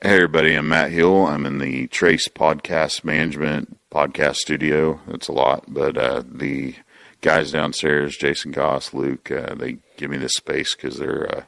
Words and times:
Hey, 0.00 0.14
everybody, 0.14 0.54
I'm 0.54 0.68
Matt 0.68 0.92
Hill. 0.92 1.26
I'm 1.26 1.44
in 1.44 1.58
the 1.58 1.88
Tres 1.88 2.28
Podcast 2.28 3.02
Management 3.02 3.80
Podcast 3.90 4.36
Studio. 4.36 5.00
That's 5.08 5.26
a 5.26 5.32
lot, 5.32 5.64
but 5.66 5.98
uh, 5.98 6.22
the 6.24 6.76
guys 7.20 7.50
downstairs, 7.50 8.16
Jason 8.16 8.52
Goss, 8.52 8.94
Luke, 8.94 9.28
uh, 9.32 9.56
they 9.56 9.78
give 9.96 10.08
me 10.08 10.16
this 10.16 10.34
space 10.34 10.76
because 10.76 10.98
they're 10.98 11.38
uh, 11.38 11.42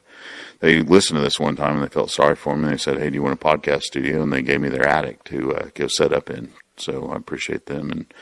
they 0.59 0.81
listened 0.81 1.15
to 1.15 1.23
this 1.23 1.39
one 1.39 1.55
time 1.55 1.75
and 1.75 1.83
they 1.85 1.93
felt 1.93 2.11
sorry 2.11 2.35
for 2.35 2.57
me. 2.57 2.71
They 2.71 2.77
said, 2.77 2.97
"Hey, 2.97 3.09
do 3.09 3.15
you 3.15 3.23
want 3.23 3.41
a 3.41 3.45
podcast 3.45 3.83
studio?" 3.83 4.21
And 4.21 4.33
they 4.33 4.41
gave 4.41 4.59
me 4.59 4.67
their 4.67 4.85
attic 4.85 5.23
to 5.25 5.55
uh, 5.55 5.69
go 5.73 5.87
set 5.87 6.11
up 6.11 6.29
in. 6.29 6.51
So 6.75 7.07
I 7.09 7.15
appreciate 7.15 7.67
them, 7.67 7.89
and 7.89 8.13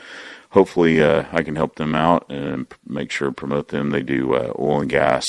hopefully 0.50 1.02
uh, 1.02 1.24
I 1.32 1.42
can 1.42 1.56
help 1.56 1.74
them 1.74 1.96
out 1.96 2.30
and 2.30 2.68
make 2.86 3.10
sure 3.10 3.32
promote 3.32 3.70
them. 3.70 3.90
They 3.90 4.02
do 4.02 4.34
uh, 4.34 4.52
oil 4.56 4.82
and 4.82 4.90
gas 4.90 5.26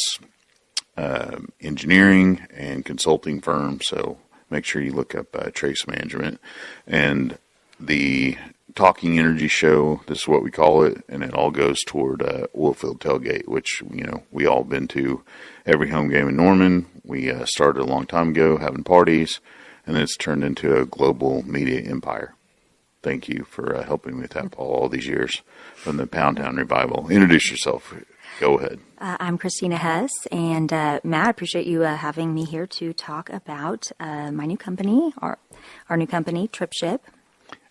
engineering 1.59 2.45
and 2.55 2.86
consulting 2.86 3.41
firm. 3.41 3.81
So 3.81 4.20
make 4.52 4.65
sure 4.65 4.81
you 4.81 4.91
look 4.91 5.15
up 5.15 5.36
uh, 5.36 5.49
Tres 5.54 5.87
Management 5.87 6.39
and 6.86 7.37
the 7.79 8.37
Talking 8.75 9.18
Energy 9.18 9.47
Show. 9.47 10.01
This 10.07 10.19
is 10.21 10.27
what 10.27 10.43
we 10.43 10.51
call 10.51 10.83
it, 10.83 11.04
and 11.10 11.24
it 11.24 11.33
all 11.33 11.51
goes 11.51 11.83
toward 11.83 12.21
uh, 12.21 12.47
Oilfield 12.55 13.00
Tailgate, 13.00 13.47
which 13.47 13.82
you 13.91 14.04
know 14.04 14.24
we 14.32 14.46
all 14.46 14.64
been 14.64 14.87
to 14.89 15.24
every 15.65 15.89
home 15.89 16.10
game 16.10 16.29
in 16.29 16.36
Norman. 16.36 16.86
We 17.04 17.32
uh, 17.32 17.46
started 17.46 17.82
a 17.82 17.86
long 17.86 18.05
time 18.05 18.29
ago 18.29 18.57
having 18.57 18.83
parties, 18.83 19.39
and 19.87 19.97
it's 19.97 20.15
turned 20.15 20.43
into 20.43 20.77
a 20.77 20.86
global 20.86 21.43
media 21.43 21.82
empire. 21.82 22.36
Thank 23.02 23.27
you 23.27 23.46
for 23.49 23.75
uh, 23.75 23.83
helping 23.83 24.15
me 24.15 24.21
with 24.21 24.32
that, 24.32 24.52
Paul, 24.52 24.71
all 24.71 24.89
these 24.89 25.07
years 25.07 25.41
from 25.75 25.97
the 25.97 26.05
Pound 26.05 26.38
Town 26.38 26.55
revival. 26.57 27.10
Introduce 27.10 27.49
yourself. 27.49 27.93
Go 28.41 28.57
ahead. 28.57 28.79
Uh, 28.97 29.18
I'm 29.19 29.37
Christina 29.37 29.77
Hess, 29.77 30.09
and 30.31 30.73
uh, 30.73 30.99
Matt, 31.04 31.27
I 31.27 31.29
appreciate 31.29 31.68
you 31.68 31.83
uh, 31.83 31.95
having 31.95 32.33
me 32.33 32.44
here 32.44 32.66
to 32.66 32.91
talk 32.91 33.30
about 33.30 33.91
uh, 33.99 34.31
my 34.31 34.47
new 34.47 34.58
company, 34.58 35.13
our, 35.19 35.38
our 35.89 35.95
new 35.95 36.08
company, 36.08 36.47
TripShip. 36.47 37.02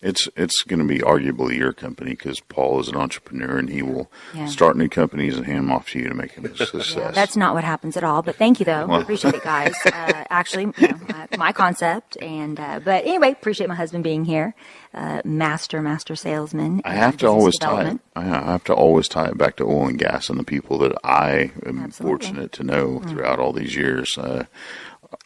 It's 0.01 0.27
it's 0.35 0.63
going 0.63 0.79
to 0.79 0.85
be 0.87 0.97
arguably 0.99 1.57
your 1.57 1.73
company 1.73 2.11
because 2.11 2.39
Paul 2.39 2.79
is 2.79 2.87
an 2.87 2.95
entrepreneur 2.95 3.57
and 3.59 3.69
he 3.69 3.83
will 3.83 4.09
Yeah. 4.33 4.47
start 4.47 4.75
new 4.75 4.89
companies 4.89 5.37
and 5.37 5.45
hand 5.45 5.59
them 5.59 5.71
off 5.71 5.89
to 5.91 5.99
you 5.99 6.09
to 6.09 6.15
make 6.15 6.33
them 6.33 6.45
a 6.45 6.55
success. 6.57 6.95
Yeah, 6.95 7.11
that's 7.11 7.35
not 7.37 7.53
what 7.53 7.63
happens 7.63 7.95
at 7.97 8.03
all, 8.03 8.23
but 8.23 8.35
thank 8.37 8.59
you 8.59 8.65
though. 8.65 8.87
Well. 8.87 9.01
appreciate 9.01 9.35
it, 9.35 9.43
guys. 9.43 9.75
Uh, 10.01 10.23
actually, 10.29 10.63
you 10.77 10.87
know, 10.87 10.99
my, 11.09 11.27
my 11.37 11.51
concept, 11.51 12.17
and 12.21 12.59
uh, 12.59 12.79
but 12.83 13.05
anyway, 13.05 13.31
appreciate 13.31 13.67
my 13.67 13.75
husband 13.75 14.03
being 14.03 14.25
here, 14.25 14.55
uh, 14.93 15.21
master 15.23 15.81
master 15.81 16.15
salesman. 16.15 16.81
I 16.85 16.93
have 16.93 17.17
to 17.17 17.27
always 17.27 17.57
tie 17.59 17.89
it. 17.91 17.99
I 18.15 18.23
have 18.23 18.63
to 18.65 18.73
always 18.73 19.07
tie 19.07 19.27
it 19.27 19.37
back 19.37 19.57
to 19.57 19.65
oil 19.65 19.87
and 19.87 19.99
gas 19.99 20.29
and 20.29 20.39
the 20.39 20.43
people 20.43 20.77
that 20.79 20.93
I 21.03 21.51
am 21.65 21.79
Absolutely. 21.83 21.93
fortunate 22.27 22.51
to 22.53 22.63
know 22.63 22.99
throughout 23.01 23.37
all 23.39 23.53
these 23.53 23.75
years. 23.75 24.17
Uh, 24.17 24.45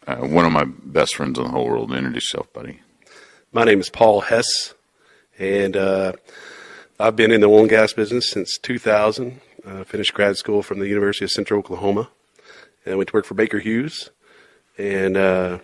uh, 0.06 0.16
one 0.16 0.44
of 0.44 0.52
my 0.52 0.64
best 0.64 1.14
friends 1.14 1.38
in 1.38 1.44
the 1.44 1.50
whole 1.50 1.66
world. 1.66 1.92
Introduce 1.92 2.32
yourself, 2.32 2.52
buddy. 2.52 2.80
My 3.56 3.64
name 3.64 3.80
is 3.80 3.88
Paul 3.88 4.20
Hess, 4.20 4.74
and 5.38 5.78
uh, 5.78 6.12
I've 7.00 7.16
been 7.16 7.30
in 7.30 7.40
the 7.40 7.46
oil 7.46 7.60
and 7.60 7.70
gas 7.70 7.94
business 7.94 8.28
since 8.28 8.58
2000. 8.58 9.40
Uh, 9.64 9.82
finished 9.82 10.12
grad 10.12 10.36
school 10.36 10.62
from 10.62 10.78
the 10.78 10.88
University 10.88 11.24
of 11.24 11.30
Central 11.30 11.60
Oklahoma, 11.60 12.10
and 12.84 12.92
I 12.92 12.96
went 12.98 13.08
to 13.08 13.14
work 13.14 13.24
for 13.24 13.32
Baker 13.32 13.58
Hughes. 13.58 14.10
And 14.76 15.16
uh, 15.16 15.60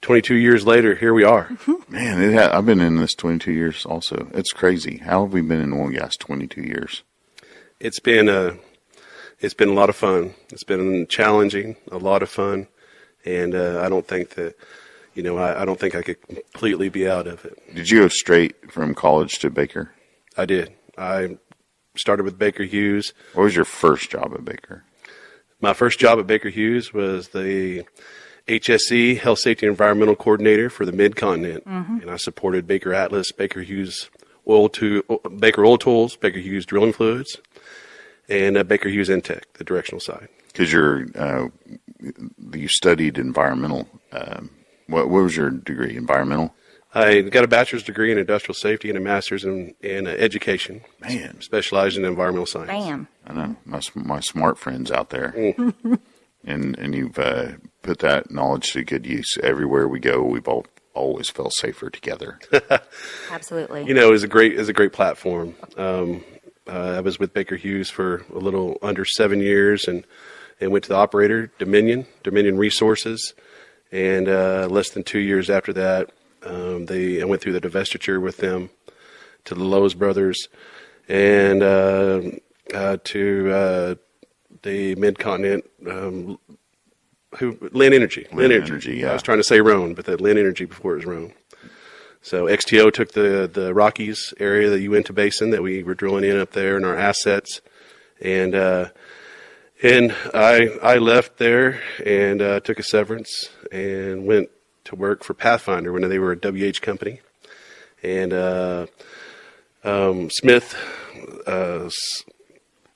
22 0.00 0.36
years 0.36 0.64
later, 0.64 0.94
here 0.94 1.12
we 1.12 1.24
are. 1.24 1.50
Man, 1.88 2.22
it 2.22 2.34
ha- 2.34 2.56
I've 2.56 2.66
been 2.66 2.80
in 2.80 2.98
this 2.98 3.16
22 3.16 3.50
years. 3.50 3.84
Also, 3.84 4.28
it's 4.32 4.52
crazy. 4.52 4.98
How 4.98 5.24
have 5.24 5.32
we 5.32 5.40
been 5.40 5.60
in 5.60 5.72
oil 5.72 5.86
and 5.86 5.96
gas 5.96 6.16
22 6.16 6.62
years? 6.62 7.02
It's 7.80 7.98
been 7.98 8.28
uh, 8.28 8.54
it's 9.40 9.54
been 9.54 9.70
a 9.70 9.74
lot 9.74 9.88
of 9.88 9.96
fun. 9.96 10.34
It's 10.50 10.62
been 10.62 11.08
challenging, 11.08 11.74
a 11.90 11.98
lot 11.98 12.22
of 12.22 12.30
fun, 12.30 12.68
and 13.24 13.56
uh, 13.56 13.82
I 13.84 13.88
don't 13.88 14.06
think 14.06 14.36
that 14.36 14.54
you 15.14 15.22
know 15.22 15.36
I, 15.38 15.62
I 15.62 15.64
don't 15.64 15.78
think 15.78 15.94
I 15.94 16.02
could 16.02 16.20
completely 16.22 16.88
be 16.88 17.08
out 17.08 17.26
of 17.26 17.44
it. 17.44 17.74
Did 17.74 17.90
you 17.90 18.00
go 18.00 18.08
straight 18.08 18.70
from 18.72 18.94
college 18.94 19.38
to 19.40 19.50
Baker? 19.50 19.90
I 20.36 20.46
did. 20.46 20.72
I 20.98 21.38
started 21.96 22.24
with 22.24 22.38
Baker 22.38 22.64
Hughes. 22.64 23.12
What 23.34 23.44
was 23.44 23.56
your 23.56 23.64
first 23.64 24.10
job 24.10 24.32
at 24.34 24.44
Baker? 24.44 24.84
My 25.60 25.72
first 25.72 25.98
job 25.98 26.18
at 26.18 26.26
Baker 26.26 26.50
Hughes 26.50 26.92
was 26.92 27.28
the 27.28 27.84
HSE 28.46 29.18
Health 29.18 29.38
Safety 29.38 29.66
Environmental 29.66 30.16
Coordinator 30.16 30.68
for 30.68 30.84
the 30.84 30.92
Mid 30.92 31.16
Continent, 31.16 31.64
and 31.64 32.10
I 32.10 32.16
supported 32.16 32.66
Baker 32.66 32.92
Atlas, 32.92 33.32
Baker 33.32 33.62
Hughes 33.62 34.10
Oil 34.46 34.68
to 34.70 35.02
Baker 35.38 35.64
Oil 35.64 35.78
Tools, 35.78 36.16
Baker 36.16 36.38
Hughes 36.38 36.66
Drilling 36.66 36.92
Fluids, 36.92 37.38
and 38.28 38.58
uh, 38.58 38.62
Baker 38.62 38.90
Hughes 38.90 39.08
INTEQ, 39.08 39.42
the 39.54 39.64
directional 39.64 40.00
side. 40.00 40.28
Because 40.48 40.72
you're 40.72 41.06
uh, 41.16 41.48
you 42.52 42.68
studied 42.68 43.18
environmental. 43.18 43.88
Um, 44.12 44.50
what, 44.86 45.08
what 45.08 45.22
was 45.22 45.36
your 45.36 45.50
degree? 45.50 45.96
Environmental. 45.96 46.54
I 46.94 47.22
got 47.22 47.42
a 47.42 47.48
bachelor's 47.48 47.82
degree 47.82 48.12
in 48.12 48.18
industrial 48.18 48.54
safety 48.54 48.88
and 48.88 48.96
a 48.96 49.00
master's 49.00 49.44
in, 49.44 49.74
in 49.80 50.06
uh, 50.06 50.10
education, 50.10 50.82
Man. 51.00 51.40
specialized 51.40 51.96
in 51.96 52.04
environmental 52.04 52.46
science. 52.46 52.68
Bam. 52.68 53.08
I 53.26 53.32
know 53.32 53.56
my 53.64 53.80
my 53.94 54.20
smart 54.20 54.58
friends 54.58 54.92
out 54.92 55.10
there, 55.10 55.34
and 56.44 56.78
and 56.78 56.94
you've 56.94 57.18
uh, 57.18 57.52
put 57.82 57.98
that 58.00 58.30
knowledge 58.30 58.72
to 58.72 58.84
good 58.84 59.06
use. 59.06 59.36
Everywhere 59.42 59.88
we 59.88 59.98
go, 59.98 60.22
we've 60.22 60.46
all 60.46 60.66
always 60.94 61.28
felt 61.28 61.52
safer 61.52 61.90
together. 61.90 62.38
Absolutely. 63.30 63.84
You 63.84 63.94
know, 63.94 64.12
is 64.12 64.22
a 64.22 64.28
great 64.28 64.52
is 64.52 64.68
a 64.68 64.72
great 64.72 64.92
platform. 64.92 65.56
Um, 65.76 66.22
uh, 66.66 66.94
I 66.96 67.00
was 67.00 67.18
with 67.18 67.34
Baker 67.34 67.56
Hughes 67.56 67.90
for 67.90 68.24
a 68.32 68.38
little 68.38 68.78
under 68.82 69.04
seven 69.04 69.40
years, 69.40 69.88
and 69.88 70.04
and 70.60 70.70
went 70.70 70.84
to 70.84 70.90
the 70.90 70.96
operator 70.96 71.50
Dominion 71.58 72.06
Dominion 72.22 72.56
Resources, 72.56 73.34
and 73.94 74.28
uh, 74.28 74.66
less 74.68 74.90
than 74.90 75.04
two 75.04 75.20
years 75.20 75.48
after 75.48 75.72
that, 75.72 76.10
um, 76.42 76.86
they 76.86 77.22
I 77.22 77.24
went 77.24 77.40
through 77.40 77.58
the 77.58 77.60
divestiture 77.60 78.20
with 78.20 78.38
them 78.38 78.70
to 79.44 79.54
the 79.54 79.62
Lowe's 79.62 79.94
brothers, 79.94 80.48
and 81.08 81.62
uh, 81.62 82.22
uh, 82.74 82.96
to 83.04 83.52
uh, 83.52 83.94
the 84.62 84.96
Mid 84.96 85.18
Continent. 85.20 85.64
Um, 85.88 86.38
who 87.38 87.56
Linn 87.72 87.92
Energy? 87.92 88.26
Linn 88.32 88.52
Energy, 88.52 88.98
yeah. 88.98 89.10
I 89.10 89.12
was 89.12 89.22
trying 89.22 89.38
to 89.38 89.44
say 89.44 89.60
Roan, 89.60 89.94
but 89.94 90.06
that 90.06 90.20
Linn 90.20 90.38
Energy 90.38 90.64
before 90.64 90.92
it 90.92 90.96
was 90.96 91.06
Roan. 91.06 91.32
So 92.20 92.46
XTO 92.46 92.92
took 92.92 93.12
the 93.12 93.48
the 93.52 93.72
Rockies 93.72 94.34
area, 94.40 94.70
the 94.70 94.80
Uinta 94.80 95.12
Basin 95.12 95.50
that 95.50 95.62
we 95.62 95.84
were 95.84 95.94
drilling 95.94 96.24
in 96.24 96.38
up 96.38 96.50
there, 96.50 96.76
and 96.76 96.84
our 96.84 96.96
assets, 96.96 97.60
and 98.20 98.56
uh, 98.56 98.88
and 99.82 100.14
I 100.32 100.68
I 100.82 100.96
left 100.98 101.38
there 101.38 101.80
and 102.04 102.40
uh, 102.40 102.60
took 102.60 102.78
a 102.78 102.82
severance 102.82 103.50
and 103.72 104.26
went 104.26 104.50
to 104.84 104.96
work 104.96 105.24
for 105.24 105.34
Pathfinder 105.34 105.92
when 105.92 106.08
they 106.08 106.18
were 106.18 106.32
a 106.32 106.36
WH 106.36 106.80
company, 106.80 107.20
and 108.02 108.32
uh, 108.32 108.86
um, 109.82 110.30
Smith. 110.30 110.76
Uh, 111.46 111.88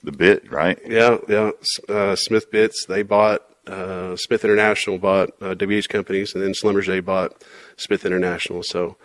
the 0.02 0.12
bit, 0.12 0.50
right? 0.50 0.78
yeah, 0.86 1.18
yeah. 1.28 1.50
Uh, 1.88 2.14
Smith 2.14 2.50
Bits. 2.50 2.86
They 2.86 3.02
bought 3.02 3.42
uh, 3.68 4.16
Smith 4.16 4.44
International 4.44 4.98
bought 4.98 5.30
uh, 5.40 5.54
WH 5.54 5.88
companies, 5.88 6.34
and 6.34 6.42
then 6.42 6.52
Schlumberger 6.52 7.04
bought 7.04 7.42
Smith 7.76 8.04
International. 8.04 8.62
So 8.62 8.96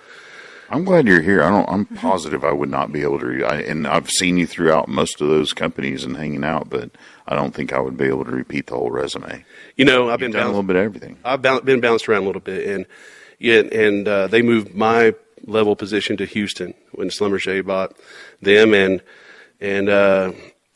I'm 0.74 0.86
glad 0.86 1.06
you're 1.08 1.22
here. 1.22 1.44
I 1.44 1.50
don't. 1.52 1.70
I'm 1.70 1.86
positive 1.86 2.44
I 2.44 2.52
would 2.52 2.70
not 2.70 2.92
be 2.92 3.04
able 3.04 3.20
to. 3.20 3.28
Re- 3.28 3.44
I, 3.44 3.58
and 3.58 3.86
I've 3.86 4.10
seen 4.10 4.38
you 4.38 4.48
throughout 4.48 4.88
most 4.88 5.22
of 5.22 5.28
those 5.28 5.54
companies 5.54 6.04
and 6.04 6.18
hanging 6.18 6.44
out, 6.44 6.68
but 6.68 6.90
I 7.28 7.36
don't 7.36 7.54
think 7.54 7.72
I 7.72 7.80
would 7.80 7.96
be 7.96 8.06
able 8.06 8.26
to 8.26 8.32
repeat 8.32 8.66
the 8.68 8.76
whole 8.76 8.90
resume. 8.90 9.46
you 9.76 9.86
know, 9.86 10.10
I've 10.10 10.20
You've 10.20 10.32
been 10.32 10.40
done 10.40 10.46
a 10.46 10.48
little 10.48 10.64
bit 10.64 10.76
of 10.76 10.82
everything. 10.82 11.20
I've 11.24 11.44
been 11.44 11.80
bounced 11.80 12.10
around 12.10 12.24
a 12.24 12.26
little 12.26 12.42
bit, 12.42 12.68
and 12.68 12.88
yeah, 13.38 13.60
and 13.60 14.08
uh, 14.08 14.26
they 14.26 14.42
moved 14.42 14.74
my 14.74 15.14
level 15.46 15.76
position 15.76 16.18
to 16.18 16.26
Houston 16.26 16.74
when 16.94 17.10
Schlumberger 17.10 17.64
bought 17.64 17.96
them, 18.42 18.74
and 18.74 19.04
and 19.62 19.90
uh, 19.90 20.32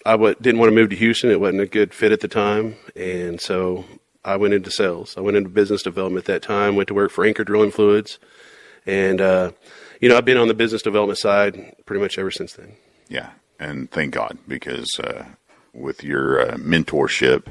I 0.06 0.12
w- 0.12 0.36
didn't 0.40 0.60
want 0.60 0.70
to 0.70 0.76
move 0.76 0.92
to 0.92 0.96
Houston. 0.96 1.32
It 1.32 1.42
wasn't 1.42 1.62
a 1.62 1.66
good 1.68 1.92
fit 1.92 2.12
at 2.12 2.20
the 2.20 2.28
time, 2.28 2.76
and 2.96 3.42
so 3.42 3.86
I 4.24 4.36
went 4.36 4.54
into 4.54 4.70
sales. 4.70 5.18
I 5.18 5.22
went 5.22 5.38
into 5.38 5.50
business 5.50 5.82
development 5.82 6.30
at 6.30 6.34
that 6.34 6.48
time. 6.48 6.76
Went 6.76 6.90
to 6.90 6.94
work 6.94 7.10
for 7.10 7.26
Anchor 7.26 7.44
Drilling 7.44 7.72
Fluids, 7.72 8.20
and 8.86 9.20
uh, 9.20 9.52
you 10.02 10.10
know 10.10 10.18
I've 10.18 10.26
been 10.26 10.38
on 10.38 10.48
the 10.48 10.54
business 10.54 10.82
development 10.82 11.20
side 11.20 11.76
pretty 11.86 12.02
much 12.02 12.18
ever 12.18 12.32
since 12.32 12.54
then. 12.54 12.74
Yeah, 13.10 13.32
and 13.60 13.90
thank 13.90 14.14
God 14.14 14.38
because 14.48 15.00
uh, 15.00 15.26
with 15.74 16.04
your 16.04 16.40
uh, 16.42 16.56
mentorship, 16.56 17.48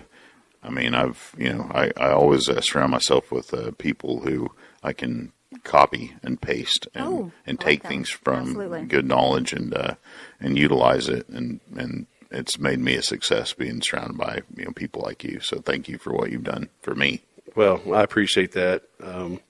I 0.62 0.70
mean, 0.70 0.94
I've 0.94 1.34
you 1.38 1.52
know, 1.52 1.70
I 1.75 1.93
I 1.96 2.10
always 2.10 2.48
uh, 2.48 2.60
surround 2.60 2.93
myself 2.93 3.31
with 3.31 3.52
uh, 3.54 3.70
people 3.78 4.20
who 4.20 4.50
I 4.82 4.93
can 4.93 5.32
copy 5.64 6.14
and 6.22 6.40
paste 6.40 6.87
and 6.94 7.06
Oh, 7.06 7.32
and 7.46 7.58
take 7.58 7.82
like 7.84 7.88
things 7.90 8.10
from 8.10 8.40
Absolutely. 8.48 8.84
good 8.87 9.06
knowledge 9.06 9.52
and 9.52 9.72
uh, 9.75 9.94
and 10.40 10.58
utilize 10.58 11.08
it 11.08 11.28
and 11.28 11.60
and 11.76 12.06
it's 12.31 12.58
made 12.58 12.81
me 12.81 12.96
a 12.96 13.02
success 13.02 13.52
being 13.52 13.81
surrounded 13.81 14.19
by 14.19 14.43
you 14.56 14.64
know 14.64 14.72
people 14.72 15.02
like 15.02 15.25
you. 15.25 15.40
So 15.40 15.60
thank 15.60 15.88
you 15.88 15.96
for 15.98 16.12
what 16.12 16.31
you've 16.31 16.44
done 16.44 16.69
for 16.82 16.94
me. 16.94 17.22
Well, 17.54 17.81
I 17.94 18.02
appreciate 18.02 18.52
that. 18.52 18.82
Um, 19.02 19.40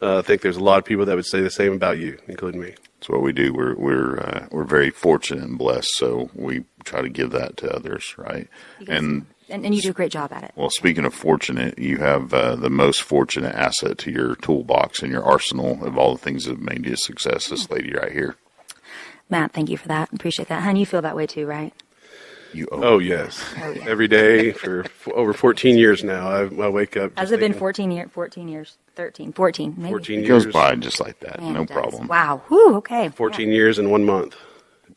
uh, 0.00 0.18
I 0.18 0.22
think 0.22 0.42
there's 0.42 0.56
a 0.56 0.64
lot 0.64 0.78
of 0.78 0.84
people 0.84 1.04
that 1.06 1.16
would 1.16 1.26
say 1.26 1.40
the 1.40 1.50
same 1.50 1.72
about 1.72 1.98
you, 1.98 2.18
including 2.26 2.60
me. 2.60 2.74
It's 2.98 3.08
what 3.08 3.22
we 3.22 3.32
do. 3.32 3.52
We're 3.52 3.74
we're 3.74 4.18
uh, 4.18 4.48
we're 4.50 4.64
very 4.64 4.90
fortunate 4.90 5.44
and 5.44 5.58
blessed, 5.58 5.90
so 5.94 6.30
we 6.34 6.64
try 6.84 7.00
to 7.00 7.08
give 7.08 7.30
that 7.30 7.56
to 7.58 7.74
others, 7.74 8.14
right? 8.16 8.48
You 8.80 8.86
And 8.88 9.26
and, 9.48 9.64
and 9.64 9.74
you 9.74 9.80
do 9.80 9.90
a 9.90 9.94
great 9.94 10.12
job 10.12 10.32
at 10.32 10.44
it. 10.44 10.52
Well, 10.56 10.70
speaking 10.70 11.04
of 11.04 11.14
fortunate, 11.14 11.78
you 11.78 11.98
have 11.98 12.34
uh, 12.34 12.56
the 12.56 12.70
most 12.70 13.02
fortunate 13.02 13.54
asset 13.54 13.98
to 13.98 14.10
your 14.10 14.36
toolbox 14.36 15.02
and 15.02 15.10
your 15.10 15.24
arsenal 15.24 15.84
of 15.84 15.96
all 15.96 16.12
the 16.12 16.18
things 16.18 16.44
that 16.44 16.52
have 16.52 16.60
made 16.60 16.84
you 16.84 16.92
a 16.92 16.96
success. 16.96 17.48
This 17.48 17.70
lady 17.70 17.92
right 17.92 18.12
here. 18.12 18.36
Matt, 19.30 19.52
thank 19.52 19.68
you 19.70 19.76
for 19.76 19.88
that. 19.88 20.12
Appreciate 20.12 20.48
that. 20.48 20.62
Hun, 20.62 20.76
you 20.76 20.86
feel 20.86 21.02
that 21.02 21.16
way 21.16 21.26
too, 21.26 21.46
right? 21.46 21.72
You 22.52 22.68
owe 22.72 22.82
Oh 22.84 22.98
yes, 22.98 23.44
Oh, 23.62 23.70
yeah. 23.72 23.84
every 23.88 24.08
day 24.08 24.52
for 24.52 24.84
f- 24.84 25.08
over 25.08 25.32
14 25.32 25.78
years 25.78 26.04
now. 26.04 26.28
I, 26.30 26.40
I 26.42 26.68
wake 26.68 26.96
up. 26.96 27.16
Has 27.18 27.32
it 27.32 27.40
been 27.40 27.54
14, 27.54 27.90
years? 27.90 28.10
14 28.12 28.48
years? 28.48 28.78
13, 28.96 29.32
14, 29.32 29.74
maybe. 29.78 29.90
14 29.90 30.18
It 30.20 30.26
years? 30.26 30.44
goes 30.44 30.52
by 30.52 30.74
just 30.76 31.00
like 31.00 31.20
that. 31.20 31.40
Man, 31.40 31.54
no 31.54 31.66
problem. 31.66 32.08
Wow. 32.08 32.42
Whew, 32.48 32.76
okay. 32.76 33.08
14 33.10 33.50
years 33.50 33.78
in 33.78 33.90
one 33.90 34.04
month. 34.04 34.36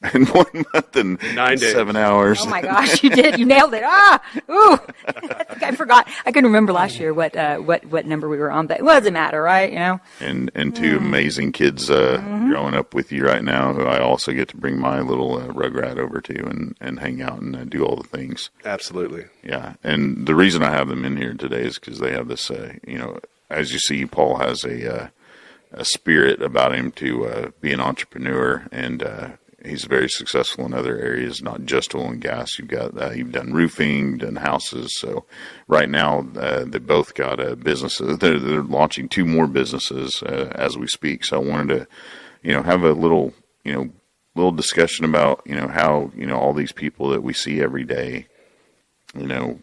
In 0.15 0.25
one 0.27 0.65
month 0.73 0.95
and 0.95 1.19
Nine 1.35 1.57
days. 1.59 1.71
seven 1.73 1.95
hours. 1.95 2.39
Oh 2.41 2.47
my 2.49 2.61
gosh, 2.61 3.03
you 3.03 3.11
did. 3.11 3.37
You 3.37 3.45
nailed 3.45 3.73
it. 3.75 3.83
Ah, 3.85 4.19
ooh. 4.49 4.73
I 5.07 5.43
think 5.49 5.63
I 5.63 5.71
forgot. 5.73 6.07
I 6.25 6.31
couldn't 6.31 6.45
remember 6.49 6.73
last 6.73 6.99
year 6.99 7.13
what 7.13 7.35
uh, 7.35 7.57
what 7.57 7.85
what 7.85 8.07
number 8.07 8.27
we 8.27 8.37
were 8.37 8.49
on, 8.49 8.65
but 8.65 8.79
it 8.79 8.83
doesn't 8.83 9.13
matter, 9.13 9.41
right? 9.43 9.71
You 9.71 9.77
know. 9.79 9.99
and 10.19 10.49
and 10.55 10.75
two 10.75 10.97
amazing 10.97 11.51
kids 11.51 11.89
uh, 11.89 12.17
Mm-hmm. 12.21 12.49
growing 12.49 12.73
up 12.73 12.93
with 12.95 13.11
you 13.11 13.23
right 13.25 13.43
now, 13.43 13.73
who 13.73 13.83
I 13.85 13.99
also 13.99 14.31
get 14.31 14.47
to 14.49 14.57
bring 14.57 14.79
my 14.79 15.01
little 15.01 15.37
uh, 15.37 15.47
rugrat 15.49 15.97
over 15.99 16.19
to 16.21 16.45
and 16.47 16.75
and 16.81 16.99
hang 16.99 17.21
out 17.21 17.39
and 17.41 17.55
uh, 17.55 17.63
do 17.65 17.85
all 17.85 17.95
the 17.95 18.07
things. 18.07 18.49
Absolutely. 18.65 19.25
Yeah, 19.43 19.73
and 19.83 20.25
the 20.25 20.33
reason 20.35 20.63
I 20.63 20.71
have 20.71 20.87
them 20.87 21.05
in 21.05 21.17
here 21.17 21.33
today 21.35 21.61
is 21.61 21.77
because 21.77 21.99
they 21.99 22.11
have 22.13 22.27
this. 22.27 22.49
Uh, 22.49 22.73
you 22.87 22.97
know, 22.97 23.19
as 23.51 23.71
you 23.71 23.77
see, 23.77 24.05
Paul 24.07 24.37
has 24.37 24.63
a 24.63 25.03
uh, 25.03 25.07
a 25.73 25.85
spirit 25.85 26.41
about 26.41 26.73
him 26.73 26.91
to 26.93 27.25
uh, 27.27 27.51
be 27.61 27.71
an 27.71 27.79
entrepreneur, 27.79 28.67
and 28.71 29.03
uh, 29.03 29.29
he's 29.65 29.85
very 29.85 30.09
successful 30.09 30.65
in 30.65 30.73
other 30.73 30.97
areas, 30.97 31.41
not 31.41 31.65
just 31.65 31.95
oil 31.95 32.09
and 32.09 32.21
gas. 32.21 32.57
You've 32.57 32.67
got 32.67 32.99
uh, 33.01 33.11
you've 33.11 33.31
done 33.31 33.53
roofing, 33.53 34.17
done 34.17 34.37
houses. 34.37 34.97
So 34.99 35.25
right 35.67 35.89
now, 35.89 36.27
uh, 36.37 36.65
they 36.65 36.79
both 36.79 37.13
got 37.13 37.39
uh, 37.39 37.55
businesses. 37.55 38.17
They're, 38.17 38.39
they're 38.39 38.63
launching 38.63 39.09
two 39.09 39.25
more 39.25 39.47
businesses 39.47 40.21
uh, 40.23 40.51
as 40.55 40.77
we 40.77 40.87
speak. 40.87 41.25
So 41.25 41.41
I 41.41 41.45
wanted 41.45 41.79
to, 41.79 41.87
you 42.43 42.53
know, 42.53 42.63
have 42.63 42.83
a 42.83 42.93
little, 42.93 43.33
you 43.63 43.73
know, 43.73 43.89
little 44.35 44.51
discussion 44.51 45.05
about 45.05 45.41
you 45.45 45.55
know 45.55 45.67
how 45.67 46.11
you 46.15 46.25
know 46.25 46.37
all 46.37 46.53
these 46.53 46.71
people 46.71 47.09
that 47.09 47.21
we 47.23 47.33
see 47.33 47.61
every 47.61 47.83
day 47.83 48.27
you 49.15 49.27
know, 49.27 49.59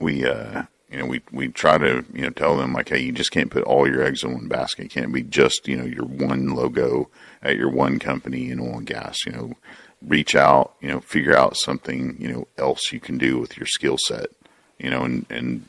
we 0.00 0.26
uh, 0.26 0.64
you 0.90 0.98
know 0.98 1.06
we 1.06 1.22
we 1.32 1.48
try 1.48 1.78
to 1.78 2.04
you 2.12 2.22
know 2.22 2.30
tell 2.30 2.56
them 2.56 2.72
like, 2.72 2.88
hey, 2.88 3.00
you 3.00 3.12
just 3.12 3.32
can't 3.32 3.50
put 3.50 3.64
all 3.64 3.88
your 3.88 4.02
eggs 4.02 4.22
in 4.22 4.32
one 4.32 4.48
basket. 4.48 4.86
It 4.86 4.90
can't 4.90 5.12
be 5.12 5.22
just 5.22 5.66
you 5.66 5.76
know 5.76 5.84
your 5.84 6.04
one 6.04 6.54
logo 6.54 7.08
at 7.42 7.56
your 7.56 7.70
one 7.70 7.98
company 7.98 8.50
in 8.50 8.60
oil 8.60 8.78
and 8.78 8.86
gas. 8.86 9.26
You 9.26 9.32
know, 9.32 9.52
reach 10.02 10.34
out, 10.34 10.74
you 10.80 10.88
know, 10.88 11.00
figure 11.00 11.36
out 11.36 11.56
something 11.56 12.16
you 12.18 12.32
know 12.32 12.48
else 12.56 12.92
you 12.92 13.00
can 13.00 13.18
do 13.18 13.38
with 13.38 13.56
your 13.56 13.66
skill 13.66 13.98
set. 13.98 14.26
You 14.78 14.90
know, 14.90 15.02
and 15.02 15.26
and 15.28 15.68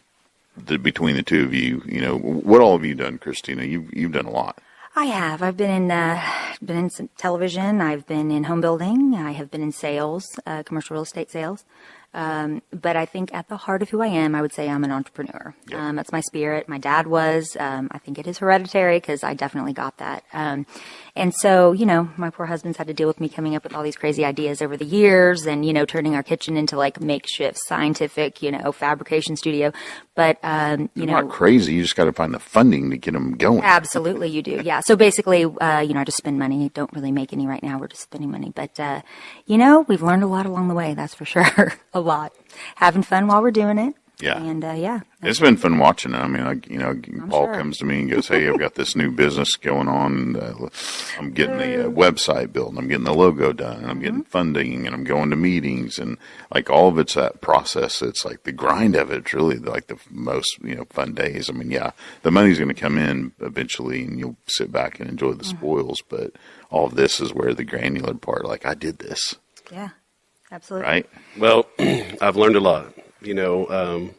the, 0.55 0.77
between 0.77 1.15
the 1.15 1.23
two 1.23 1.43
of 1.43 1.53
you, 1.53 1.81
you 1.85 2.01
know, 2.01 2.17
what 2.17 2.61
all 2.61 2.77
have 2.77 2.85
you 2.85 2.95
done, 2.95 3.17
Christina? 3.17 3.63
You've 3.63 3.93
you've 3.93 4.11
done 4.11 4.25
a 4.25 4.31
lot. 4.31 4.59
I 4.95 5.05
have. 5.05 5.43
I've 5.43 5.57
been 5.57 5.69
in 5.69 5.91
uh, 5.91 6.21
been 6.63 6.77
in 6.77 7.09
television. 7.17 7.81
I've 7.81 8.07
been 8.07 8.31
in 8.31 8.45
home 8.45 8.61
building. 8.61 9.13
I 9.15 9.31
have 9.31 9.51
been 9.51 9.61
in 9.61 9.71
sales, 9.71 10.39
uh, 10.45 10.63
commercial 10.63 10.95
real 10.95 11.03
estate 11.03 11.29
sales. 11.29 11.65
Um, 12.13 12.61
but 12.71 12.95
I 12.95 13.05
think 13.05 13.33
at 13.33 13.47
the 13.47 13.57
heart 13.57 13.81
of 13.81 13.89
who 13.89 14.01
I 14.01 14.07
am, 14.07 14.33
I 14.33 14.41
would 14.41 14.53
say 14.53 14.69
I'm 14.69 14.83
an 14.83 14.91
entrepreneur. 14.91 15.53
Yeah. 15.69 15.87
Um, 15.89 15.95
that's 15.97 16.11
my 16.11 16.21
spirit. 16.21 16.67
My 16.67 16.77
dad 16.77 17.05
was. 17.05 17.55
Um, 17.59 17.89
I 17.91 17.99
think 17.99 18.17
it 18.17 18.25
is 18.25 18.39
hereditary 18.39 18.97
because 18.97 19.23
I 19.23 19.33
definitely 19.33 19.73
got 19.73 19.97
that. 19.97 20.23
Um, 20.33 20.65
and 21.15 21.33
so, 21.33 21.73
you 21.73 21.85
know, 21.85 22.09
my 22.17 22.29
poor 22.29 22.45
husband's 22.45 22.77
had 22.77 22.87
to 22.87 22.93
deal 22.93 23.07
with 23.07 23.19
me 23.19 23.29
coming 23.29 23.55
up 23.55 23.63
with 23.63 23.75
all 23.75 23.83
these 23.83 23.95
crazy 23.95 24.25
ideas 24.25 24.61
over 24.61 24.77
the 24.77 24.85
years, 24.85 25.45
and 25.45 25.65
you 25.65 25.73
know, 25.73 25.85
turning 25.85 26.15
our 26.15 26.23
kitchen 26.23 26.57
into 26.57 26.77
like 26.77 27.01
makeshift 27.01 27.59
scientific, 27.65 28.41
you 28.41 28.51
know, 28.51 28.71
fabrication 28.71 29.35
studio. 29.35 29.71
But 30.17 30.39
um, 30.41 30.89
you 30.95 31.03
You're 31.03 31.05
know, 31.05 31.21
not 31.21 31.29
crazy. 31.29 31.75
You 31.75 31.83
just 31.83 31.95
got 31.95 32.05
to 32.05 32.11
find 32.11 32.33
the 32.33 32.39
funding 32.39 32.89
to 32.89 32.97
get 32.97 33.11
them 33.11 33.37
going. 33.37 33.61
Absolutely, 33.61 34.29
you 34.29 34.41
do. 34.41 34.63
Yeah. 34.65 34.79
So 34.79 34.95
basically, 34.95 35.43
uh, 35.45 35.81
you 35.81 35.93
know, 35.93 35.99
I 35.99 36.03
just 36.05 36.17
spend 36.17 36.39
money. 36.39 36.71
Don't 36.73 36.91
really 36.91 37.11
make 37.11 37.33
any 37.33 37.45
right 37.45 37.61
now. 37.61 37.77
We're 37.77 37.87
just 37.87 38.01
spending 38.01 38.31
money. 38.31 38.51
But, 38.53 38.79
uh, 38.79 39.03
you 39.45 39.59
know, 39.59 39.81
we've 39.81 40.01
learned 40.01 40.23
a 40.23 40.27
lot 40.27 40.47
along 40.47 40.69
the 40.69 40.73
way. 40.73 40.95
That's 40.95 41.13
for 41.13 41.23
sure. 41.23 41.75
a 41.93 41.99
lot. 41.99 42.33
Having 42.77 43.03
fun 43.03 43.27
while 43.27 43.43
we're 43.43 43.51
doing 43.51 43.77
it. 43.77 43.93
Yeah. 44.19 44.41
And, 44.41 44.65
uh, 44.65 44.71
yeah. 44.71 45.01
It's 45.21 45.39
been 45.39 45.57
fun 45.57 45.77
watching 45.77 46.13
it. 46.13 46.17
I 46.17 46.27
mean, 46.27 46.41
I, 46.43 46.53
you 46.67 46.79
know, 46.79 46.95
Paul 47.29 47.45
sure. 47.45 47.53
comes 47.53 47.77
to 47.77 47.85
me 47.85 47.99
and 47.99 48.09
goes, 48.09 48.27
"Hey, 48.27 48.47
I've 48.49 48.57
got 48.59 48.73
this 48.73 48.95
new 48.95 49.11
business 49.11 49.55
going 49.55 49.87
on. 49.87 50.13
And, 50.13 50.37
uh, 50.37 50.69
I'm 51.19 51.31
getting 51.31 51.57
the 51.57 51.85
uh, 51.85 51.89
website 51.89 52.51
built, 52.51 52.69
and 52.69 52.79
I'm 52.79 52.87
getting 52.87 53.03
the 53.03 53.13
logo 53.13 53.53
done, 53.53 53.77
and 53.77 53.91
I'm 53.91 53.99
getting 53.99 54.23
funding, 54.23 54.87
and 54.87 54.95
I'm 54.95 55.03
going 55.03 55.29
to 55.29 55.35
meetings, 55.35 55.99
and 55.99 56.17
like 56.51 56.69
all 56.69 56.87
of 56.87 56.97
it's 56.97 57.13
that 57.13 57.41
process. 57.41 58.01
It's 58.01 58.25
like 58.25 58.43
the 58.43 58.51
grind 58.51 58.95
of 58.95 59.11
it. 59.11 59.19
It's 59.19 59.33
really 59.33 59.57
like 59.59 59.85
the 59.87 59.97
most 60.09 60.57
you 60.63 60.75
know 60.75 60.85
fun 60.89 61.13
days. 61.13 61.49
I 61.49 61.53
mean, 61.53 61.69
yeah, 61.69 61.91
the 62.23 62.31
money's 62.31 62.57
going 62.57 62.73
to 62.73 62.81
come 62.81 62.97
in 62.97 63.33
eventually, 63.39 64.03
and 64.03 64.17
you'll 64.17 64.37
sit 64.47 64.71
back 64.71 64.99
and 64.99 65.09
enjoy 65.09 65.33
the 65.33 65.45
spoils. 65.45 66.01
But 66.07 66.31
all 66.71 66.87
of 66.87 66.95
this 66.95 67.19
is 67.19 67.33
where 67.35 67.53
the 67.53 67.63
granular 67.63 68.15
part, 68.15 68.45
like 68.45 68.65
I 68.65 68.73
did 68.73 68.97
this, 68.99 69.35
Yeah. 69.71 69.89
Absolutely. 70.51 70.87
right? 70.87 71.09
Well, 71.37 71.67
I've 71.79 72.37
learned 72.37 72.55
a 72.55 72.61
lot. 72.61 72.93
You 73.21 73.33
know, 73.33 73.67
um, 73.69 74.11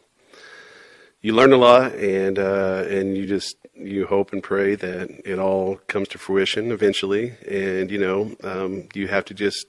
you 1.21 1.33
learn 1.33 1.53
a 1.53 1.57
lot, 1.57 1.93
and 1.93 2.37
uh, 2.39 2.85
and 2.87 3.17
you 3.17 3.25
just 3.25 3.55
you 3.73 4.05
hope 4.05 4.33
and 4.33 4.43
pray 4.43 4.75
that 4.75 5.09
it 5.25 5.39
all 5.39 5.77
comes 5.87 6.07
to 6.09 6.17
fruition 6.17 6.71
eventually. 6.71 7.35
And 7.47 7.89
you 7.91 7.97
know, 7.97 8.35
um, 8.43 8.89
you 8.93 9.07
have 9.07 9.25
to 9.25 9.33
just 9.33 9.65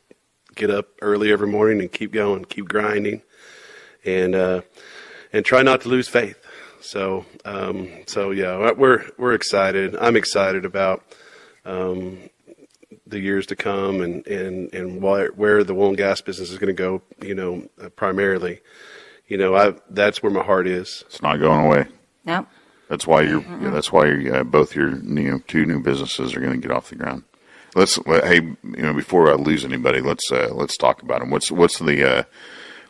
get 0.55 0.71
up 0.71 0.89
early 1.01 1.33
every 1.33 1.47
morning 1.49 1.81
and 1.81 1.93
keep 1.93 2.13
going, 2.13 2.45
keep 2.45 2.69
grinding, 2.69 3.23
and 4.05 4.35
uh, 4.35 4.63
and 5.33 5.45
try 5.45 5.63
not 5.63 5.81
to 5.83 5.89
lose 5.89 6.09
faith. 6.09 6.39
So 6.81 7.27
um, 7.45 7.89
so 8.07 8.31
yeah, 8.31 8.73
we're 8.73 9.05
we're 9.19 9.35
excited. 9.35 9.97
I'm 9.97 10.17
excited 10.17 10.65
about 10.65 11.05
the 13.11 13.21
years 13.21 13.47
to 13.47 13.57
come 13.57 14.01
and 14.01 14.27
and 14.27 14.73
and 14.73 15.03
where 15.03 15.29
where 15.33 15.65
the 15.65 15.75
oil 15.75 15.89
and 15.89 15.97
gas 15.97 16.21
business 16.21 16.51
is 16.51 16.59
going 16.59 16.75
to 16.75 16.81
go. 16.81 17.03
You 17.23 17.35
know, 17.35 17.69
uh, 17.83 17.89
primarily. 17.91 18.61
You 19.31 19.39
know, 19.39 19.55
I 19.55 19.75
that's 19.89 20.23
where 20.23 20.33
my 20.33 20.43
heart 20.43 20.67
is. 20.67 21.05
It's 21.07 21.23
not 21.23 21.37
going 21.39 21.65
away. 21.65 21.87
No. 22.25 22.47
That's 22.89 23.07
why 23.07 23.23
you're. 23.23 23.43
Yeah, 23.43 23.71
that's 23.71 23.93
why 23.93 24.07
you're, 24.07 24.35
uh, 24.35 24.45
both 24.45 24.75
your 24.75 24.91
you 24.91 25.31
know 25.31 25.39
two 25.47 25.65
new 25.65 25.81
businesses 25.81 26.35
are 26.35 26.41
going 26.41 26.61
to 26.61 26.69
get 26.69 26.77
off 26.77 26.91
the 26.91 26.97
ground. 26.97 27.23
Let's 27.77 27.97
let, 28.07 28.25
hey 28.25 28.41
you 28.41 28.83
know 28.83 28.93
before 28.93 29.31
I 29.31 29.37
lose 29.37 29.65
anybody, 29.65 30.01
let's 30.01 30.31
uh, 30.33 30.51
let's 30.53 30.77
talk 30.77 31.03
about 31.03 31.21
them. 31.21 31.31
What's 31.31 31.53
what's 31.53 31.79
the 31.79 32.19
uh, 32.19 32.23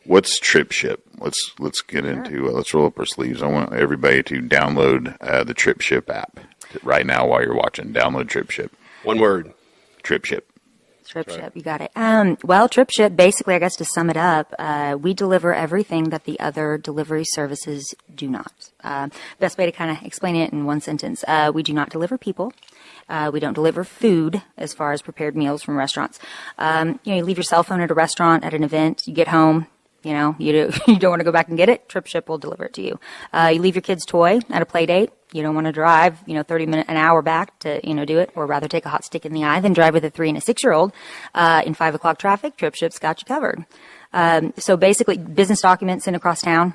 what's 0.05 0.41
TripShip? 0.41 1.01
Let's 1.19 1.53
let's 1.59 1.83
get 1.83 2.07
into 2.07 2.49
uh, 2.49 2.53
let's 2.53 2.73
roll 2.73 2.87
up 2.87 2.99
our 2.99 3.05
sleeves. 3.05 3.43
I 3.43 3.47
want 3.47 3.75
everybody 3.75 4.23
to 4.23 4.41
download 4.41 5.19
uh, 5.21 5.45
the 5.45 5.55
TripShip 5.55 6.09
app 6.09 6.41
right 6.83 7.05
now 7.05 7.27
while 7.27 7.43
you're 7.43 7.55
watching. 7.55 7.93
Download 7.93 8.25
TripShip. 8.25 8.71
One 9.03 9.19
word. 9.19 9.53
TripShip. 10.03 10.45
Trip 11.11 11.29
ship, 11.29 11.57
you 11.57 11.63
got 11.63 11.81
it. 11.81 11.91
Um, 11.97 12.39
well, 12.45 12.69
trip 12.69 12.89
ship, 12.91 13.17
basically, 13.17 13.57
I 13.57 13.59
guess 13.59 13.75
to 13.77 13.85
sum 13.85 14.11
it 14.11 14.17
up, 14.17 14.55
uh, 14.61 14.97
we 15.01 15.13
deliver 15.13 15.53
everything 15.53 16.11
that 16.11 16.23
the 16.23 16.39
other 16.39 16.79
delivery 16.79 17.25
services 17.25 17.97
do 18.15 18.29
not. 18.29 18.71
Uh, 18.85 19.09
best 19.41 19.59
way 19.59 19.67
to 19.67 19.73
kind 19.73 19.91
of 19.91 20.05
explain 20.05 20.37
it 20.37 20.53
in 20.53 20.67
one 20.67 20.81
sentence: 20.81 21.25
uh, 21.27 21.51
we 21.53 21.65
do 21.65 21.73
not 21.73 21.91
deliver 21.91 22.17
people. 22.17 22.53
Uh, 23.09 23.29
we 23.33 23.41
don't 23.41 23.55
deliver 23.55 23.83
food 23.83 24.43
as 24.57 24.73
far 24.73 24.93
as 24.93 25.03
prepared 25.03 25.35
meals 25.35 25.65
from 25.65 25.77
restaurants. 25.77 26.21
Um, 26.59 27.01
you 27.03 27.11
know, 27.11 27.17
you 27.19 27.25
leave 27.25 27.39
your 27.39 27.45
cell 27.45 27.65
phone 27.65 27.81
at 27.81 27.91
a 27.91 27.95
restaurant 27.95 28.45
at 28.45 28.55
an 28.55 28.63
event, 28.63 29.09
you 29.09 29.13
get 29.13 29.29
home. 29.29 29.67
You 30.05 30.13
know, 30.13 30.37
you, 30.39 30.53
do, 30.53 30.71
you 30.93 30.99
don't 30.99 31.11
want 31.11 31.21
to 31.21 31.25
go 31.25 31.33
back 31.33 31.49
and 31.49 31.57
get 31.57 31.69
it. 31.69 31.89
TripShip 31.89 32.29
will 32.29 32.39
deliver 32.39 32.65
it 32.65 32.75
to 32.75 32.83
you. 32.83 33.01
Uh, 33.33 33.51
you 33.53 33.61
leave 33.61 33.75
your 33.75 33.83
kid's 33.83 34.07
toy 34.07 34.39
at 34.49 34.63
a 34.63 34.67
play 34.67 34.87
date. 34.87 35.11
You 35.33 35.43
don't 35.43 35.55
want 35.55 35.67
to 35.67 35.73
drive, 35.73 36.19
you 36.27 36.35
know, 36.35 36.43
30 36.43 36.67
minute, 36.67 36.87
an 36.89 36.97
hour 36.97 37.23
back 37.23 37.59
to, 37.61 37.81
you 37.87 37.95
know, 37.95 38.05
do 38.05 38.19
it, 38.19 38.31
or 38.35 38.47
rather 38.47 38.69
take 38.69 38.85
a 38.85 38.89
hot 38.89 39.05
stick 39.05 39.25
in 39.25 39.33
the 39.33 39.45
eye 39.45 39.61
than 39.61 39.73
drive 39.73 39.95
with 39.95 40.05
a 40.05 40.11
three 40.11 40.29
and 40.29 40.39
a 40.39 40.41
six 40.41 40.63
year 40.63 40.73
old, 40.73 40.93
uh, 41.35 41.63
in 41.65 41.75
five 41.75 41.95
o'clock 41.95 42.19
traffic. 42.19 42.57
TripShip's 42.57 42.99
got 42.99 43.21
you 43.21 43.27
covered. 43.27 43.65
Um, 44.13 44.53
so 44.57 44.77
basically, 44.77 45.19
business 45.19 45.61
documents 45.61 46.05
sent 46.05 46.17
across 46.17 46.43
town. 46.43 46.75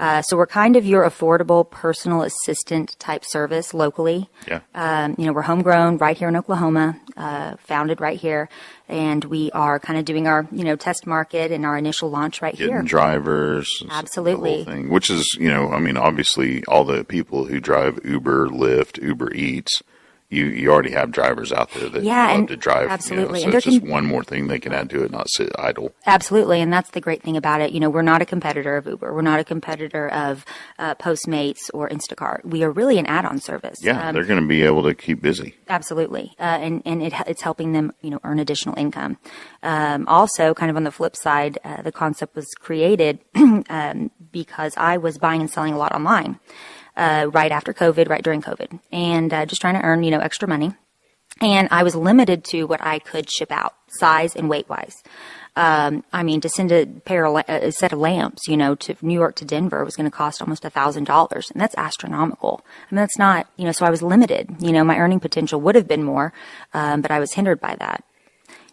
Uh, 0.00 0.22
so 0.22 0.34
we're 0.34 0.46
kind 0.46 0.76
of 0.76 0.86
your 0.86 1.04
affordable 1.04 1.70
personal 1.70 2.22
assistant 2.22 2.98
type 2.98 3.22
service 3.24 3.74
locally. 3.74 4.30
Yeah. 4.48 4.60
Um, 4.74 5.14
you 5.18 5.26
know, 5.26 5.32
we're 5.34 5.42
homegrown 5.42 5.98
right 5.98 6.16
here 6.16 6.28
in 6.28 6.36
Oklahoma, 6.36 6.98
uh, 7.18 7.56
founded 7.58 8.00
right 8.00 8.18
here, 8.18 8.48
and 8.88 9.22
we 9.26 9.50
are 9.52 9.78
kind 9.78 9.98
of 9.98 10.06
doing 10.06 10.26
our, 10.26 10.48
you 10.50 10.64
know, 10.64 10.74
test 10.74 11.06
market 11.06 11.52
and 11.52 11.66
our 11.66 11.76
initial 11.76 12.08
launch 12.10 12.40
right 12.40 12.56
Getting 12.56 12.72
here. 12.72 12.82
drivers, 12.82 13.82
Absolutely. 13.90 14.64
thing. 14.64 14.88
Which 14.88 15.10
is, 15.10 15.36
you 15.38 15.50
know, 15.50 15.70
I 15.70 15.78
mean, 15.80 15.98
obviously, 15.98 16.64
all 16.64 16.84
the 16.84 17.04
people 17.04 17.44
who 17.44 17.60
drive 17.60 18.00
Uber, 18.02 18.48
Lyft, 18.48 19.02
Uber 19.02 19.34
Eats, 19.34 19.82
you 20.30 20.46
you 20.46 20.70
already 20.72 20.92
have 20.92 21.10
drivers 21.10 21.52
out 21.52 21.70
there 21.72 21.88
that 21.90 22.02
Yeah, 22.02 22.28
love 22.28 22.38
and- 22.38 22.48
to 22.48 22.56
drive. 22.56 22.88
absolutely. 22.88 23.40
You 23.40 23.44
And 23.46 23.52
know, 23.52 23.52
so 23.52 23.56
it's 23.58 23.64
there 23.66 23.72
just 23.72 23.82
can- 23.82 23.90
one 23.90 24.06
more 24.06 24.24
thing 24.24 24.46
they 24.46 24.58
can 24.60 24.72
add 24.72 24.88
to 24.90 25.02
it, 25.04 25.10
not 25.10 25.28
sit 25.28 25.50
idle. 25.58 25.92
Absolutely, 26.06 26.60
and 26.60 26.72
that's 26.72 26.90
the 26.90 27.00
great 27.00 27.22
thing 27.22 27.36
about 27.36 27.60
it. 27.60 27.72
You 27.72 27.80
know, 27.80 27.90
we're 27.90 28.02
not 28.02 28.22
a 28.22 28.24
competitor 28.24 28.76
of 28.76 28.86
Uber. 28.86 29.12
We're 29.12 29.22
not 29.22 29.40
a 29.40 29.44
competitor 29.44 30.08
of 30.08 30.44
uh, 30.78 30.94
Postmates 30.94 31.58
or 31.74 31.88
Instacart. 31.88 32.44
We 32.44 32.62
are 32.62 32.70
really 32.70 32.98
an 32.98 33.06
add-on 33.06 33.40
service. 33.40 33.76
Yeah, 33.82 34.08
Um, 34.08 34.14
they're 34.14 34.24
going 34.24 34.40
to 34.40 34.46
be 34.48 34.62
able 34.62 34.82
to 34.84 34.94
keep 34.94 35.20
busy. 35.20 35.56
Absolutely, 35.68 36.32
uh, 36.38 36.42
and 36.44 36.82
and 36.86 37.02
it, 37.02 37.12
it's 37.26 37.42
helping 37.42 37.72
them, 37.72 37.92
you 38.00 38.10
know, 38.10 38.20
earn 38.24 38.38
additional 38.38 38.78
income. 38.78 39.18
Um, 39.62 40.06
also, 40.08 40.54
kind 40.54 40.70
of 40.70 40.76
on 40.76 40.84
the 40.84 40.90
flip 40.92 41.16
side, 41.16 41.58
uh, 41.64 41.82
the 41.82 41.92
concept 41.92 42.36
was 42.36 42.46
created 42.58 43.18
um, 43.34 44.10
because 44.32 44.74
I 44.76 44.96
was 44.96 45.18
buying 45.18 45.40
and 45.40 45.50
selling 45.50 45.74
a 45.74 45.78
lot 45.78 45.92
online 45.92 46.38
uh, 46.96 47.28
right 47.32 47.52
after 47.52 47.72
COVID, 47.72 48.08
right 48.08 48.22
during 48.22 48.42
COVID, 48.42 48.80
and 48.92 49.32
uh, 49.32 49.46
just 49.46 49.60
trying 49.60 49.74
to 49.74 49.82
earn, 49.82 50.02
you 50.02 50.10
know, 50.10 50.20
extra 50.20 50.48
money. 50.48 50.74
And 51.40 51.68
I 51.70 51.84
was 51.84 51.94
limited 51.94 52.44
to 52.46 52.64
what 52.64 52.82
I 52.82 52.98
could 52.98 53.30
ship 53.30 53.50
out, 53.50 53.74
size 53.88 54.36
and 54.36 54.48
weight 54.50 54.68
wise. 54.68 55.02
Um, 55.56 56.04
I 56.12 56.22
mean, 56.22 56.40
to 56.42 56.48
send 56.48 56.70
a 56.70 56.86
pair 56.86 57.26
of 57.26 57.44
a 57.48 57.72
set 57.72 57.92
of 57.92 57.98
lamps, 57.98 58.46
you 58.46 58.56
know, 58.56 58.74
to 58.76 58.96
New 59.02 59.14
York 59.14 59.36
to 59.36 59.44
Denver 59.44 59.84
was 59.84 59.96
going 59.96 60.08
to 60.08 60.16
cost 60.16 60.40
almost 60.40 60.64
a 60.64 60.70
thousand 60.70 61.04
dollars, 61.04 61.50
and 61.50 61.60
that's 61.60 61.74
astronomical. 61.76 62.62
I 62.66 62.94
mean, 62.94 62.96
that's 62.96 63.18
not, 63.18 63.48
you 63.56 63.64
know, 63.64 63.72
so 63.72 63.84
I 63.84 63.90
was 63.90 64.02
limited. 64.02 64.56
You 64.60 64.72
know, 64.72 64.84
my 64.84 64.98
earning 64.98 65.20
potential 65.20 65.60
would 65.60 65.74
have 65.74 65.88
been 65.88 66.04
more, 66.04 66.32
um, 66.72 67.00
but 67.00 67.10
I 67.10 67.18
was 67.18 67.32
hindered 67.32 67.60
by 67.60 67.74
that. 67.76 68.04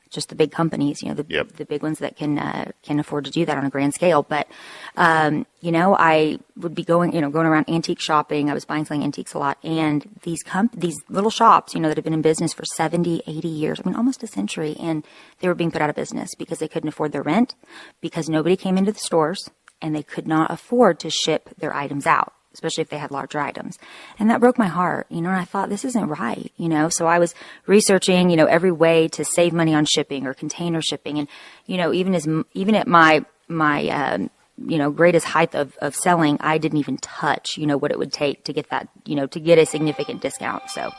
Just 0.09 0.29
the 0.29 0.35
big 0.35 0.51
companies, 0.51 1.01
you 1.01 1.09
know, 1.09 1.15
the 1.15 1.25
Yep. 1.27 1.53
the 1.53 1.65
big 1.65 1.83
ones 1.83 1.99
that 1.99 2.15
can 2.15 2.39
uh, 2.39 2.71
can 2.83 2.99
afford 2.99 3.25
to 3.25 3.31
do 3.31 3.45
that 3.45 3.57
on 3.57 3.65
a 3.65 3.69
grand 3.69 3.93
scale. 3.93 4.23
But 4.23 4.47
um, 4.95 5.45
you 5.61 5.71
know, 5.71 5.95
I 5.97 6.39
would 6.55 6.75
be 6.75 6.83
going, 6.83 7.13
you 7.13 7.21
know, 7.21 7.29
going 7.29 7.47
around 7.47 7.69
antique 7.69 7.99
shopping. 7.99 8.49
I 8.49 8.53
was 8.53 8.65
buying 8.65 8.85
selling 8.85 9.03
antiques 9.03 9.33
a 9.33 9.39
lot, 9.39 9.57
and 9.63 10.07
these 10.23 10.43
comp- 10.43 10.79
these 10.79 10.97
little 11.09 11.31
shops, 11.31 11.73
you 11.73 11.79
know, 11.79 11.87
that 11.89 11.97
have 11.97 12.03
been 12.03 12.13
in 12.13 12.21
business 12.21 12.53
for 12.53 12.63
70, 12.65 13.23
80 13.27 13.47
years. 13.47 13.81
I 13.83 13.87
mean, 13.87 13.95
almost 13.95 14.23
a 14.23 14.27
century, 14.27 14.75
and 14.79 15.05
they 15.39 15.47
were 15.47 15.55
being 15.55 15.71
put 15.71 15.81
out 15.81 15.89
of 15.89 15.95
business 15.95 16.35
because 16.35 16.59
they 16.59 16.67
couldn't 16.67 16.89
afford 16.89 17.11
their 17.11 17.23
rent, 17.23 17.55
because 18.01 18.29
nobody 18.29 18.55
came 18.55 18.77
into 18.77 18.91
the 18.91 18.99
stores, 18.99 19.49
and 19.81 19.95
they 19.95 20.03
could 20.03 20.27
not 20.27 20.51
afford 20.51 20.99
to 21.01 21.09
ship 21.09 21.49
their 21.57 21.73
items 21.73 22.05
out 22.05 22.33
especially 22.57 22.81
if 22.81 22.89
they 22.89 22.97
had 22.97 23.11
larger 23.11 23.39
items. 23.39 23.77
And 24.17 24.31
that 24.31 24.39
broke 24.39 24.57
my 24.57 24.65
heart, 24.65 25.05
you 25.09 25.21
know, 25.21 25.29
and 25.29 25.37
I 25.37 25.45
thought 25.45 25.69
this 25.69 25.85
isn't 25.85 26.07
right, 26.07 26.51
you 26.57 26.67
know. 26.67 26.89
So 26.89 27.05
I 27.05 27.19
was 27.19 27.35
researching, 27.67 28.31
you 28.31 28.35
know, 28.35 28.47
every 28.47 28.71
way 28.71 29.07
to 29.09 29.23
save 29.23 29.53
money 29.53 29.75
on 29.75 29.85
shipping 29.85 30.25
or 30.25 30.33
container 30.33 30.81
shipping 30.81 31.19
and 31.19 31.27
you 31.67 31.77
know, 31.77 31.93
even 31.93 32.15
as 32.15 32.27
even 32.53 32.73
at 32.73 32.87
my 32.87 33.23
my 33.47 33.87
um 33.89 34.31
you 34.65 34.79
know, 34.79 34.89
greatest 34.89 35.27
height 35.27 35.53
of, 35.53 35.77
of 35.83 35.95
selling, 35.95 36.35
I 36.39 36.57
didn't 36.57 36.79
even 36.79 36.97
touch, 36.97 37.57
you 37.57 37.67
know, 37.67 37.77
what 37.77 37.91
it 37.91 37.99
would 37.99 38.11
take 38.11 38.43
to 38.45 38.53
get 38.53 38.71
that, 38.71 38.89
you 39.05 39.15
know, 39.15 39.27
to 39.27 39.39
get 39.39 39.59
a 39.59 39.67
significant 39.67 40.19
discount. 40.19 40.67
So, 40.71 40.91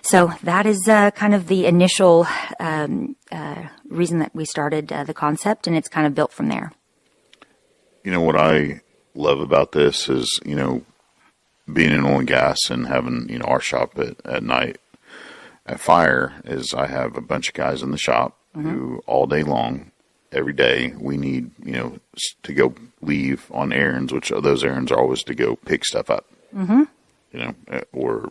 so 0.00 0.32
that 0.42 0.64
is 0.64 0.88
uh, 0.88 1.10
kind 1.10 1.34
of 1.34 1.48
the 1.48 1.66
initial 1.66 2.26
um, 2.58 3.16
uh, 3.30 3.64
reason 3.88 4.18
that 4.20 4.34
we 4.34 4.46
started 4.46 4.90
uh, 4.90 5.04
the 5.04 5.12
concept, 5.12 5.66
and 5.66 5.76
it's 5.76 5.88
kind 5.88 6.06
of 6.06 6.14
built 6.14 6.32
from 6.32 6.48
there. 6.48 6.72
You 8.02 8.12
know 8.12 8.22
what 8.22 8.36
I 8.36 8.80
love 9.14 9.40
about 9.40 9.72
this 9.72 10.08
is 10.08 10.40
you 10.44 10.54
know 10.54 10.82
being 11.72 11.92
in 11.92 12.04
oil 12.04 12.18
and 12.18 12.28
gas 12.28 12.70
and 12.70 12.86
having 12.86 13.28
you 13.28 13.38
know 13.38 13.46
our 13.46 13.60
shop 13.60 13.98
at, 13.98 14.16
at 14.24 14.42
night 14.42 14.78
at 15.66 15.80
fire 15.80 16.34
is 16.44 16.74
I 16.74 16.86
have 16.86 17.16
a 17.16 17.22
bunch 17.22 17.48
of 17.48 17.54
guys 17.54 17.82
in 17.82 17.90
the 17.90 17.98
shop 17.98 18.36
who 18.54 19.02
all 19.06 19.26
day 19.26 19.42
long 19.42 19.90
every 20.30 20.52
day 20.52 20.94
we 20.98 21.16
need 21.16 21.50
you 21.64 21.72
know 21.72 21.98
to 22.42 22.52
go 22.52 22.74
leave 23.00 23.50
on 23.52 23.72
errands 23.72 24.12
which 24.12 24.30
those 24.30 24.64
errands 24.64 24.90
are 24.92 24.98
always 24.98 25.22
to 25.24 25.34
go 25.34 25.56
pick 25.56 25.84
stuff 25.84 26.10
up 26.10 26.26
mm-hmm. 26.54 26.82
you 27.32 27.38
know 27.38 27.54
uh, 27.70 27.80
or 27.92 28.30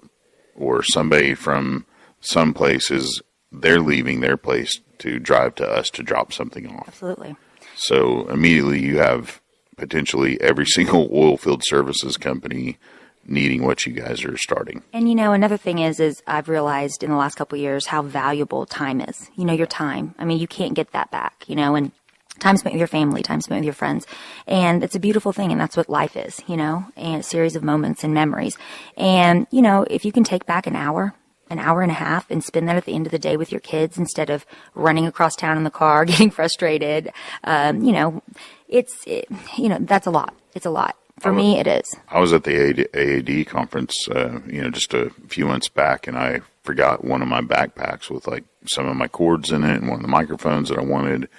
or 0.55 0.83
somebody 0.83 1.33
from 1.33 1.85
some 2.21 2.53
places 2.53 3.21
they're 3.51 3.81
leaving 3.81 4.19
their 4.21 4.37
place 4.37 4.79
to 4.97 5.19
drive 5.19 5.55
to 5.55 5.67
us 5.67 5.89
to 5.89 6.03
drop 6.03 6.31
something 6.33 6.67
off 6.67 6.87
Absolutely. 6.87 7.35
so 7.75 8.27
immediately 8.29 8.81
you 8.81 8.97
have 8.97 9.41
potentially 9.77 10.39
every 10.41 10.65
single 10.65 11.09
oil 11.13 11.37
field 11.37 11.63
services 11.63 12.17
company 12.17 12.77
needing 13.25 13.63
what 13.63 13.85
you 13.85 13.93
guys 13.93 14.23
are 14.25 14.37
starting. 14.37 14.83
And 14.91 15.07
you 15.07 15.15
know, 15.15 15.33
another 15.33 15.57
thing 15.57 15.79
is, 15.79 15.99
is 15.99 16.21
I've 16.27 16.49
realized 16.49 17.03
in 17.03 17.09
the 17.09 17.15
last 17.15 17.35
couple 17.35 17.57
years 17.57 17.85
how 17.85 18.01
valuable 18.01 18.65
time 18.65 19.01
is. 19.01 19.29
You 19.35 19.45
know, 19.45 19.53
your 19.53 19.67
time. 19.67 20.15
I 20.17 20.25
mean, 20.25 20.39
you 20.39 20.47
can't 20.47 20.73
get 20.73 20.91
that 20.91 21.11
back. 21.11 21.45
You 21.47 21.55
know, 21.55 21.75
and 21.75 21.91
time 22.39 22.57
spent 22.57 22.73
with 22.73 22.79
your 22.79 22.87
family, 22.87 23.21
time 23.21 23.41
spent 23.41 23.59
with 23.59 23.65
your 23.65 23.73
friends, 23.73 24.05
and 24.47 24.83
it's 24.83 24.95
a 24.95 24.99
beautiful 24.99 25.31
thing. 25.31 25.51
And 25.51 25.61
that's 25.61 25.77
what 25.77 25.89
life 25.89 26.17
is. 26.17 26.41
You 26.47 26.57
know, 26.57 26.85
and 26.95 27.21
a 27.21 27.23
series 27.23 27.55
of 27.55 27.63
moments 27.63 28.03
and 28.03 28.13
memories. 28.13 28.57
And 28.97 29.47
you 29.51 29.61
know, 29.61 29.85
if 29.89 30.05
you 30.05 30.11
can 30.11 30.23
take 30.23 30.45
back 30.45 30.67
an 30.67 30.75
hour. 30.75 31.13
An 31.49 31.59
hour 31.59 31.83
and 31.83 31.91
a 31.91 31.95
half 31.95 32.31
and 32.31 32.43
spend 32.43 32.67
that 32.67 32.77
at 32.77 32.85
the 32.85 32.95
end 32.95 33.05
of 33.05 33.11
the 33.11 33.19
day 33.19 33.37
with 33.37 33.51
your 33.51 33.59
kids 33.61 33.99
instead 33.99 34.31
of 34.31 34.43
running 34.73 35.05
across 35.05 35.35
town 35.35 35.55
in 35.55 35.63
the 35.63 35.69
car, 35.69 36.03
getting 36.05 36.31
frustrated. 36.31 37.11
Um, 37.43 37.83
you 37.83 37.91
know, 37.91 38.23
it's, 38.73 39.03
it, 39.05 39.27
you 39.57 39.69
know, 39.69 39.77
that's 39.79 40.07
a 40.07 40.11
lot. 40.11 40.33
It's 40.53 40.65
a 40.65 40.71
lot. 40.71 40.97
For 41.19 41.31
me, 41.31 41.59
it 41.59 41.67
is. 41.67 41.95
I 42.09 42.19
was 42.19 42.33
at 42.33 42.43
the 42.43 42.89
AAD 42.93 43.45
conference, 43.47 44.09
uh, 44.09 44.41
you 44.47 44.61
know, 44.61 44.71
just 44.71 44.93
a 44.93 45.11
few 45.27 45.45
months 45.45 45.69
back, 45.69 46.07
and 46.07 46.17
I 46.17 46.41
forgot 46.63 47.05
one 47.05 47.21
of 47.21 47.27
my 47.27 47.39
backpacks 47.39 48.09
with 48.09 48.27
like 48.27 48.43
some 48.65 48.87
of 48.87 48.95
my 48.95 49.07
cords 49.07 49.51
in 49.51 49.63
it 49.63 49.79
and 49.79 49.87
one 49.87 49.99
of 49.99 50.01
the 50.01 50.07
microphones 50.07 50.69
that 50.69 50.79
I 50.79 50.83
wanted, 50.83 51.29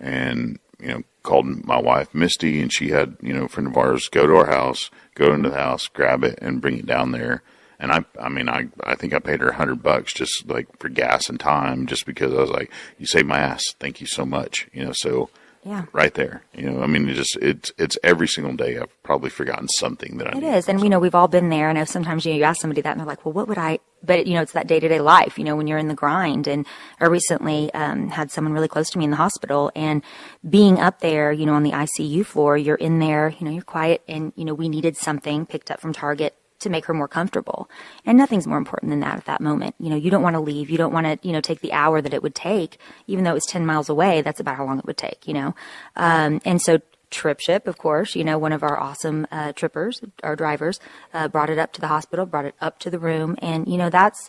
and 0.00 0.58
you 0.80 0.88
know, 0.88 1.02
called 1.22 1.46
my 1.64 1.78
wife 1.78 2.12
Misty, 2.12 2.60
and 2.60 2.72
she 2.72 2.90
had 2.90 3.16
you 3.22 3.32
know 3.32 3.44
a 3.44 3.48
friend 3.48 3.68
of 3.68 3.76
ours 3.78 4.08
go 4.08 4.26
to 4.26 4.36
our 4.36 4.46
house, 4.46 4.90
go 5.14 5.32
into 5.32 5.48
the 5.48 5.56
house, 5.56 5.86
grab 5.86 6.24
it, 6.24 6.38
and 6.42 6.60
bring 6.60 6.78
it 6.78 6.86
down 6.86 7.12
there. 7.12 7.42
And 7.78 7.92
I, 7.92 8.04
I 8.20 8.28
mean, 8.28 8.48
I, 8.48 8.68
I 8.84 8.94
think 8.94 9.14
I 9.14 9.20
paid 9.20 9.40
her 9.40 9.50
a 9.50 9.54
hundred 9.54 9.82
bucks 9.82 10.12
just 10.12 10.46
like 10.46 10.66
for 10.78 10.90
gas 10.90 11.30
and 11.30 11.40
time, 11.40 11.86
just 11.86 12.04
because 12.04 12.34
I 12.34 12.40
was 12.40 12.50
like, 12.50 12.70
you 12.98 13.06
saved 13.06 13.28
my 13.28 13.38
ass, 13.38 13.64
thank 13.78 14.02
you 14.02 14.06
so 14.06 14.26
much, 14.26 14.68
you 14.72 14.84
know. 14.84 14.92
So 14.92 15.30
Yeah. 15.62 15.84
right 15.92 16.14
there, 16.14 16.42
you 16.54 16.70
know, 16.70 16.82
I 16.82 16.86
mean, 16.86 17.06
it 17.06 17.14
just 17.14 17.36
it's 17.36 17.70
it's 17.76 17.98
every 18.02 18.26
single 18.26 18.54
day. 18.54 18.78
I've 18.78 19.02
probably 19.02 19.28
forgotten 19.28 19.68
something 19.68 20.16
that 20.16 20.34
I 20.34 20.38
It 20.38 20.42
is, 20.42 20.68
and 20.70 20.80
you 20.80 20.88
know 20.88 20.98
we've 20.98 21.14
all 21.14 21.28
been 21.28 21.50
there. 21.50 21.68
I 21.68 21.72
know 21.74 21.84
sometimes 21.84 22.24
you, 22.24 22.32
know, 22.32 22.38
you 22.38 22.44
ask 22.44 22.62
somebody 22.62 22.80
that, 22.80 22.92
and 22.92 23.00
they're 23.00 23.06
like, 23.06 23.26
"Well, 23.26 23.34
what 23.34 23.46
would 23.46 23.58
I?" 23.58 23.78
But 24.02 24.26
you 24.26 24.32
know, 24.34 24.40
it's 24.40 24.52
that 24.52 24.66
day 24.66 24.80
to 24.80 24.88
day 24.88 25.00
life. 25.00 25.38
You 25.38 25.44
know, 25.44 25.56
when 25.56 25.66
you're 25.66 25.76
in 25.76 25.88
the 25.88 25.94
grind. 25.94 26.46
And 26.46 26.66
I 26.98 27.06
recently 27.06 27.72
um, 27.74 28.08
had 28.08 28.30
someone 28.30 28.54
really 28.54 28.68
close 28.68 28.88
to 28.90 28.98
me 28.98 29.04
in 29.04 29.10
the 29.10 29.18
hospital, 29.18 29.70
and 29.76 30.02
being 30.48 30.80
up 30.80 31.00
there, 31.00 31.30
you 31.30 31.44
know, 31.44 31.54
on 31.54 31.62
the 31.62 31.72
ICU 31.72 32.24
floor, 32.24 32.56
you're 32.56 32.76
in 32.76 32.98
there. 32.98 33.34
You 33.38 33.44
know, 33.44 33.52
you're 33.52 33.62
quiet, 33.62 34.02
and 34.08 34.32
you 34.36 34.46
know, 34.46 34.54
we 34.54 34.70
needed 34.70 34.96
something 34.96 35.44
picked 35.44 35.70
up 35.70 35.80
from 35.80 35.92
Target 35.92 36.34
to 36.60 36.70
make 36.70 36.86
her 36.86 36.94
more 36.94 37.08
comfortable. 37.08 37.68
And 38.06 38.16
nothing's 38.16 38.46
more 38.46 38.58
important 38.58 38.90
than 38.90 39.00
that 39.00 39.16
at 39.16 39.24
that 39.26 39.40
moment. 39.40 39.74
You 39.78 39.90
know, 39.90 39.96
you 39.96 40.10
don't 40.10 40.22
want 40.22 40.34
to 40.34 40.40
leave. 40.40 40.70
You 40.70 40.78
don't 40.78 40.92
want 40.92 41.06
to, 41.06 41.26
you 41.26 41.32
know, 41.32 41.40
take 41.40 41.60
the 41.60 41.72
hour 41.72 42.00
that 42.00 42.14
it 42.14 42.22
would 42.22 42.34
take, 42.34 42.78
even 43.06 43.24
though 43.24 43.32
it 43.32 43.34
was 43.34 43.46
10 43.46 43.66
miles 43.66 43.88
away. 43.88 44.22
That's 44.22 44.40
about 44.40 44.56
how 44.56 44.64
long 44.64 44.78
it 44.78 44.86
would 44.86 44.96
take, 44.96 45.26
you 45.26 45.34
know. 45.34 45.54
Um, 45.96 46.40
and 46.44 46.60
so 46.62 46.80
TripShip, 47.10 47.66
of 47.66 47.76
course, 47.76 48.14
you 48.14 48.24
know, 48.24 48.38
one 48.38 48.52
of 48.52 48.62
our 48.62 48.78
awesome 48.78 49.26
uh, 49.30 49.52
trippers, 49.52 50.00
our 50.22 50.36
drivers, 50.36 50.80
uh, 51.12 51.28
brought 51.28 51.50
it 51.50 51.58
up 51.58 51.72
to 51.74 51.80
the 51.80 51.88
hospital, 51.88 52.24
brought 52.24 52.44
it 52.44 52.54
up 52.60 52.78
to 52.80 52.90
the 52.90 52.98
room, 52.98 53.36
and 53.40 53.66
you 53.66 53.76
know 53.76 53.90
that's 53.90 54.28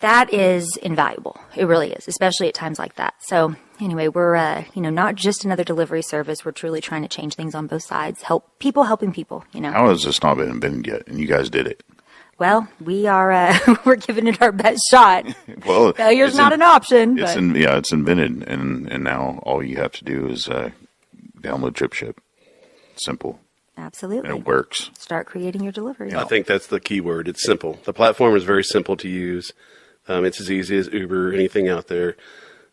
that 0.00 0.32
is 0.32 0.78
invaluable. 0.82 1.38
It 1.54 1.66
really 1.66 1.92
is, 1.92 2.08
especially 2.08 2.48
at 2.48 2.54
times 2.54 2.78
like 2.78 2.96
that. 2.96 3.14
So 3.20 3.54
anyway, 3.80 4.08
we're 4.08 4.34
uh, 4.34 4.64
you 4.74 4.82
know 4.82 4.90
not 4.90 5.14
just 5.14 5.44
another 5.44 5.64
delivery 5.64 6.02
service. 6.02 6.44
We're 6.44 6.52
truly 6.52 6.80
trying 6.80 7.02
to 7.02 7.08
change 7.08 7.34
things 7.34 7.54
on 7.54 7.66
both 7.66 7.82
sides, 7.82 8.22
help 8.22 8.58
people 8.58 8.84
helping 8.84 9.12
people. 9.12 9.44
You 9.52 9.60
know. 9.60 9.72
How 9.72 9.88
has 9.88 10.02
this 10.02 10.22
not 10.22 10.36
been 10.38 10.50
invented 10.50 10.86
yet? 10.86 11.06
And 11.06 11.20
you 11.20 11.26
guys 11.26 11.50
did 11.50 11.66
it. 11.66 11.82
Well, 12.38 12.68
we 12.80 13.06
are 13.06 13.30
uh, 13.30 13.76
we're 13.84 13.96
giving 13.96 14.26
it 14.26 14.40
our 14.40 14.52
best 14.52 14.82
shot. 14.90 15.26
Well, 15.66 15.92
Failure's 15.92 16.36
not 16.36 16.52
in- 16.52 16.62
an 16.62 16.66
option. 16.66 17.18
It's 17.18 17.34
but 17.34 17.38
in, 17.38 17.54
yeah, 17.54 17.76
it's 17.76 17.92
invented, 17.92 18.48
and 18.48 18.90
and 18.90 19.04
now 19.04 19.40
all 19.42 19.62
you 19.62 19.76
have 19.76 19.92
to 19.92 20.04
do 20.04 20.26
is 20.28 20.48
uh, 20.48 20.70
download 21.38 21.72
TripShip. 21.72 22.16
Simple, 22.96 23.38
and 23.76 23.84
absolutely. 23.84 24.30
it 24.30 24.46
works. 24.46 24.90
Start 24.98 25.26
creating 25.26 25.62
your 25.62 25.72
delivery. 25.72 26.14
I 26.14 26.24
think 26.24 26.46
that's 26.46 26.66
the 26.66 26.80
key 26.80 27.00
word. 27.02 27.28
It's 27.28 27.44
simple. 27.44 27.78
The 27.84 27.92
platform 27.92 28.34
is 28.36 28.44
very 28.44 28.64
simple 28.64 28.96
to 28.96 29.08
use. 29.08 29.52
Um, 30.10 30.24
it's 30.24 30.40
as 30.40 30.50
easy 30.50 30.76
as 30.76 30.88
Uber 30.88 31.30
or 31.30 31.32
anything 31.32 31.68
out 31.68 31.86
there, 31.86 32.16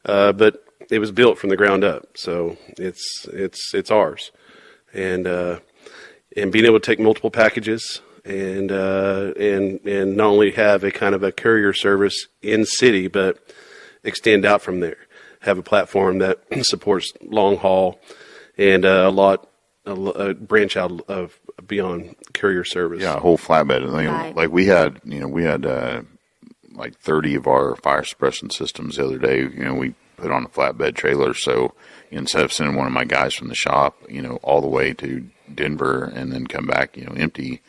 uh, 0.05 0.33
but 0.33 0.63
it 0.89 0.97
was 0.97 1.11
built 1.11 1.37
from 1.37 1.49
the 1.51 1.55
ground 1.55 1.83
up, 1.83 2.17
so 2.17 2.57
it's 2.77 3.27
it's 3.31 3.73
it's 3.75 3.91
ours, 3.91 4.31
and 4.91 5.27
uh, 5.27 5.59
and 6.35 6.51
being 6.51 6.65
able 6.65 6.79
to 6.79 6.85
take 6.85 6.99
multiple 6.99 7.29
packages 7.29 8.01
and 8.25 8.71
uh, 8.71 9.33
and 9.39 9.79
and 9.85 10.17
not 10.17 10.27
only 10.27 10.51
have 10.51 10.83
a 10.83 10.91
kind 10.91 11.13
of 11.13 11.21
a 11.21 11.31
courier 11.31 11.73
service 11.73 12.27
in 12.41 12.65
city, 12.65 13.07
but 13.07 13.37
extend 14.03 14.43
out 14.43 14.63
from 14.63 14.79
there. 14.79 14.97
Have 15.41 15.59
a 15.59 15.63
platform 15.63 16.17
that 16.17 16.39
supports 16.65 17.13
long 17.21 17.57
haul 17.57 17.99
and 18.57 18.83
uh, 18.83 19.05
a 19.07 19.11
lot 19.11 19.47
a, 19.85 19.93
a 19.93 20.33
branch 20.33 20.75
out 20.75 21.01
of 21.07 21.39
beyond 21.65 22.15
courier 22.33 22.63
service. 22.63 23.01
Yeah, 23.01 23.17
a 23.17 23.19
whole 23.19 23.37
flatbed. 23.37 23.81
You 23.81 24.07
know, 24.07 24.11
Right. 24.11 24.35
Like 24.35 24.49
we 24.49 24.65
had, 24.65 25.01
you 25.03 25.19
know, 25.19 25.27
we 25.27 25.43
had 25.43 25.65
uh, 25.65 26.01
like 26.77 26.97
thirty 26.99 27.35
of 27.35 27.47
our 27.47 27.75
fire 27.75 28.03
suppression 28.03 28.49
systems 28.49 28.95
the 28.95 29.05
other 29.05 29.17
day. 29.17 29.39
You 29.39 29.65
know, 29.65 29.73
we 29.73 29.95
put 30.17 30.31
on 30.31 30.45
a 30.45 30.49
flatbed 30.49 30.95
trailer. 30.95 31.33
So 31.33 31.73
instead 32.11 32.43
of 32.43 32.53
sending 32.53 32.75
one 32.75 32.87
of 32.87 32.93
my 32.93 33.05
guys 33.05 33.35
from 33.35 33.47
the 33.49 33.55
shop, 33.55 33.97
you 34.09 34.21
know, 34.21 34.37
all 34.43 34.61
the 34.61 34.67
way 34.67 34.93
to 34.93 35.29
Denver 35.53 36.03
and 36.03 36.31
then 36.31 36.47
come 36.47 36.65
back, 36.65 36.97
you 36.97 37.05
know, 37.05 37.13
empty, 37.13 37.61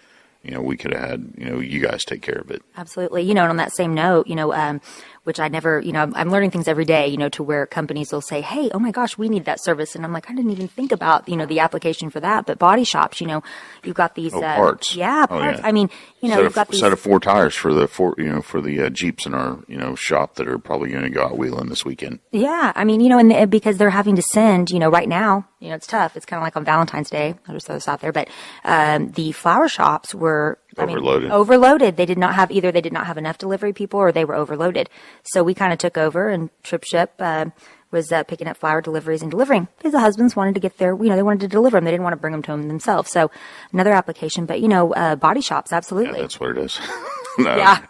you 0.42 0.52
know, 0.52 0.62
we 0.62 0.76
could 0.76 0.92
have 0.92 1.08
had, 1.08 1.34
you 1.36 1.44
know, 1.44 1.60
you 1.60 1.80
guys 1.80 2.04
take 2.04 2.22
care 2.22 2.38
of 2.38 2.50
it. 2.50 2.62
Absolutely. 2.76 3.22
You 3.22 3.34
know, 3.34 3.42
and 3.42 3.50
on 3.50 3.56
that 3.56 3.74
same 3.74 3.94
note, 3.94 4.26
you 4.26 4.34
know, 4.34 4.52
um, 4.54 4.80
which 5.28 5.38
I 5.38 5.48
never, 5.48 5.78
you 5.80 5.92
know, 5.92 6.00
I'm, 6.02 6.14
I'm 6.14 6.30
learning 6.30 6.50
things 6.52 6.66
every 6.68 6.86
day, 6.86 7.06
you 7.06 7.18
know, 7.18 7.28
to 7.28 7.42
where 7.42 7.66
companies 7.66 8.10
will 8.12 8.22
say, 8.22 8.40
Hey, 8.40 8.70
oh 8.72 8.78
my 8.78 8.90
gosh, 8.90 9.18
we 9.18 9.28
need 9.28 9.44
that 9.44 9.60
service. 9.62 9.94
And 9.94 10.04
I'm 10.04 10.12
like, 10.12 10.30
I 10.30 10.34
didn't 10.34 10.50
even 10.52 10.68
think 10.68 10.90
about, 10.90 11.28
you 11.28 11.36
know, 11.36 11.44
the 11.44 11.60
application 11.60 12.08
for 12.08 12.18
that. 12.20 12.46
But 12.46 12.58
body 12.58 12.82
shops, 12.84 13.20
you 13.20 13.26
know, 13.26 13.42
you've 13.84 13.94
got 13.94 14.14
these, 14.14 14.32
Oh, 14.34 14.42
uh, 14.42 14.56
parts. 14.56 14.96
Yeah, 14.96 15.26
Oh, 15.28 15.38
parts. 15.38 15.60
yeah. 15.60 15.66
I 15.66 15.72
mean, 15.72 15.90
you 16.22 16.30
know, 16.30 16.36
set 16.36 16.40
you've 16.40 16.46
of, 16.48 16.54
got 16.54 16.68
these. 16.68 16.80
set 16.80 16.92
of 16.94 16.98
four 16.98 17.20
tires 17.20 17.54
for 17.54 17.74
the 17.74 17.86
four, 17.86 18.14
you 18.16 18.24
know, 18.32 18.40
for 18.40 18.62
the 18.62 18.80
uh, 18.82 18.88
Jeeps 18.88 19.26
in 19.26 19.34
our, 19.34 19.58
you 19.68 19.76
know, 19.76 19.94
shop 19.94 20.36
that 20.36 20.48
are 20.48 20.58
probably 20.58 20.88
going 20.90 21.04
to 21.04 21.10
go 21.10 21.24
out 21.24 21.36
wheeling 21.36 21.68
this 21.68 21.84
weekend. 21.84 22.20
Yeah, 22.32 22.72
I 22.74 22.84
mean, 22.84 23.00
you 23.00 23.10
know, 23.10 23.18
and 23.18 23.30
and 23.32 23.50
because 23.50 23.76
they're 23.76 23.90
having 23.90 24.16
to 24.16 24.22
send, 24.22 24.70
you 24.70 24.78
know, 24.78 24.88
right 24.88 25.08
now, 25.08 25.46
you 25.60 25.68
know, 25.68 25.74
it's 25.74 25.86
tough. 25.86 26.16
It's 26.16 26.24
kind 26.24 26.38
of 26.40 26.44
like 26.44 26.56
on 26.56 26.64
Valentine's 26.64 27.10
Day. 27.10 27.34
I'll 27.46 27.54
just 27.54 27.66
throw 27.66 27.76
this 27.76 27.86
out 27.88 28.00
there, 28.00 28.12
but 28.12 28.28
um, 28.64 29.10
the 29.12 29.32
flower 29.32 29.68
shops 29.68 30.14
were 30.14 30.58
I 30.78 30.86
mean, 30.86 30.96
Overloaded. 30.98 31.30
overloaded. 31.30 31.96
They 31.96 32.06
did 32.06 32.18
not 32.18 32.34
have 32.34 32.50
either. 32.50 32.70
They 32.72 32.80
did 32.80 32.92
not 32.92 33.06
have 33.06 33.18
enough 33.18 33.38
delivery 33.38 33.72
people, 33.72 33.98
or 34.00 34.12
they 34.12 34.24
were 34.24 34.34
overloaded. 34.34 34.88
So 35.24 35.42
we 35.42 35.54
kind 35.54 35.72
of 35.72 35.78
took 35.78 35.98
over, 35.98 36.28
and 36.28 36.50
TripShip 36.62 37.08
uh, 37.18 37.46
was 37.90 38.12
uh, 38.12 38.22
picking 38.24 38.46
up 38.46 38.56
flower 38.56 38.80
deliveries 38.80 39.22
and 39.22 39.30
delivering. 39.30 39.68
Because 39.78 39.92
the 39.92 40.00
husbands 40.00 40.36
wanted 40.36 40.54
to 40.54 40.60
get 40.60 40.78
their, 40.78 40.94
you 40.94 41.08
know, 41.08 41.16
they 41.16 41.22
wanted 41.22 41.40
to 41.40 41.48
deliver 41.48 41.76
them. 41.76 41.84
They 41.84 41.90
didn't 41.90 42.04
want 42.04 42.12
to 42.12 42.20
bring 42.20 42.32
them 42.32 42.42
to 42.42 42.52
them 42.52 42.68
themselves. 42.68 43.10
So 43.10 43.30
another 43.72 43.92
application, 43.92 44.46
but 44.46 44.60
you 44.60 44.68
know, 44.68 44.92
uh, 44.94 45.16
body 45.16 45.40
shops, 45.40 45.70
Yeah, 45.72 45.78
absolutely. 45.78 46.20
that's 46.20 46.38
what 46.38 46.50
it 46.50 46.58
is. 46.58 46.78
no. 47.44 47.56
Yeah. 47.56 47.84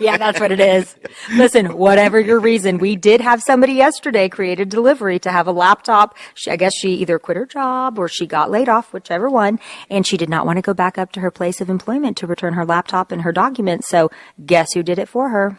Yeah, 0.00 0.16
that's 0.16 0.38
what 0.40 0.52
it 0.52 0.60
is. 0.60 0.94
Listen, 1.32 1.76
whatever 1.76 2.20
your 2.20 2.38
reason, 2.40 2.78
we 2.78 2.96
did 2.96 3.20
have 3.20 3.42
somebody 3.42 3.74
yesterday 3.74 4.28
create 4.28 4.60
a 4.60 4.64
delivery 4.64 5.18
to 5.20 5.30
have 5.32 5.46
a 5.46 5.52
laptop. 5.52 6.16
She, 6.34 6.50
I 6.50 6.56
guess 6.56 6.74
she 6.74 6.94
either 6.94 7.18
quit 7.18 7.36
her 7.36 7.46
job 7.46 7.98
or 7.98 8.08
she 8.08 8.26
got 8.26 8.50
laid 8.50 8.68
off, 8.68 8.92
whichever 8.92 9.28
one, 9.28 9.58
and 9.90 10.06
she 10.06 10.16
did 10.16 10.28
not 10.28 10.46
want 10.46 10.58
to 10.58 10.62
go 10.62 10.74
back 10.74 10.98
up 10.98 11.12
to 11.12 11.20
her 11.20 11.30
place 11.30 11.60
of 11.60 11.68
employment 11.68 12.16
to 12.18 12.26
return 12.26 12.54
her 12.54 12.64
laptop 12.64 13.10
and 13.12 13.22
her 13.22 13.32
documents. 13.32 13.88
So 13.88 14.10
guess 14.44 14.72
who 14.72 14.82
did 14.82 14.98
it 14.98 15.08
for 15.08 15.30
her? 15.30 15.58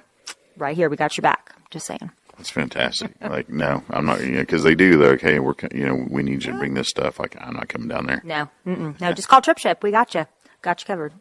Right 0.58 0.76
here, 0.76 0.90
we 0.90 0.96
got 0.96 1.18
your 1.18 1.24
back. 1.24 1.54
Just 1.70 1.88
saying. 1.88 2.12
That's 2.38 2.50
fantastic. 2.50 3.12
like, 3.22 3.50
no, 3.50 3.84
I'm 3.90 4.06
not, 4.06 4.22
you 4.22 4.32
know, 4.32 4.40
because 4.42 4.64
they 4.64 4.76
do. 4.76 4.98
They're 4.98 5.12
like, 5.12 5.22
hey, 5.22 5.40
we're, 5.40 5.54
you 5.74 5.86
know, 5.86 6.06
we 6.10 6.22
need 6.24 6.44
you 6.46 6.52
to 6.52 6.58
bring 6.58 6.74
this 6.74 6.90
stuff. 6.90 7.20
Like, 7.20 7.36
I'm 7.40 7.54
not 7.54 7.70
coming 7.70 7.88
down 7.88 8.08
there. 8.08 8.22
No, 8.26 8.50
mm-mm, 8.66 9.00
no, 9.00 9.14
just 9.14 9.28
call 9.30 9.42
TripShip. 9.42 9.82
We 9.82 9.92
got 9.92 10.14
you. 10.14 10.26
Got 10.62 10.82
you 10.82 10.88
covered. 10.88 11.14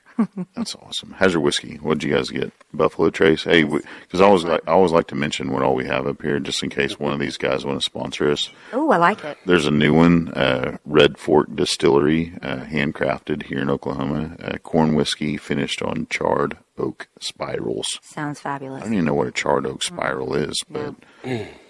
That's 0.54 0.74
awesome. 0.76 1.12
How's 1.18 1.32
your 1.32 1.42
whiskey? 1.42 1.76
What'd 1.76 2.04
you 2.04 2.14
guys 2.14 2.30
get? 2.30 2.52
Buffalo 2.72 3.10
Trace. 3.10 3.44
Hey, 3.44 3.64
because 3.64 4.20
I 4.20 4.24
always 4.24 4.44
like, 4.44 4.60
I 4.66 4.72
always 4.72 4.92
like 4.92 5.08
to 5.08 5.14
mention 5.14 5.50
what 5.50 5.62
all 5.62 5.74
we 5.74 5.86
have 5.86 6.06
up 6.06 6.22
here, 6.22 6.38
just 6.38 6.62
in 6.62 6.70
case 6.70 6.98
one 6.98 7.12
of 7.12 7.20
these 7.20 7.36
guys 7.36 7.64
want 7.64 7.78
to 7.78 7.84
sponsor 7.84 8.30
us. 8.30 8.50
Oh, 8.72 8.90
I 8.90 8.96
like 8.96 9.24
it. 9.24 9.38
There's 9.44 9.66
a 9.66 9.70
new 9.70 9.92
one, 9.94 10.28
uh, 10.34 10.78
Red 10.84 11.18
Fork 11.18 11.54
Distillery, 11.54 12.32
uh, 12.42 12.58
handcrafted 12.64 13.44
here 13.44 13.58
in 13.60 13.70
Oklahoma. 13.70 14.36
Uh, 14.40 14.58
corn 14.58 14.94
whiskey 14.94 15.36
finished 15.36 15.82
on 15.82 16.06
charred 16.08 16.58
oak 16.76 17.08
spirals. 17.20 18.00
Sounds 18.02 18.40
fabulous. 18.40 18.82
I 18.82 18.84
don't 18.86 18.94
even 18.94 19.04
know 19.04 19.14
what 19.14 19.28
a 19.28 19.32
charred 19.32 19.66
oak 19.66 19.82
spiral 19.82 20.34
is, 20.34 20.62
but 20.68 20.94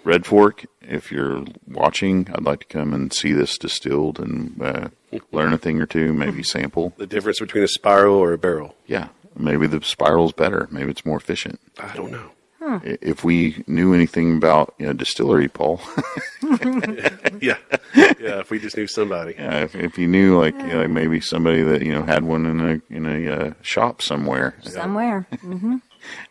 Red 0.03 0.25
Fork, 0.25 0.65
if 0.81 1.11
you're 1.11 1.43
watching, 1.67 2.27
I'd 2.33 2.43
like 2.43 2.61
to 2.61 2.65
come 2.67 2.93
and 2.93 3.13
see 3.13 3.31
this 3.31 3.57
distilled 3.57 4.19
and 4.19 4.59
uh, 4.61 4.87
learn 5.31 5.53
a 5.53 5.57
thing 5.57 5.79
or 5.81 5.85
two, 5.85 6.13
maybe 6.13 6.43
sample. 6.43 6.93
The 6.97 7.07
difference 7.07 7.39
between 7.39 7.63
a 7.63 7.67
spiral 7.67 8.15
or 8.15 8.33
a 8.33 8.37
barrel. 8.37 8.75
Yeah, 8.87 9.09
maybe 9.37 9.67
the 9.67 9.81
spiral's 9.83 10.33
better. 10.33 10.67
Maybe 10.71 10.91
it's 10.91 11.05
more 11.05 11.17
efficient. 11.17 11.59
I 11.79 11.95
don't 11.95 12.11
know. 12.11 12.31
I- 12.61 12.97
If 13.01 13.23
we 13.23 13.63
knew 13.67 13.93
anything 13.93 14.37
about 14.37 14.73
you 14.79 14.87
know, 14.87 14.93
distillery, 14.93 15.47
Paul, 15.47 15.79
Yeah, 17.41 17.57
yeah. 17.95 18.39
If 18.39 18.49
we 18.49 18.59
just 18.59 18.75
knew 18.77 18.87
somebody. 18.87 19.35
yeah, 19.37 19.59
if, 19.63 19.75
if 19.75 19.97
you 19.97 20.07
knew 20.07 20.39
like 20.39 20.55
you 20.59 20.67
know, 20.67 20.87
maybe 20.87 21.19
somebody 21.21 21.61
that 21.63 21.81
you 21.83 21.91
know 21.93 22.03
had 22.03 22.23
one 22.23 22.45
in 22.45 22.59
a 22.61 22.93
in 22.93 23.05
a 23.05 23.31
uh, 23.31 23.53
shop 23.61 24.01
somewhere 24.01 24.55
Somewhere. 24.63 25.27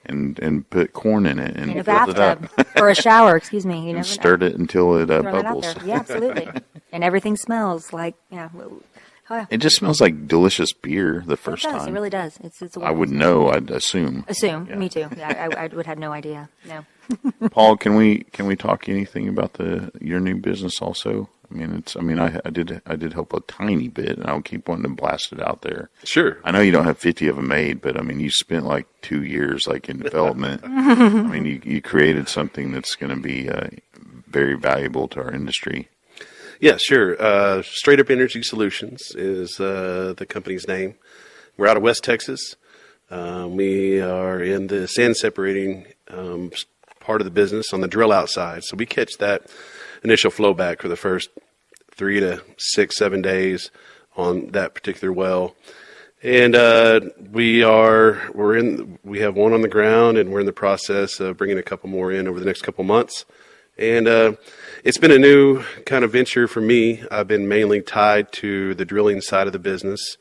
And 0.07 0.39
and 0.41 0.69
put 0.71 0.93
corn 0.93 1.27
in 1.27 1.39
it 1.39 1.57
and 1.57 1.71
In 1.71 1.77
a 1.77 1.81
it 1.81 1.87
bathtub. 1.87 2.49
or 2.77 2.91
a 2.91 2.95
shower, 2.95 3.37
excuse 3.37 3.65
me. 3.67 3.79
You 3.81 3.81
never 3.87 3.99
and 3.99 4.07
know. 4.09 4.13
stirred 4.13 4.43
it 4.43 4.57
until 4.57 4.97
it 4.99 5.11
uh, 5.11 5.23
Throw 5.23 5.33
that 5.33 5.45
out 5.47 5.55
bubbles. 5.61 5.75
there. 5.75 5.87
Yeah, 5.87 5.97
absolutely. 5.97 6.49
and 6.93 7.03
everything 7.05 7.37
smells 7.37 7.93
like, 7.93 8.15
yeah. 8.31 8.49
Oh, 9.31 9.37
yeah. 9.37 9.47
It 9.51 9.59
just 9.59 9.77
smells 9.77 10.01
like 10.03 10.29
delicious 10.29 10.73
beer 10.75 11.23
the 11.27 11.33
It 11.33 11.39
first 11.39 11.63
does. 11.63 11.73
time. 11.73 11.89
It 11.89 11.93
really 11.93 12.11
does. 12.11 12.39
It's, 12.43 12.61
it's 12.61 12.77
I 12.77 12.91
would 12.91 13.09
know. 13.11 13.49
I'd 13.49 13.71
assume. 13.71 14.25
assume. 14.29 14.67
Yeah. 14.69 14.77
Me 14.77 14.89
too. 14.91 15.09
Yeah, 15.17 15.49
I, 15.57 15.65
I 15.65 15.67
would 15.69 15.87
have 15.87 15.99
no 15.99 16.13
idea. 16.13 16.51
No. 16.69 16.85
Paul, 17.51 17.77
can 17.79 17.97
we 17.97 18.19
can 18.33 18.47
we 18.47 18.55
talk 18.57 18.89
anything 18.89 19.29
about 19.29 19.55
the 19.55 19.91
your 20.01 20.21
new 20.21 20.37
business 20.37 20.81
also? 20.83 21.29
I 21.55 21.57
mean, 21.57 21.75
it's. 21.77 21.97
I 21.97 22.01
mean, 22.01 22.19
I, 22.19 22.41
I 22.45 22.51
did 22.51 22.83
I 22.87 22.97
did 22.97 23.13
help 23.13 23.33
a 23.33 23.41
tiny 23.41 23.89
bit, 23.89 24.19
and 24.19 24.27
I'll 24.27 24.43
keep 24.43 24.69
wanting 24.69 24.85
to 24.85 25.01
blast 25.01 25.33
it 25.33 25.41
out 25.41 25.63
there. 25.63 25.91
Sure. 26.03 26.39
I 26.45 26.51
know 26.51 26.61
you 26.61 26.73
don't 26.73 26.87
have 26.87 26.99
fifty 26.99 27.29
of 27.29 27.37
them 27.37 27.49
made, 27.49 27.81
but 27.81 27.99
I 27.99 28.03
mean, 28.03 28.21
you 28.21 28.31
spent 28.31 28.67
like 28.67 28.87
two 29.03 29.23
years 29.23 29.67
like 29.67 29.89
in 29.89 30.01
development. 30.01 30.63
I 30.65 31.09
mean, 31.09 31.45
you 31.45 31.61
you 31.65 31.81
created 31.81 32.29
something 32.29 32.73
that's 32.73 32.97
going 32.97 33.15
to 33.15 33.21
be 33.21 33.49
uh, 33.49 33.69
very 34.27 34.55
valuable 34.55 35.07
to 35.09 35.21
our 35.21 35.31
industry. 35.31 35.89
Yeah, 36.61 36.77
sure. 36.77 37.21
Uh, 37.21 37.63
Straight 37.63 38.01
Up 38.01 38.11
Energy 38.11 38.43
Solutions 38.43 39.15
is 39.15 39.61
uh, 39.61 40.15
the 40.17 40.27
company's 40.27 40.67
name. 40.67 40.95
We're 41.57 41.69
out 41.69 41.77
of 41.77 41.83
West 41.83 42.03
Texas. 42.05 42.57
Um, 43.11 43.57
we 43.57 44.01
are 44.01 44.43
in 44.43 44.69
the 44.69 44.89
sand 44.89 45.17
separating 45.17 45.87
um, 46.09 46.51
part 47.01 47.21
of 47.21 47.25
the 47.27 47.31
business 47.31 47.73
on 47.73 47.81
the 47.81 47.89
drill 47.89 48.13
out 48.13 48.31
side. 48.31 48.65
So 48.65 48.77
we 48.77 48.87
catch 48.87 49.19
that 49.19 49.47
initial 50.03 50.31
flowback 50.31 50.81
for 50.81 50.89
the 50.89 50.97
first 50.97 51.31
three 51.97 52.21
to 52.21 52.43
six, 52.59 52.97
seven 52.97 53.23
days 53.23 53.71
on 54.17 54.49
that 54.49 54.75
particular 54.75 55.13
well. 55.13 55.55
And 56.23 56.55
uh, 56.55 57.01
we 57.33 57.63
are 57.63 58.23
we're 58.33 58.57
in 58.57 58.99
we 59.05 59.21
have 59.21 59.37
one 59.37 59.53
on 59.53 59.61
the 59.61 59.69
ground, 59.69 60.17
and 60.17 60.31
we're 60.33 60.41
in 60.41 60.47
the 60.47 60.53
process 60.53 61.21
of 61.21 61.37
bringing 61.37 61.59
a 61.59 61.63
couple 61.63 61.91
more 61.91 62.11
in 62.11 62.27
over 62.27 62.41
the 62.41 62.47
next 62.47 62.63
couple 62.63 62.83
months. 62.85 63.27
And 63.77 64.07
uh, 64.07 64.33
it's 64.85 64.99
been 64.99 65.11
a 65.11 65.19
new 65.19 65.65
kind 65.85 66.05
of 66.05 66.13
venture 66.13 66.47
for 66.47 66.61
me. 66.61 67.03
I've 67.11 67.27
been 67.29 67.49
mainly 67.49 67.83
tied 67.83 68.33
to 68.35 68.75
the 68.75 68.85
drilling 68.85 69.21
side 69.21 69.49
of 69.49 69.53
the 69.53 69.59
business, 69.59 70.17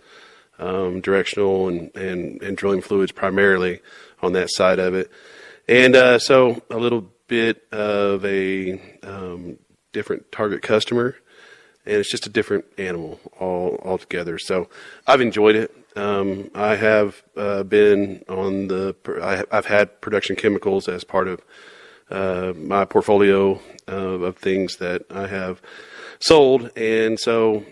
um, 0.58 1.02
directional 1.02 1.68
and, 1.68 1.96
and, 1.96 2.42
and 2.42 2.58
drilling 2.58 2.82
fluids 2.82 3.12
primarily 3.12 3.80
on 4.24 4.34
that 4.34 4.50
side 4.50 4.80
of 4.80 4.96
it. 4.96 5.12
And 5.68 5.96
uh, 5.96 6.20
so 6.20 6.64
a 6.70 6.78
little 6.78 7.12
bit 7.28 7.64
of 7.72 8.26
a 8.26 8.82
um, 9.04 9.60
different 9.92 10.32
target 10.32 10.62
customer, 10.62 11.16
and 11.86 11.96
it's 11.96 12.10
just 12.10 12.26
a 12.26 12.30
different 12.30 12.65
animal 12.78 13.19
all 13.39 13.80
altogether. 13.84 14.38
So 14.38 14.69
I've 15.08 15.22
enjoyed 15.22 15.56
it. 15.56 15.76
Um, 15.96 16.50
I 16.56 16.76
have 16.76 17.22
uh, 17.38 17.63
been 17.63 18.24
on 18.28 18.67
the. 18.67 18.96
I, 19.22 19.43
I've 19.56 19.67
had 19.67 20.02
production 20.02 20.36
chemicals 20.36 20.88
as 20.88 21.04
part 21.04 21.28
of 21.28 21.41
uh, 22.10 22.54
my 22.56 22.86
portfolio 22.86 23.60
uh, 23.88 24.19
of 24.22 24.38
things 24.38 24.78
that 24.78 25.04
I 25.12 25.28
have 25.28 25.62
sold, 26.19 26.72
and 26.76 27.19
so 27.19 27.65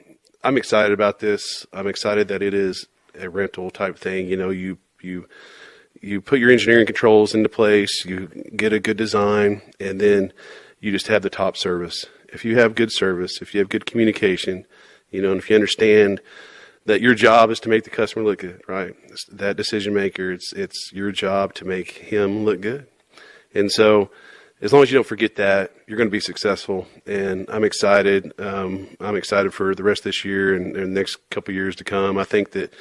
I'm 0.43 0.57
excited 0.57 0.91
about 0.91 1.19
this. 1.19 1.65
I'm 1.73 1.87
excited 1.87 2.27
that 2.27 2.41
it 2.41 2.53
is 2.53 2.87
a 3.19 3.29
rental 3.29 3.71
type 3.71 3.97
thing. 3.97 4.27
You 4.27 4.37
know, 4.37 4.49
you 4.49 4.77
you 5.01 5.27
you 6.01 6.21
put 6.21 6.39
your 6.39 6.51
engineering 6.51 6.85
controls 6.85 7.33
into 7.33 7.49
place, 7.49 8.05
you 8.05 8.27
get 8.55 8.73
a 8.73 8.79
good 8.79 8.97
design, 8.97 9.61
and 9.79 9.99
then 9.99 10.33
you 10.79 10.91
just 10.91 11.07
have 11.07 11.21
the 11.21 11.29
top 11.29 11.55
service. 11.55 12.05
If 12.31 12.45
you 12.45 12.57
have 12.57 12.75
good 12.75 12.91
service, 12.91 13.41
if 13.41 13.53
you 13.53 13.59
have 13.59 13.69
good 13.69 13.85
communication, 13.85 14.65
you 15.09 15.21
know, 15.21 15.31
and 15.31 15.39
if 15.39 15.49
you 15.49 15.55
understand 15.55 16.21
that 16.85 17.01
your 17.01 17.13
job 17.13 17.51
is 17.51 17.59
to 17.61 17.69
make 17.69 17.83
the 17.83 17.89
customer 17.89 18.25
look 18.25 18.39
good, 18.39 18.61
right? 18.67 18.95
It's 19.09 19.25
that 19.25 19.57
decision 19.57 19.93
maker, 19.93 20.31
it's 20.31 20.53
it's 20.53 20.91
your 20.93 21.11
job 21.11 21.53
to 21.55 21.65
make 21.65 21.91
him 21.91 22.43
look 22.43 22.61
good. 22.61 22.87
And 23.53 23.71
so, 23.71 24.09
as 24.61 24.71
long 24.71 24.83
as 24.83 24.91
you 24.91 24.97
don't 24.97 25.07
forget 25.07 25.35
that, 25.35 25.73
you're 25.87 25.97
going 25.97 26.09
to 26.09 26.11
be 26.11 26.19
successful. 26.19 26.87
And 27.05 27.45
I'm 27.49 27.63
excited. 27.63 28.31
Um, 28.39 28.95
I'm 28.99 29.15
excited 29.15 29.53
for 29.53 29.75
the 29.75 29.83
rest 29.83 30.01
of 30.01 30.05
this 30.05 30.23
year 30.23 30.55
and, 30.55 30.75
and 30.75 30.95
the 30.95 30.99
next 30.99 31.17
couple 31.29 31.53
years 31.53 31.75
to 31.77 31.83
come. 31.83 32.17
I 32.17 32.23
think 32.23 32.51
that 32.51 32.73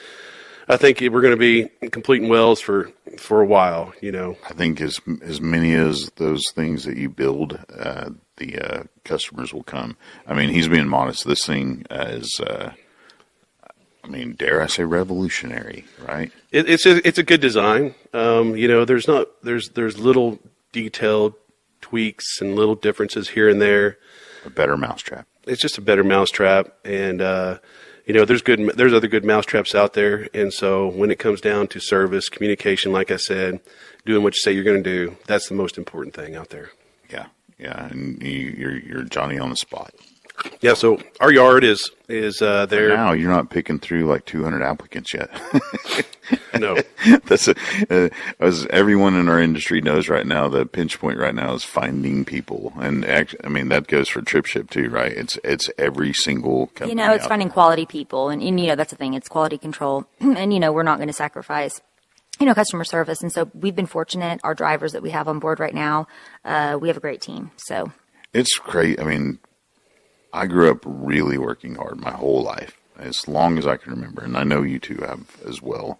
I 0.68 0.76
think 0.76 1.00
we're 1.00 1.20
going 1.20 1.32
to 1.32 1.36
be 1.36 1.68
completing 1.88 2.28
wells 2.28 2.60
for 2.60 2.90
for 3.18 3.40
a 3.40 3.46
while. 3.46 3.92
You 4.00 4.12
know, 4.12 4.36
I 4.48 4.52
think 4.52 4.80
as 4.80 5.00
as 5.22 5.40
many 5.40 5.74
as 5.74 6.10
those 6.16 6.50
things 6.52 6.84
that 6.84 6.96
you 6.96 7.08
build, 7.08 7.58
uh, 7.76 8.10
the 8.36 8.58
uh, 8.58 8.82
customers 9.04 9.52
will 9.52 9.62
come. 9.64 9.96
I 10.26 10.34
mean, 10.34 10.50
he's 10.50 10.68
being 10.68 10.88
modest. 10.88 11.26
This 11.26 11.46
thing 11.46 11.84
is, 11.90 12.40
uh, 12.40 12.72
I 14.04 14.06
mean, 14.08 14.34
dare 14.34 14.62
I 14.62 14.66
say, 14.66 14.84
revolutionary, 14.84 15.84
right? 16.06 16.32
it, 16.50 16.68
it's 16.68 16.86
a, 16.86 17.06
it's 17.06 17.18
a 17.18 17.22
good 17.22 17.40
design. 17.40 17.94
Um, 18.14 18.56
you 18.56 18.68
know, 18.68 18.84
there's 18.84 19.08
not 19.08 19.28
there's 19.42 19.70
there's 19.70 19.98
little 19.98 20.38
detailed 20.72 21.34
tweaks 21.80 22.40
and 22.40 22.54
little 22.54 22.74
differences 22.76 23.30
here 23.30 23.48
and 23.48 23.60
there. 23.60 23.98
A 24.44 24.50
better 24.50 24.76
mousetrap. 24.76 25.26
it's 25.46 25.60
just 25.60 25.76
a 25.78 25.82
better 25.82 26.04
mousetrap 26.04 26.68
and 26.84 27.20
uh 27.20 27.58
you 28.10 28.14
know 28.16 28.24
there's 28.24 28.42
good 28.42 28.58
there's 28.74 28.92
other 28.92 29.06
good 29.06 29.24
mousetraps 29.24 29.72
out 29.72 29.92
there 29.92 30.26
and 30.34 30.52
so 30.52 30.88
when 30.88 31.12
it 31.12 31.20
comes 31.20 31.40
down 31.40 31.68
to 31.68 31.78
service 31.78 32.28
communication 32.28 32.90
like 32.90 33.12
i 33.12 33.16
said 33.16 33.60
doing 34.04 34.24
what 34.24 34.34
you 34.34 34.40
say 34.40 34.50
you're 34.50 34.64
going 34.64 34.82
to 34.82 34.90
do 34.90 35.16
that's 35.28 35.48
the 35.48 35.54
most 35.54 35.78
important 35.78 36.12
thing 36.12 36.34
out 36.34 36.48
there 36.48 36.72
Yeah, 37.08 37.26
yeah, 37.56 37.86
and 37.86 38.20
you, 38.20 38.54
you're 38.58 38.78
you're 38.78 39.04
Johnny 39.04 39.38
on 39.38 39.50
the 39.50 39.56
spot. 39.56 39.94
Yeah, 40.61 40.74
so 40.74 41.00
our 41.20 41.33
yard 41.33 41.64
is 41.64 41.90
is 42.09 42.42
uh, 42.42 42.66
there. 42.66 42.96
Now 42.96 43.12
you're 43.12 43.31
not 43.31 43.50
picking 43.50 43.79
through 43.79 44.07
like 44.07 44.24
200 44.26 44.62
applicants 44.62 45.14
yet. 45.14 45.31
No, 46.59 46.76
That's 47.26 47.48
a, 47.48 47.55
uh, 47.90 48.09
as 48.38 48.66
everyone 48.70 49.14
in 49.14 49.29
our 49.29 49.40
industry 49.40 49.81
knows 49.81 50.09
right 50.09 50.26
now, 50.26 50.48
the 50.48 50.66
pinch 50.66 50.98
point 50.98 51.18
right 51.18 51.35
now 51.35 51.55
is 51.55 51.64
finding 51.64 52.24
people, 52.24 52.72
and 52.76 53.05
act, 53.05 53.35
I 53.42 53.48
mean 53.48 53.68
that 53.68 53.87
goes 53.87 54.09
for 54.09 54.20
TripShip 54.20 54.70
too, 54.70 54.90
right? 54.90 55.12
It's 55.12 55.38
it's 55.42 55.70
every 55.79 56.12
single 56.12 56.66
company. 56.68 56.90
You 56.90 56.96
know, 56.96 57.12
it's 57.14 57.24
out 57.24 57.31
finding 57.31 57.48
there. 57.48 57.55
quality 57.55 57.87
people, 57.87 58.29
and, 58.29 58.42
and 58.42 58.61
you 58.61 58.66
know 58.66 58.76
that's 58.76 58.90
the 58.90 58.96
thing. 58.96 59.14
It's 59.14 59.29
quality 59.29 59.59
control, 59.59 60.07
and 60.20 60.53
you 60.53 60.61
know 60.61 60.72
we're 60.72 60.83
not 60.83 60.98
going 60.98 61.09
to 61.09 61.14
sacrifice, 61.14 61.81
you 62.38 62.46
know, 62.46 62.55
customer 62.55 62.85
service. 62.85 63.22
And 63.22 63.33
so 63.33 63.50
we've 63.55 63.76
been 63.76 63.87
fortunate. 63.87 64.40
Our 64.44 64.55
drivers 64.55 64.92
that 64.92 65.03
we 65.03 65.11
have 65.11 65.29
on 65.29 65.38
board 65.38 65.61
right 65.61 65.74
now, 65.74 66.07
uh, 66.44 66.79
we 66.81 66.88
have 66.88 66.96
a 66.96 67.00
great 67.00 67.20
team. 67.20 67.50
So 67.57 67.92
It's 68.33 68.57
great. 68.57 69.00
I 69.00 69.05
mean, 69.05 69.38
I 70.32 70.46
grew 70.46 70.70
up 70.70 70.82
really 70.84 71.38
working 71.38 71.74
hard 71.74 72.00
my 72.00 72.12
whole 72.12 72.42
life, 72.42 72.80
as 72.98 73.26
long 73.26 73.58
as 73.58 73.66
I 73.66 73.76
can 73.76 73.92
remember, 73.92 74.22
and 74.22 74.36
I 74.36 74.44
know 74.44 74.62
you 74.62 74.78
two 74.78 74.98
have 74.98 75.36
as 75.46 75.60
well. 75.60 75.98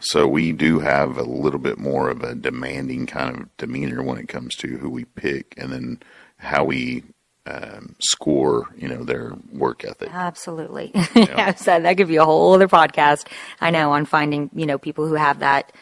So 0.00 0.26
we 0.26 0.52
do 0.52 0.80
have 0.80 1.16
a 1.16 1.22
little 1.22 1.58
bit 1.58 1.78
more 1.78 2.10
of 2.10 2.22
a 2.22 2.34
demanding 2.34 3.06
kind 3.06 3.36
of 3.36 3.56
demeanor 3.56 4.02
when 4.02 4.18
it 4.18 4.28
comes 4.28 4.54
to 4.56 4.78
who 4.78 4.90
we 4.90 5.04
pick, 5.04 5.54
and 5.56 5.72
then 5.72 6.00
how 6.38 6.64
we 6.64 7.02
um, 7.46 7.96
score, 8.00 8.68
you 8.76 8.88
know, 8.88 9.04
their 9.04 9.32
work 9.52 9.84
ethic. 9.84 10.10
absolutely, 10.12 10.90
yeah. 11.14 11.54
so 11.54 11.80
that 11.80 11.96
could 11.96 12.08
be 12.08 12.16
a 12.16 12.24
whole 12.24 12.54
other 12.54 12.68
podcast. 12.68 13.26
I 13.60 13.70
know 13.70 13.92
on 13.92 14.04
finding 14.04 14.50
you 14.54 14.66
know 14.66 14.78
people 14.78 15.06
who 15.06 15.14
have 15.14 15.40
that. 15.40 15.72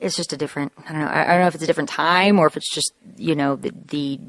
It's 0.00 0.16
just 0.16 0.32
a 0.32 0.36
different. 0.36 0.72
I 0.88 0.92
don't 0.92 1.00
know. 1.00 1.06
I 1.06 1.22
I 1.22 1.26
don't 1.28 1.40
know 1.42 1.46
if 1.46 1.54
it's 1.54 1.64
a 1.64 1.66
different 1.66 1.90
time 1.90 2.38
or 2.38 2.46
if 2.46 2.56
it's 2.56 2.74
just 2.74 2.92
you 3.16 3.36
know 3.36 3.56
the, 3.56 3.72
the 3.86 4.20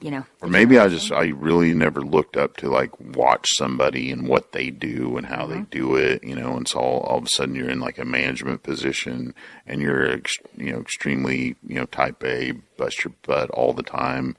you 0.00 0.10
know 0.10 0.26
Or 0.42 0.48
maybe 0.48 0.78
I 0.78 0.88
just 0.88 1.10
I 1.10 1.28
really 1.28 1.72
never 1.72 2.02
looked 2.02 2.36
up 2.36 2.58
to 2.58 2.68
like 2.68 2.90
watch 3.00 3.48
somebody 3.56 4.10
and 4.10 4.28
what 4.28 4.52
they 4.52 4.70
do 4.70 5.16
and 5.16 5.26
how 5.26 5.46
they 5.46 5.60
do 5.70 5.96
it, 5.96 6.22
you 6.22 6.34
know. 6.36 6.56
And 6.56 6.68
so 6.68 6.78
all, 6.78 7.00
all 7.00 7.18
of 7.18 7.24
a 7.24 7.28
sudden 7.28 7.54
you're 7.54 7.70
in 7.70 7.80
like 7.80 7.98
a 7.98 8.04
management 8.04 8.62
position 8.62 9.34
and 9.66 9.80
you're 9.80 10.06
ex, 10.10 10.36
you 10.56 10.72
know 10.72 10.80
extremely 10.80 11.56
you 11.66 11.76
know 11.76 11.86
type 11.86 12.22
A, 12.22 12.52
bust 12.76 13.04
your 13.04 13.14
butt 13.22 13.48
all 13.50 13.72
the 13.72 13.82
time. 13.82 14.36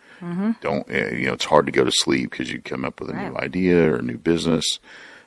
Don't 0.62 0.90
eh, 0.92 1.16
you 1.16 1.26
know? 1.28 1.34
It's 1.34 1.46
hard 1.46 1.66
to 1.66 1.72
go 1.72 1.84
to 1.84 1.92
sleep 1.92 2.32
because 2.32 2.52
you 2.52 2.62
come 2.62 2.86
up 2.86 3.00
with 3.00 3.10
a 3.10 3.14
new 3.14 3.36
idea 3.38 3.92
or 3.92 3.98
a 3.98 4.02
new 4.04 4.18
business 4.18 4.80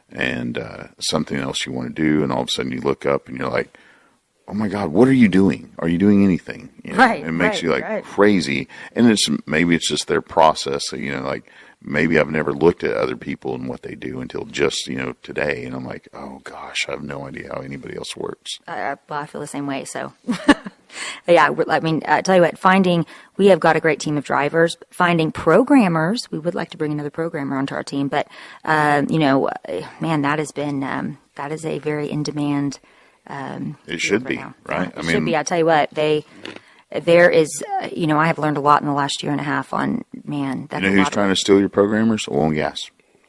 and 0.08 0.56
uh, 0.58 0.88
something 0.98 1.38
else 1.38 1.66
you 1.66 1.72
want 1.72 1.94
to 1.94 2.02
do, 2.02 2.22
and 2.22 2.32
all 2.32 2.42
of 2.42 2.48
a 2.48 2.50
sudden 2.50 2.72
you 2.72 2.80
look 2.80 3.04
up 3.06 3.28
and 3.28 3.38
you're 3.38 3.50
like. 3.50 3.76
Oh 4.50 4.54
my 4.54 4.66
God! 4.68 4.88
What 4.90 5.06
are 5.06 5.12
you 5.12 5.28
doing? 5.28 5.70
Are 5.78 5.88
you 5.88 5.96
doing 5.98 6.24
anything? 6.24 6.70
You 6.82 6.92
know, 6.92 6.98
Right, 6.98 7.24
It 7.24 7.30
makes 7.30 7.54
right, 7.56 7.62
you 7.62 7.70
like 7.70 7.84
right. 7.84 8.04
crazy 8.04 8.66
and 8.96 9.08
it's 9.08 9.28
maybe 9.46 9.76
it's 9.76 9.88
just 9.88 10.08
their 10.08 10.20
process 10.22 10.88
so, 10.88 10.96
you 10.96 11.12
know 11.12 11.22
like 11.22 11.48
maybe 11.82 12.18
i've 12.18 12.30
never 12.30 12.52
looked 12.52 12.82
at 12.82 12.96
other 12.96 13.16
people 13.16 13.54
and 13.54 13.68
what 13.68 13.82
they 13.82 13.94
do 13.94 14.20
until 14.20 14.44
just 14.44 14.86
you 14.88 14.96
know 14.96 15.14
today 15.22 15.64
and 15.64 15.74
i'm 15.74 15.84
like 15.86 16.08
oh 16.14 16.40
gosh 16.42 16.86
i 16.88 16.90
have 16.90 17.02
no 17.02 17.26
idea 17.26 17.48
how 17.54 17.60
anybody 17.60 17.96
else 17.96 18.16
works 18.16 18.58
I, 18.66 18.80
I- 18.92 18.96
well, 19.08 19.20
I 19.20 19.26
feel 19.26 19.40
the 19.40 19.46
same 19.46 19.66
way. 19.66 19.84
So, 19.84 20.12
yeah, 21.28 21.50
I 21.68 21.80
mean, 21.80 22.02
I 22.06 22.22
tell 22.22 22.34
you 22.36 22.42
what, 22.42 22.58
finding 22.58 23.06
we 23.36 23.46
have 23.48 23.60
got 23.60 23.76
a 23.76 23.80
great 23.80 24.00
team 24.00 24.16
of 24.18 24.24
drivers. 24.24 24.76
Finding 24.90 25.30
programmers, 25.32 26.30
we 26.32 26.38
would 26.38 26.54
like 26.54 26.70
to 26.70 26.76
bring 26.76 26.92
another 26.92 27.10
programmer 27.10 27.56
onto 27.56 27.74
our 27.74 27.84
team, 27.84 28.08
but 28.08 28.26
um, 28.64 29.06
you 29.08 29.18
know, 29.18 29.48
uh, 29.48 29.86
man, 30.00 30.22
that 30.22 30.38
has 30.38 30.50
been 30.52 30.82
um, 30.82 31.18
that 31.36 31.52
is 31.52 31.64
a 31.64 31.78
very 31.78 32.10
in 32.10 32.22
demand. 32.22 32.80
It 33.26 34.00
should 34.00 34.24
be 34.24 34.36
now. 34.36 34.54
right 34.66 34.92
It 34.96 35.04
should 35.04 35.24
be. 35.24 35.36
I 35.36 35.42
tell 35.42 35.58
you 35.58 35.66
what, 35.66 35.90
they 35.90 36.24
there 37.02 37.30
is, 37.30 37.62
uh, 37.80 37.88
you 37.94 38.06
know, 38.08 38.18
I 38.18 38.26
have 38.26 38.38
learned 38.38 38.56
a 38.56 38.60
lot 38.60 38.82
in 38.82 38.88
the 38.88 38.92
last 38.94 39.22
year 39.22 39.30
and 39.32 39.40
a 39.40 39.44
half 39.44 39.72
on 39.72 40.04
man. 40.24 40.66
That's 40.70 40.82
you 40.82 40.90
know 40.90 40.96
who's 40.96 41.10
trying 41.10 41.28
to 41.30 41.36
steal 41.36 41.60
your 41.60 41.68
programmers 41.68 42.26
oil 42.28 42.46
and 42.46 42.54
gas 42.54 42.78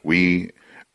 we 0.02 0.50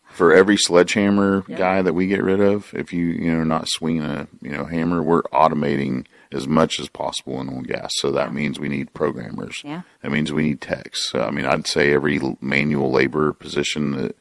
for 0.10 0.34
every 0.34 0.58
sledgehammer 0.58 1.42
guy 1.42 1.82
that 1.82 1.94
we 1.94 2.08
get 2.08 2.24
rid 2.24 2.40
of 2.42 2.74
if 2.74 2.92
you 2.92 3.06
you 3.06 3.32
know 3.32 3.44
not 3.44 3.68
swinging 3.68 4.04
a 4.04 4.28
you 4.42 4.50
know 4.50 4.66
hammer 4.66 5.02
we're 5.02 5.22
automating 5.24 6.06
as 6.32 6.48
much 6.48 6.80
as 6.80 6.90
possible 6.90 7.40
in 7.40 7.48
oil 7.50 7.58
and 7.58 7.68
gas 7.68 7.92
so 7.98 8.12
that 8.12 8.34
means 8.34 8.60
we 8.60 8.68
need 8.68 8.94
programmers 8.94 9.62
Yeah. 9.64 9.84
that 10.02 10.12
means 10.12 10.34
we 10.34 10.44
need 10.44 10.62
techs 10.62 11.10
so, 11.12 11.22
i 11.22 11.32
mean 11.32 11.46
i'd 11.46 11.68
say 11.68 11.94
every 11.94 12.20
manual 12.42 12.92
labor 12.92 13.32
position 13.32 13.92
that 13.92 14.18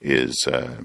is 0.00 0.46
uh, 0.46 0.76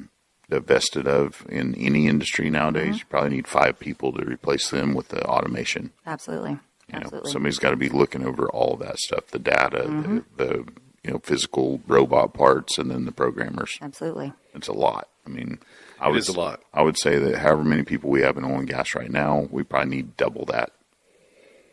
divested 0.50 1.08
of 1.08 1.46
in 1.50 1.76
any 1.76 2.08
industry 2.08 2.50
nowadays 2.50 2.86
Mm-hmm. 2.88 2.94
you 3.00 3.06
probably 3.10 3.30
need 3.32 3.48
five 3.48 3.80
people 3.80 4.12
to 4.14 4.24
replace 4.26 4.70
them 4.70 4.94
with 4.94 5.10
the 5.10 5.24
automation 5.26 5.92
Absolutely, 6.06 6.52
you 6.52 6.94
know, 6.94 7.00
absolutely. 7.00 7.32
somebody's 7.32 7.60
got 7.60 7.72
to 7.72 7.76
be 7.78 7.90
looking 7.90 8.26
over 8.26 8.48
all 8.50 8.74
of 8.76 8.80
that 8.80 8.98
stuff, 9.00 9.28
the 9.28 9.40
data, 9.40 9.84
Mm-hmm. 9.88 10.20
the, 10.38 10.46
the 10.46 10.66
you 11.04 11.12
know 11.14 11.20
physical 11.20 11.82
robot 11.88 12.34
parts, 12.34 12.78
and 12.78 12.90
then 12.92 13.06
the 13.06 13.12
programmers. 13.12 13.78
absolutely. 13.82 14.34
It's 14.54 14.68
a 14.68 14.74
lot. 14.74 15.08
I 15.26 15.30
mean, 15.30 15.60
I 16.00 16.08
It 16.08 16.12
would 16.12 16.20
is 16.20 16.28
a 16.30 16.38
lot. 16.40 16.62
I 16.74 16.82
would 16.82 16.98
say 16.98 17.18
that 17.20 17.38
however 17.40 17.64
many 17.64 17.84
people 17.84 18.10
we 18.10 18.22
have 18.22 18.38
in 18.38 18.44
oil 18.46 18.60
and 18.60 18.68
gas 18.68 18.96
right 18.96 19.12
now, 19.12 19.48
we 19.52 19.64
probably 19.64 19.90
need 19.96 20.18
double 20.18 20.46
that. 20.46 20.72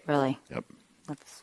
Really. 0.07 0.39
Yep. 0.51 0.65
That's, 1.09 1.43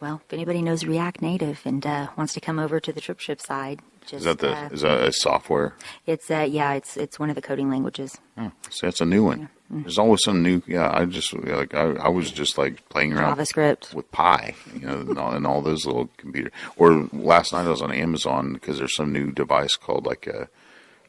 well, 0.00 0.20
if 0.26 0.32
anybody 0.32 0.62
knows 0.62 0.84
React 0.84 1.22
Native 1.22 1.60
and 1.64 1.84
uh, 1.86 2.08
wants 2.16 2.34
to 2.34 2.40
come 2.40 2.58
over 2.58 2.80
to 2.80 2.92
the 2.92 3.00
trip 3.00 3.20
ship 3.20 3.40
side, 3.40 3.80
just 4.02 4.14
Is 4.14 4.24
that 4.24 4.38
the 4.38 4.56
uh, 4.56 4.68
is 4.70 4.80
that 4.82 5.02
a 5.02 5.12
software? 5.12 5.74
it's 6.06 6.30
uh, 6.30 6.46
yeah, 6.48 6.72
it's 6.74 6.96
it's 6.96 7.18
one 7.18 7.30
of 7.30 7.36
the 7.36 7.42
coding 7.42 7.70
languages. 7.70 8.18
Oh, 8.36 8.52
see, 8.70 8.86
that's 8.86 9.00
a 9.00 9.06
new 9.06 9.24
one. 9.24 9.48
Mm-hmm. 9.72 9.82
There's 9.82 9.98
always 9.98 10.22
some 10.22 10.42
new. 10.42 10.62
Yeah, 10.66 10.90
I 10.92 11.04
just 11.06 11.32
like 11.32 11.74
I, 11.74 11.92
I 11.92 12.08
was 12.08 12.30
just 12.30 12.58
like 12.58 12.88
playing 12.88 13.12
around 13.12 13.36
JavaScript. 13.36 13.94
with 13.94 14.10
Pi, 14.12 14.54
you 14.74 14.86
know, 14.86 15.00
and 15.00 15.18
all, 15.18 15.32
and 15.32 15.46
all 15.46 15.62
those 15.62 15.86
little 15.86 16.10
computer. 16.16 16.50
Or 16.76 17.08
last 17.12 17.52
night 17.52 17.66
I 17.66 17.70
was 17.70 17.82
on 17.82 17.92
Amazon 17.92 18.52
because 18.52 18.78
there's 18.78 18.96
some 18.96 19.12
new 19.12 19.32
device 19.32 19.76
called 19.76 20.04
like 20.04 20.26
a 20.26 20.48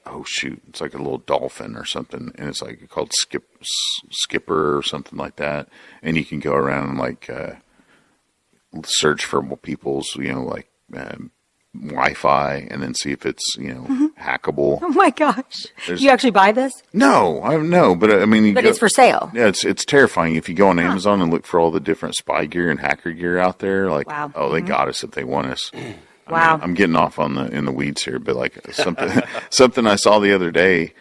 oh 0.06 0.24
shoot, 0.26 0.62
it's 0.68 0.82
like 0.82 0.94
a 0.94 0.98
little 0.98 1.18
dolphin 1.18 1.76
or 1.76 1.86
something, 1.86 2.32
and 2.36 2.50
it's 2.50 2.62
like 2.62 2.88
called 2.90 3.12
Skip 3.14 3.46
Skipper 4.12 4.78
or 4.78 4.84
something 4.84 5.18
like 5.18 5.38
that, 5.38 5.68
and 6.02 6.16
you 6.16 6.26
can 6.26 6.40
go 6.40 6.54
around 6.54 6.90
and 6.90 7.00
like 7.00 7.30
uh, 7.30 7.56
search 8.86 9.26
for 9.26 9.42
people's 9.58 10.16
you 10.16 10.32
know 10.32 10.44
like. 10.44 10.70
Um, 10.96 11.32
Wi-Fi 11.76 12.68
and 12.70 12.82
then 12.84 12.94
see 12.94 13.12
if 13.12 13.26
it's 13.26 13.56
you 13.58 13.74
know 13.74 14.10
hackable. 14.20 14.80
Oh 14.82 14.90
my 14.90 15.10
gosh! 15.10 15.68
There's- 15.88 16.02
you 16.02 16.10
actually 16.10 16.32
buy 16.32 16.52
this? 16.52 16.72
No, 16.94 17.42
I 17.44 17.58
no, 17.58 17.96
but 17.96 18.10
uh, 18.12 18.20
I 18.20 18.26
mean, 18.26 18.54
But 18.54 18.64
go- 18.64 18.70
it's 18.70 18.80
for 18.80 18.90
sale. 18.90 19.32
Yeah, 19.34 19.48
it's 19.48 19.64
it's 19.66 19.84
terrifying 19.86 20.36
if 20.36 20.48
you 20.48 20.56
go 20.56 20.68
on 20.70 20.80
Amazon 20.80 21.22
and 21.22 21.32
look 21.32 21.46
for 21.46 21.60
all 21.60 21.72
the 21.72 21.80
different 21.80 22.16
spy 22.16 22.46
gear 22.46 22.70
and 22.70 22.80
hacker 22.80 23.12
gear 23.12 23.40
out 23.40 23.60
there. 23.60 23.90
Like, 23.90 24.08
Wow. 24.08 24.32
oh, 24.36 24.52
they 24.52 24.62
got 24.62 24.88
us 24.88 25.04
if 25.04 25.12
they 25.12 25.24
want 25.24 25.48
us. 25.48 25.72
I 25.74 25.78
mean, 25.78 25.96
Wow. 26.30 26.60
I'm 26.62 26.74
getting 26.74 26.96
off 26.96 27.20
on 27.20 27.36
the 27.36 27.46
in 27.48 27.66
the 27.66 27.72
weeds 27.72 28.04
here, 28.04 28.20
but 28.20 28.36
like 28.36 28.72
something 28.74 29.10
something 29.50 29.86
I 29.88 29.96
saw 29.96 30.20
the 30.20 30.34
other 30.34 30.52
day. 30.52 30.94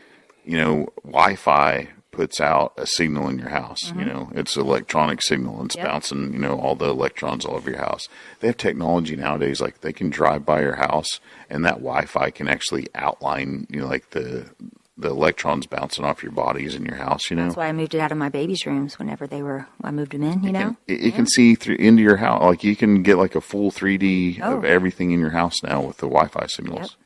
You 0.45 0.57
know, 0.57 0.89
Wi-Fi 1.05 1.89
puts 2.13 2.41
out 2.41 2.75
a 2.77 2.87
signal 2.87 3.29
in 3.29 3.39
your 3.39 3.49
house. 3.49 3.89
You 3.89 3.95
mm-hmm. 3.95 4.09
know, 4.09 4.31
it's 4.35 4.57
an 4.57 4.63
electronic 4.63 5.23
signal. 5.23 5.57
and 5.57 5.67
It's 5.67 5.77
Yep. 5.77 5.87
bouncing. 5.87 6.33
You 6.33 6.39
know, 6.39 6.61
all 6.61 6.77
the 6.77 6.91
electrons 6.91 7.45
all 7.45 7.57
over 7.57 7.71
your 7.71 7.81
house. 7.81 8.09
They 8.41 8.47
have 8.47 8.57
technology 8.57 9.17
nowadays. 9.17 9.61
Like 9.61 9.81
they 9.81 9.93
can 9.93 10.11
drive 10.11 10.47
by 10.47 10.61
your 10.61 10.77
house, 10.77 11.19
and 11.51 11.65
that 11.65 11.77
Wi-Fi 11.77 12.31
can 12.31 12.47
actually 12.47 12.87
outline. 12.95 13.67
You 13.71 13.81
know, 13.81 13.89
like 13.89 14.11
the 14.11 14.51
the 14.97 15.09
electrons 15.09 15.67
bouncing 15.67 16.05
off 16.05 16.23
your 16.23 16.31
bodies 16.33 16.75
in 16.75 16.85
your 16.85 16.97
house. 16.97 17.31
You 17.31 17.37
know, 17.37 17.45
That's 17.45 17.57
why 17.57 17.67
I 17.67 17.73
moved 17.73 17.95
it 17.95 17.99
out 17.99 18.13
of 18.13 18.19
my 18.19 18.29
baby's 18.29 18.67
rooms 18.67 18.99
whenever 18.99 19.27
they 19.27 19.43
were. 19.43 19.67
I 19.83 19.91
moved 19.91 20.13
them 20.13 20.23
in. 20.23 20.45
You 20.45 20.53
know. 20.53 20.77
it, 20.87 21.03
it 21.07 21.15
can 21.15 21.27
see 21.27 21.55
through 21.55 21.77
into 21.77 22.03
your 22.03 22.19
house. 22.19 22.43
Like 22.43 22.63
you 22.63 22.77
can 22.77 23.03
get 23.03 23.17
like 23.17 23.35
a 23.35 23.41
full 23.41 23.71
3D 23.71 24.39
of 24.41 24.65
Oh. 24.65 24.67
everything 24.69 25.11
in 25.11 25.19
your 25.19 25.31
house 25.31 25.63
now 25.63 25.81
with 25.81 25.97
the 25.97 26.07
Wi-Fi 26.07 26.47
signals. 26.47 26.97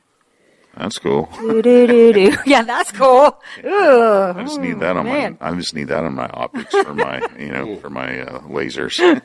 Yep. 0.77 0.83
That's 0.83 0.99
cool. 0.99 1.29
do, 1.39 1.61
do, 1.61 1.87
do, 1.87 2.13
do. 2.13 2.37
Yeah, 2.45 2.61
that's 2.63 2.91
cool. 2.91 3.39
Ooh, 3.65 4.21
I 4.35 4.43
just 4.43 4.59
need 4.59 4.79
that 4.79 4.95
on 4.95 5.05
man. 5.05 5.37
my. 5.39 5.49
I 5.49 5.55
just 5.55 5.73
need 5.73 5.85
that 5.89 6.03
on 6.03 6.13
my 6.15 6.27
optics 6.27 6.73
for 6.75 6.93
my, 6.93 7.21
you 7.39 7.51
know, 7.51 7.77
for 7.77 7.89
my 7.89 8.21
uh, 8.21 8.41
lasers. 8.41 8.97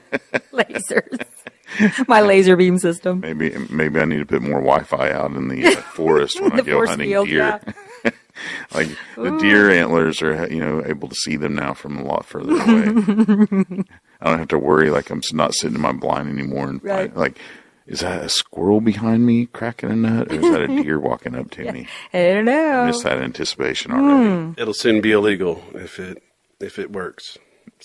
lasers. 0.53 2.09
my 2.09 2.21
laser 2.21 2.57
beam 2.57 2.79
system. 2.79 3.21
Maybe 3.21 3.55
maybe 3.71 4.01
I 4.01 4.05
need 4.05 4.19
to 4.19 4.27
put 4.27 4.43
more 4.43 4.61
Wi-Fi 4.61 5.11
out 5.13 5.33
in 5.33 5.49
the 5.49 5.67
uh, 5.67 5.71
forest 5.95 6.41
when 6.41 6.53
I 6.53 6.61
go 6.63 6.85
hunting 6.87 7.09
field, 7.09 7.29
deer. 7.29 7.61
like 8.75 8.89
the 9.17 9.37
deer 9.39 9.71
antlers 9.71 10.23
are, 10.23 10.47
you 10.53 10.59
know, 10.61 10.83
able 10.85 11.09
to 11.09 11.15
see 11.15 11.37
them 11.37 11.55
now 11.55 11.75
from 11.75 11.99
a 11.99 12.03
lot 12.05 12.25
further 12.25 12.53
away. 12.53 13.85
I 14.21 14.31
don't 14.31 14.39
have 14.39 14.49
to 14.49 14.59
worry 14.59 14.91
like 14.91 15.11
I'm 15.11 15.23
not 15.33 15.55
sitting 15.55 15.77
in 15.77 15.81
my 15.83 15.93
blind 15.93 16.29
anymore 16.29 16.69
and 16.69 16.83
Right. 16.83 17.09
find, 17.11 17.17
like, 17.17 17.39
is 17.87 18.01
that 18.01 18.25
a 18.25 18.29
squirrel 18.29 18.81
behind 18.81 19.27
me 19.27 19.47
cracking 19.47 19.91
a 19.91 19.97
nut, 19.97 20.31
or 20.31 20.35
is 20.37 20.41
that 20.43 20.63
a 20.63 20.67
deer 20.83 20.99
walking 21.01 21.35
up 21.35 21.51
to 21.53 21.73
me? 21.73 21.89
I 22.15 22.19
don't 22.19 22.45
know. 22.45 22.87
Miss 22.87 23.03
that 23.03 23.19
anticipation 23.19 23.93
already. 23.93 24.61
it'll 24.61 24.75
soon 24.75 25.01
be 25.01 25.13
illegal 25.13 25.63
if 25.75 25.99
it 25.99 26.23
if 26.61 26.79
it 26.79 26.91
works. 26.93 27.39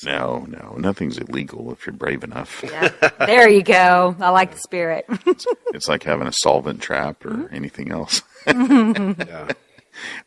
No, 0.06 0.46
no, 0.48 0.76
nothing's 0.78 1.18
illegal 1.18 1.72
if 1.72 1.88
you're 1.88 1.94
brave 1.94 2.24
enough. 2.24 2.64
Yeah. 2.64 2.90
There 3.26 3.50
you 3.50 3.64
go. 3.64 4.16
I 4.20 4.30
like 4.30 4.52
the 4.52 4.60
spirit. 4.60 5.06
It's 5.74 5.88
like 5.88 6.04
having 6.04 6.28
a 6.28 6.32
solvent 6.32 6.82
trap 6.84 7.26
or 7.26 7.50
anything 7.52 7.92
else, 7.92 8.22
Yeah. 8.46 9.48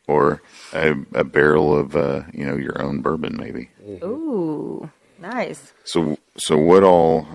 or 0.07 0.41
a, 0.73 0.95
a 1.13 1.23
barrel 1.23 1.77
of 1.77 1.95
uh, 1.95 2.23
you 2.33 2.45
know 2.45 2.57
your 2.57 2.81
own 2.81 3.01
bourbon 3.01 3.37
maybe. 3.39 3.69
Ooh, 4.03 4.89
nice. 5.19 5.71
So, 5.85 6.17
so 6.35 6.57
what 6.57 6.83
all, 6.83 7.27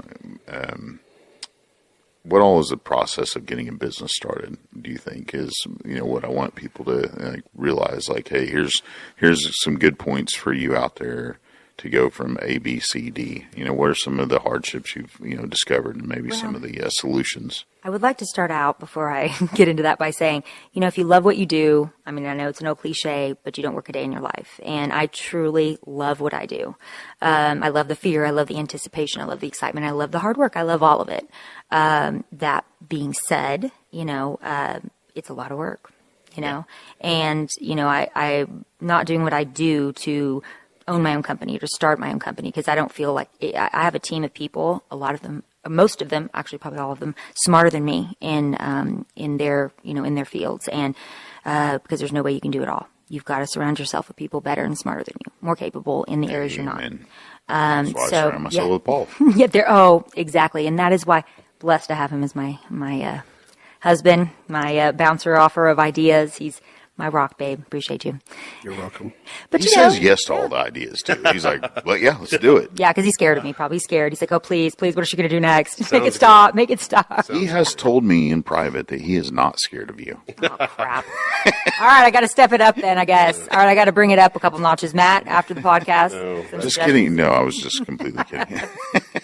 um, 0.49 1.01
what 2.28 2.42
all 2.42 2.58
is 2.58 2.68
the 2.68 2.76
process 2.76 3.36
of 3.36 3.46
getting 3.46 3.68
a 3.68 3.72
business 3.72 4.14
started? 4.14 4.58
Do 4.80 4.90
you 4.90 4.98
think 4.98 5.34
is 5.34 5.52
you 5.84 5.96
know 5.96 6.04
what 6.04 6.24
I 6.24 6.28
want 6.28 6.54
people 6.54 6.84
to 6.86 7.10
like, 7.18 7.44
realize? 7.54 8.08
Like, 8.08 8.28
hey, 8.28 8.46
here's 8.46 8.82
here's 9.16 9.62
some 9.62 9.78
good 9.78 9.98
points 9.98 10.34
for 10.34 10.52
you 10.52 10.76
out 10.76 10.96
there 10.96 11.38
to 11.78 11.90
go 11.90 12.08
from 12.08 12.38
A, 12.40 12.58
B, 12.58 12.80
C, 12.80 13.10
D. 13.10 13.46
You 13.54 13.64
know, 13.64 13.72
what 13.72 13.90
are 13.90 13.94
some 13.94 14.18
of 14.18 14.28
the 14.28 14.38
hardships 14.38 14.96
you've 14.96 15.18
you 15.22 15.36
know 15.36 15.46
discovered, 15.46 15.96
and 15.96 16.08
maybe 16.08 16.30
some 16.30 16.54
of 16.54 16.62
the 16.62 16.80
uh, 16.80 16.88
solutions? 16.90 17.64
I 17.84 17.90
would 17.90 18.02
like 18.02 18.18
to 18.18 18.26
start 18.26 18.50
out 18.50 18.80
before 18.80 19.10
I 19.10 19.28
get 19.54 19.68
into 19.68 19.84
that 19.84 19.98
by 19.98 20.10
saying, 20.10 20.42
you 20.72 20.80
know, 20.80 20.86
if 20.86 20.98
you 20.98 21.04
love 21.04 21.24
what 21.24 21.36
you 21.36 21.46
do, 21.46 21.92
I 22.04 22.10
mean, 22.10 22.26
I 22.26 22.34
know 22.34 22.48
it's 22.48 22.60
an 22.60 22.66
old 22.66 22.78
cliche, 22.78 23.36
but 23.44 23.56
you 23.56 23.62
don't 23.62 23.74
work 23.74 23.88
a 23.88 23.92
day 23.92 24.02
in 24.02 24.10
your 24.10 24.22
life. 24.22 24.58
And 24.64 24.92
I 24.92 25.06
truly 25.06 25.78
love 25.86 26.20
what 26.20 26.34
I 26.34 26.46
do. 26.46 26.74
Um, 27.20 27.62
I 27.62 27.68
love 27.68 27.88
the 27.88 27.94
fear. 27.94 28.24
I 28.24 28.30
love 28.30 28.48
the 28.48 28.58
anticipation. 28.58 29.20
I 29.20 29.24
love 29.24 29.40
the 29.40 29.46
excitement. 29.46 29.86
I 29.86 29.90
love 29.90 30.10
the 30.10 30.18
hard 30.18 30.36
work. 30.36 30.56
I 30.56 30.62
love 30.62 30.82
all 30.82 31.00
of 31.00 31.08
it. 31.08 31.28
Um, 31.70 32.24
that 32.32 32.64
being 32.88 33.12
said, 33.12 33.70
you 33.90 34.04
know, 34.04 34.38
uh, 34.42 34.80
it's 35.14 35.28
a 35.28 35.34
lot 35.34 35.52
of 35.52 35.58
work, 35.58 35.92
you 36.34 36.42
know, 36.42 36.66
and, 37.00 37.48
you 37.60 37.74
know, 37.74 37.88
I, 37.88 38.08
I'm 38.14 38.64
not 38.80 39.06
doing 39.06 39.22
what 39.22 39.32
I 39.32 39.44
do 39.44 39.92
to 39.92 40.42
own 40.88 41.03
my 41.03 41.14
own 41.14 41.22
company 41.22 41.57
or 41.57 41.61
to 41.61 41.66
start 41.66 41.99
my 41.99 42.11
own 42.11 42.18
company 42.18 42.49
because 42.49 42.68
I 42.68 42.75
don't 42.75 42.92
feel 42.92 43.12
like 43.12 43.29
I 43.42 43.70
I 43.72 43.83
have 43.83 43.94
a 43.94 43.99
team 44.01 44.25
of 44.25 44.33
people, 44.33 44.85
a 44.90 44.96
lot 44.96 45.14
of 45.14 45.22
them 45.22 45.42
most 45.68 46.03
of 46.03 46.09
them, 46.09 46.31
actually 46.35 46.59
probably 46.59 46.79
all 46.79 46.92
of 46.92 47.01
them, 47.01 47.14
smarter 47.35 47.70
than 47.70 47.85
me 47.85 48.16
in 48.20 48.57
um, 48.61 49.07
in 49.14 49.37
their 49.37 49.72
you 49.83 49.94
know 49.94 50.05
in 50.05 50.14
their 50.14 50.25
fields, 50.25 50.68
and 50.68 50.94
uh, 51.44 51.79
because 51.79 51.99
there's 51.99 52.12
no 52.12 52.22
way 52.22 52.33
you 52.33 52.40
can 52.40 52.51
do 52.51 52.62
it 52.62 52.68
all. 52.68 52.88
You've 53.09 53.25
got 53.25 53.38
to 53.38 53.46
surround 53.46 53.79
yourself 53.79 54.09
with 54.09 54.16
people 54.16 54.40
better 54.40 54.64
and 54.64 54.77
smarter 54.77 55.05
than 55.05 55.14
you, 55.25 55.33
more 55.40 55.55
capable 55.55 56.05
in 56.05 56.20
the 56.20 56.31
areas 56.31 56.57
you're 56.57 56.64
not. 56.64 56.79
Amen. 56.79 57.07
That's 57.49 57.92
why 57.92 58.03
I 58.03 58.09
so, 58.09 58.29
surround 58.29 58.44
myself 58.44 58.66
yeah. 58.66 58.72
with 58.72 58.85
Paul. 58.85 59.09
yeah, 59.37 59.46
there. 59.46 59.70
Oh, 59.70 60.07
exactly, 60.16 60.66
and 60.66 60.79
that 60.79 60.92
is 60.92 61.07
why 61.07 61.25
blessed 61.59 61.88
to 61.88 61.94
have 61.94 62.11
him 62.11 62.22
as 62.22 62.35
my 62.35 62.59
my 62.68 63.03
uh, 63.03 63.20
husband, 63.81 64.31
my 64.49 64.77
uh, 64.79 64.92
bouncer 64.92 65.37
offer 65.37 65.68
of 65.68 65.79
ideas. 65.79 66.37
He's 66.37 66.61
my 66.96 67.09
rock 67.09 67.37
babe. 67.38 67.61
Appreciate 67.61 68.04
you. 68.04 68.18
You're 68.62 68.74
welcome. 68.74 69.12
But 69.50 69.61
He 69.62 69.68
you 69.68 69.76
know, 69.76 69.90
says 69.90 69.98
yes 69.98 70.24
to 70.24 70.35
all 70.35 70.48
the 70.48 70.56
ideas 70.56 71.02
too. 71.02 71.22
He's 71.32 71.44
like, 71.44 71.85
well, 71.85 71.96
yeah, 71.96 72.16
let's 72.18 72.37
do 72.38 72.56
it. 72.56 72.70
yeah, 72.76 72.90
because 72.90 73.04
he's 73.04 73.14
scared 73.14 73.37
of 73.38 73.44
me. 73.44 73.52
Probably 73.52 73.78
scared. 73.78 74.12
He's 74.12 74.20
like, 74.20 74.32
oh 74.32 74.40
please, 74.40 74.74
please, 74.74 74.96
what 74.96 75.02
is 75.02 75.09
she 75.09 75.16
going 75.16 75.28
to 75.28 75.35
do 75.35 75.40
next? 75.40 75.78
make 75.80 75.88
Sounds 75.88 76.06
it 76.06 76.14
stop. 76.14 76.54
Make 76.54 76.70
it 76.70 76.80
stop. 76.80 77.26
He 77.30 77.46
has 77.46 77.74
told 77.74 78.04
me 78.04 78.30
in 78.30 78.42
private 78.42 78.88
that 78.88 79.00
he 79.00 79.16
is 79.16 79.30
not 79.30 79.59
scared 79.61 79.90
of 79.90 80.00
you. 80.00 80.20
Oh, 80.42 80.48
crap. 80.48 81.04
All 81.80 81.87
right, 81.87 82.04
I 82.04 82.11
got 82.11 82.20
to 82.20 82.28
step 82.28 82.52
it 82.52 82.61
up 82.61 82.76
then, 82.76 82.98
I 82.98 83.04
guess. 83.04 83.38
All 83.50 83.59
right, 83.59 83.68
I 83.68 83.74
got 83.74 83.85
to 83.87 83.92
bring 83.92 84.11
it 84.11 84.18
up 84.18 84.35
a 84.37 84.40
couple 84.40 84.59
notches, 84.59 84.94
Matt, 84.94 85.26
after 85.26 85.54
the 85.54 85.61
podcast. 85.61 86.50
Some 86.50 86.61
Just 86.61 86.78
kidding. 86.78 87.14
No, 87.14 87.26
I 87.28 87.42
was 87.42 87.56
just 87.56 87.85
completely 87.85 88.24
kidding. 88.30 88.61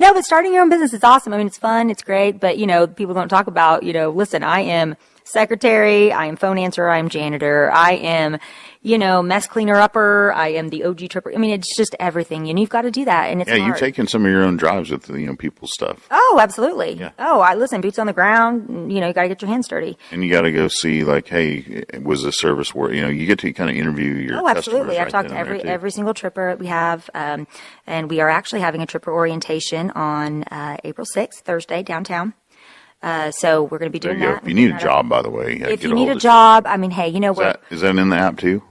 No, 0.00 0.12
but 0.12 0.24
starting 0.24 0.52
your 0.52 0.62
own 0.62 0.68
business 0.70 0.92
is 0.92 1.04
awesome. 1.04 1.32
I 1.32 1.38
mean, 1.38 1.46
it's 1.46 1.56
fun, 1.56 1.88
it's 1.88 2.02
great, 2.02 2.40
but 2.40 2.58
you 2.58 2.66
know, 2.66 2.88
people 2.88 3.14
don't 3.14 3.28
talk 3.28 3.46
about, 3.46 3.84
you 3.84 3.92
know, 3.92 4.10
listen, 4.10 4.42
I 4.42 4.60
am 4.62 4.96
secretary, 5.24 6.12
I 6.12 6.26
am 6.26 6.36
phone 6.36 6.58
answer, 6.58 6.88
I 6.88 6.98
am 6.98 7.08
janitor, 7.08 7.70
I 7.72 7.92
am, 7.92 8.38
you 8.82 8.98
know, 8.98 9.22
mess 9.22 9.46
cleaner 9.46 9.76
upper, 9.76 10.32
I 10.32 10.48
am 10.48 10.68
the 10.68 10.84
OG 10.84 11.08
tripper. 11.08 11.32
I 11.34 11.38
mean, 11.38 11.50
it's 11.52 11.74
just 11.76 11.96
everything, 11.98 12.48
and 12.50 12.58
you've 12.60 12.68
got 12.68 12.82
to 12.82 12.90
do 12.90 13.04
that, 13.06 13.30
and 13.30 13.40
it's 13.40 13.48
yeah, 13.48 13.56
you've 13.56 13.64
hard. 13.66 13.78
taken 13.78 14.06
some 14.06 14.24
of 14.26 14.30
your 14.30 14.42
own 14.42 14.56
drives 14.56 14.90
with 14.90 15.08
you 15.08 15.26
know 15.26 15.34
people's 15.36 15.72
stuff, 15.72 16.06
Oh, 16.10 16.38
absolutely. 16.40 16.92
Yeah. 16.92 17.10
Oh, 17.18 17.40
I 17.40 17.54
listen, 17.54 17.80
boots 17.80 17.98
on 17.98 18.06
the 18.06 18.12
ground. 18.12 18.92
You 18.92 19.00
know, 19.00 19.08
you 19.08 19.12
got 19.14 19.22
to 19.22 19.28
get 19.28 19.40
your 19.42 19.50
hands 19.50 19.66
dirty. 19.68 19.96
and 20.10 20.22
you 20.22 20.30
got 20.30 20.42
to 20.42 20.52
go 20.52 20.68
see 20.68 21.02
like, 21.04 21.26
hey, 21.28 21.84
was 22.02 22.22
the 22.22 22.30
service 22.32 22.74
work? 22.74 22.92
You 22.92 23.00
know, 23.00 23.08
you 23.08 23.26
get 23.26 23.38
to 23.40 23.52
kind 23.52 23.70
of 23.70 23.76
interview 23.76 24.12
your. 24.14 24.38
Oh, 24.40 24.48
absolutely. 24.48 24.98
I've 24.98 25.04
right 25.04 25.10
talked 25.12 25.28
to 25.30 25.36
every 25.38 25.62
every 25.64 25.90
single 25.90 26.12
tripper 26.14 26.56
we 26.60 26.66
have, 26.66 27.08
um, 27.14 27.46
and 27.86 28.10
we 28.10 28.20
are 28.20 28.28
actually 28.28 28.60
having 28.60 28.82
a 28.82 28.86
tripper 28.86 29.12
orientation 29.12 29.90
on 29.92 30.44
uh, 30.44 30.76
April 30.84 31.06
sixth, 31.06 31.40
Thursday, 31.44 31.82
downtown. 31.82 32.34
Uh, 33.04 33.30
so 33.30 33.64
we're 33.64 33.78
going 33.78 33.90
to 33.90 33.92
be 33.92 33.98
doing 33.98 34.18
that. 34.20 34.42
If 34.42 34.48
you 34.48 34.54
need 34.54 34.70
a 34.70 34.78
job, 34.78 35.10
by 35.10 35.20
the 35.20 35.28
way, 35.28 35.56
if 35.56 35.58
get 35.58 35.82
you 35.82 35.94
need 35.94 36.08
a 36.08 36.14
job, 36.14 36.66
I 36.66 36.78
mean, 36.78 36.90
hey, 36.90 37.08
you 37.08 37.20
know 37.20 37.32
is 37.32 37.36
what? 37.36 37.44
that 37.44 37.74
is 37.74 37.82
that 37.82 37.94
in 37.96 38.08
the 38.08 38.16
app 38.16 38.38
too? 38.38 38.62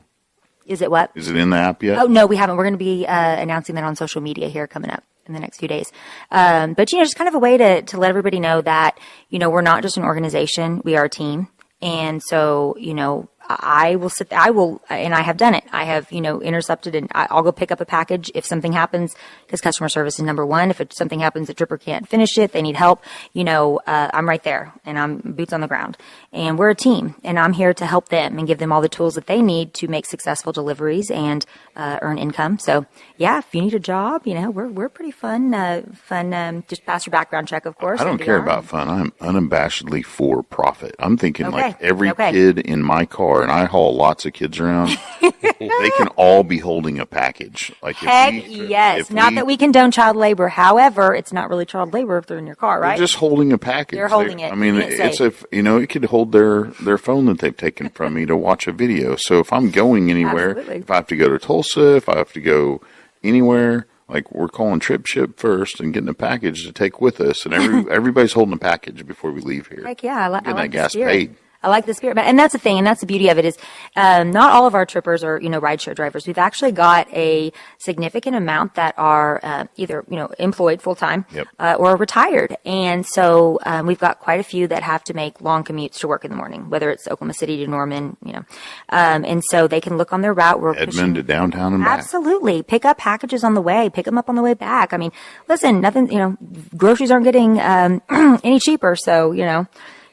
Is 0.65 0.81
it 0.81 0.89
what? 0.89 1.11
Is 1.13 1.29
it 1.29 1.35
in 1.35 1.51
the 1.51 1.57
app 1.57 1.83
yet? 1.83 1.99
Oh 1.99 2.07
no, 2.07 2.25
we 2.25 2.35
haven't. 2.35 2.57
We're 2.57 2.63
going 2.63 2.73
to 2.73 2.79
be 2.79 3.05
uh, 3.05 3.35
announcing 3.35 3.75
that 3.75 3.83
on 3.83 3.95
social 3.95 4.21
media 4.21 4.49
here 4.49 4.65
coming 4.65 4.89
up 4.89 5.03
in 5.27 5.35
the 5.35 5.39
next 5.39 5.59
few 5.59 5.67
days. 5.67 5.91
Um, 6.31 6.73
but 6.73 6.91
you 6.91 6.97
know, 6.97 7.03
just 7.03 7.15
kind 7.15 7.27
of 7.27 7.35
a 7.35 7.39
way 7.39 7.57
to 7.57 7.83
to 7.83 7.97
let 7.99 8.09
everybody 8.09 8.39
know 8.39 8.59
that 8.61 8.97
you 9.29 9.37
know 9.37 9.51
we're 9.51 9.61
not 9.61 9.83
just 9.83 9.97
an 9.97 10.03
organization; 10.03 10.81
we 10.83 10.97
are 10.97 11.05
a 11.05 11.09
team. 11.09 11.49
And 11.83 12.23
so, 12.23 12.77
you 12.79 12.93
know, 12.93 13.29
I 13.49 13.95
will 13.97 14.09
sit. 14.09 14.31
I 14.33 14.49
will, 14.51 14.81
and 14.89 15.13
I 15.13 15.21
have 15.21 15.37
done 15.37 15.53
it. 15.53 15.63
I 15.71 15.83
have, 15.85 16.11
you 16.11 16.21
know, 16.21 16.41
intercepted, 16.41 16.95
and 16.95 17.07
I'll 17.13 17.41
go 17.43 17.51
pick 17.51 17.71
up 17.71 17.81
a 17.81 17.85
package 17.85 18.31
if 18.33 18.45
something 18.45 18.71
happens 18.73 19.15
because 19.45 19.61
customer 19.61 19.89
service 19.89 20.15
is 20.19 20.25
number 20.25 20.45
one. 20.45 20.69
If 20.69 20.79
it, 20.81 20.93
something 20.93 21.19
happens, 21.19 21.47
the 21.47 21.53
tripper 21.53 21.77
can't 21.77 22.07
finish 22.07 22.37
it, 22.37 22.51
they 22.53 22.61
need 22.61 22.75
help. 22.75 23.03
You 23.33 23.43
know, 23.43 23.79
uh, 23.87 24.09
I'm 24.13 24.27
right 24.29 24.43
there, 24.43 24.73
and 24.85 24.97
I'm 24.97 25.17
boots 25.17 25.53
on 25.53 25.61
the 25.61 25.67
ground. 25.67 25.97
And 26.31 26.57
we're 26.57 26.69
a 26.69 26.75
team, 26.75 27.15
and 27.23 27.37
I'm 27.39 27.53
here 27.53 27.73
to 27.73 27.85
help 27.85 28.09
them 28.09 28.37
and 28.37 28.47
give 28.47 28.59
them 28.59 28.71
all 28.71 28.81
the 28.81 28.89
tools 28.89 29.15
that 29.15 29.27
they 29.27 29.41
need 29.41 29.73
to 29.75 29.87
make 29.87 30.05
successful 30.05 30.51
deliveries 30.53 31.11
and 31.11 31.45
uh, 31.75 31.99
earn 32.01 32.17
income. 32.17 32.59
So, 32.59 32.85
yeah, 33.17 33.39
if 33.39 33.53
you 33.53 33.61
need 33.61 33.73
a 33.73 33.79
job, 33.79 34.25
you 34.25 34.33
know, 34.35 34.49
we're 34.51 34.67
we're 34.69 34.89
pretty 34.89 35.11
fun. 35.11 35.53
Uh, 35.53 35.83
fun. 35.93 36.33
Um, 36.33 36.63
just 36.67 36.85
pass 36.85 37.05
your 37.05 37.11
background 37.11 37.47
check, 37.47 37.65
of 37.65 37.77
course. 37.77 37.99
I 37.99 38.03
don't 38.03 38.19
care 38.19 38.37
about 38.37 38.65
fun. 38.65 38.87
I'm 38.89 39.11
unabashedly 39.21 40.05
for 40.05 40.43
profit. 40.43 40.95
I'm 40.99 41.17
thinking 41.17 41.47
Okay. 41.47 41.55
like 41.57 41.81
every 41.81 42.09
Okay. 42.11 42.31
kid 42.31 42.59
in 42.59 42.81
my 42.83 43.05
car, 43.05 43.32
and 43.41 43.51
I 43.51 43.65
haul 43.65 43.95
lots 43.95 44.25
of 44.25 44.33
kids 44.33 44.59
around. 44.59 44.97
they 45.21 45.89
can 45.97 46.07
all 46.15 46.43
be 46.43 46.57
holding 46.59 46.99
a 46.99 47.05
package. 47.05 47.71
Like 47.81 47.95
if 48.03 48.07
Heck 48.09 48.33
we- 48.33 48.67
yes. 48.67 48.99
if 49.01 49.11
Not 49.11 49.33
that 49.35 49.45
we 49.47 49.57
condone 49.57 49.91
child 49.91 50.15
labor. 50.15 50.47
However, 50.49 51.15
it's 51.15 51.33
not 51.33 51.49
really 51.49 51.65
child 51.65 51.93
labor 51.93 52.17
if 52.17 52.25
they're 52.27 52.37
in 52.37 52.45
your 52.47 52.55
car, 52.55 52.79
They're 52.79 52.89
right? 52.89 52.97
just 52.99 53.15
holding 53.15 53.51
a 53.53 53.57
package. 53.57 53.97
They're 53.97 54.07
holding 54.07 54.39
it. 54.39 54.51
I 54.51 54.55
mean, 54.55 54.75
it's 54.75 55.19
if 55.21 55.43
you 55.51 55.63
know, 55.63 55.77
it 55.77 55.87
could 55.89 56.05
hold 56.05 56.31
their 56.31 56.63
their 56.81 56.97
phone 56.97 57.25
that 57.25 57.39
they've 57.39 57.55
taken 57.55 57.89
from 57.89 58.13
me 58.13 58.25
to 58.25 58.35
watch 58.35 58.67
a 58.67 58.71
video. 58.71 59.15
So 59.15 59.39
if 59.39 59.51
I'm 59.51 59.71
going 59.71 60.11
anywhere, 60.11 60.49
Absolutely. 60.51 60.75
if 60.77 60.91
I 60.91 60.95
have 60.95 61.07
to 61.07 61.15
go 61.15 61.29
to 61.29 61.39
Tulsa, 61.39 61.95
if 61.95 62.09
I 62.09 62.17
have 62.17 62.33
to 62.33 62.41
go 62.41 62.81
anywhere, 63.23 63.87
like 64.09 64.31
we're 64.31 64.47
calling 64.49 64.79
TripShip 64.79 65.37
first 65.37 65.79
and 65.79 65.93
getting 65.93 66.09
a 66.09 66.13
package 66.13 66.65
to 66.65 66.71
take 66.73 66.99
with 67.01 67.21
us, 67.21 67.45
and 67.45 67.53
every 67.53 67.89
everybody's 67.91 68.33
holding 68.33 68.53
a 68.53 68.57
package 68.57 69.05
before 69.05 69.31
we 69.31 69.41
leave 69.41 69.67
here. 69.67 69.83
Heck 69.85 70.03
yeah, 70.03 70.25
I, 70.27 70.29
li- 70.29 70.41
I 70.45 70.51
like 70.51 70.55
that 70.55 70.67
gas 70.71 70.91
spirit. 70.93 71.11
paid. 71.11 71.35
I 71.63 71.69
like 71.69 71.85
the 71.85 71.93
spirit, 71.93 72.17
and 72.17 72.37
that's 72.37 72.53
the 72.53 72.59
thing, 72.59 72.77
and 72.77 72.85
that's 72.85 72.99
the 73.01 73.05
beauty 73.07 73.29
of 73.29 73.37
it 73.37 73.45
is, 73.45 73.57
um, 73.95 74.31
not 74.31 74.51
all 74.51 74.65
of 74.67 74.75
our 74.75 74.85
trippers 74.85 75.23
are 75.23 75.39
you 75.41 75.49
know 75.49 75.61
rideshare 75.61 75.95
drivers. 75.95 76.27
We've 76.27 76.37
actually 76.37 76.71
got 76.73 77.07
a 77.13 77.51
significant 77.79 78.35
amount 78.35 78.75
that 78.75 78.95
are 78.97 79.39
uh, 79.43 79.65
either 79.77 80.03
you 80.09 80.17
know 80.17 80.27
employed 80.39 80.81
full 80.81 80.95
time 80.95 81.25
Yep. 81.31 81.47
uh, 81.59 81.75
or 81.79 81.95
retired, 81.95 82.57
and 82.65 83.05
so 83.05 83.59
um, 83.65 83.87
we've 83.87 83.99
got 83.99 84.19
quite 84.19 84.39
a 84.39 84.43
few 84.43 84.67
that 84.67 84.83
have 84.83 85.03
to 85.05 85.13
make 85.13 85.41
long 85.41 85.63
commutes 85.63 85.99
to 85.99 86.07
work 86.07 86.25
in 86.25 86.31
the 86.31 86.37
morning, 86.37 86.69
whether 86.69 86.89
it's 86.89 87.07
Oklahoma 87.07 87.33
City 87.33 87.57
to 87.57 87.67
Norman, 87.67 88.17
you 88.25 88.33
know, 88.33 88.43
um, 88.89 89.23
and 89.25 89.41
so 89.43 89.67
they 89.67 89.79
can 89.81 89.97
look 89.97 90.11
on 90.13 90.21
their 90.21 90.33
route. 90.33 90.59
We're 90.61 90.73
pushing- 90.73 90.89
Edmond 90.89 91.15
to 91.15 91.23
downtown 91.23 91.73
and 91.73 91.83
back. 91.83 91.99
Absolutely. 91.99 92.61
Pick 92.63 92.83
up 92.85 92.97
packages 92.97 93.43
on 93.43 93.53
the 93.53 93.61
way. 93.61 93.89
Pick 93.89 94.05
them 94.05 94.17
up 94.17 94.29
on 94.29 94.35
the 94.35 94.41
way 94.41 94.53
back. 94.53 94.93
I 94.93 94.97
mean, 94.97 95.11
listen, 95.47 95.79
nothing, 95.81 96.11
you 96.11 96.17
know, 96.17 96.37
groceries 96.75 97.11
aren't 97.11 97.23
getting 97.25 97.59
um, 97.61 98.01
any 98.43 98.59
cheaper. 98.59 98.95
So, 98.95 99.31
you 99.31 99.45
know, 99.45 99.67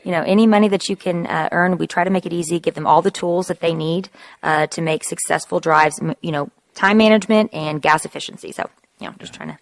you 0.04 0.10
know, 0.12 0.22
any 0.22 0.46
money 0.46 0.68
that 0.68 0.88
you 0.88 0.96
can 0.96 1.26
uh, 1.26 1.48
earn, 1.52 1.78
we 1.78 1.86
try 1.86 2.04
to 2.04 2.10
make 2.10 2.26
it 2.26 2.32
easy, 2.32 2.58
give 2.58 2.74
them 2.74 2.86
all 2.86 3.02
the 3.02 3.10
tools 3.10 3.48
that 3.48 3.60
they 3.60 3.74
need 3.74 4.08
uh, 4.42 4.66
to 4.68 4.80
make 4.80 5.04
successful 5.04 5.60
drives, 5.60 6.00
you 6.20 6.32
know, 6.32 6.50
time 6.74 6.98
management 6.98 7.52
and 7.52 7.82
gas 7.82 8.04
efficiency. 8.04 8.52
So, 8.52 8.68
you 9.00 9.08
know, 9.08 9.14
just 9.18 9.34
trying 9.34 9.50
to. 9.50 9.58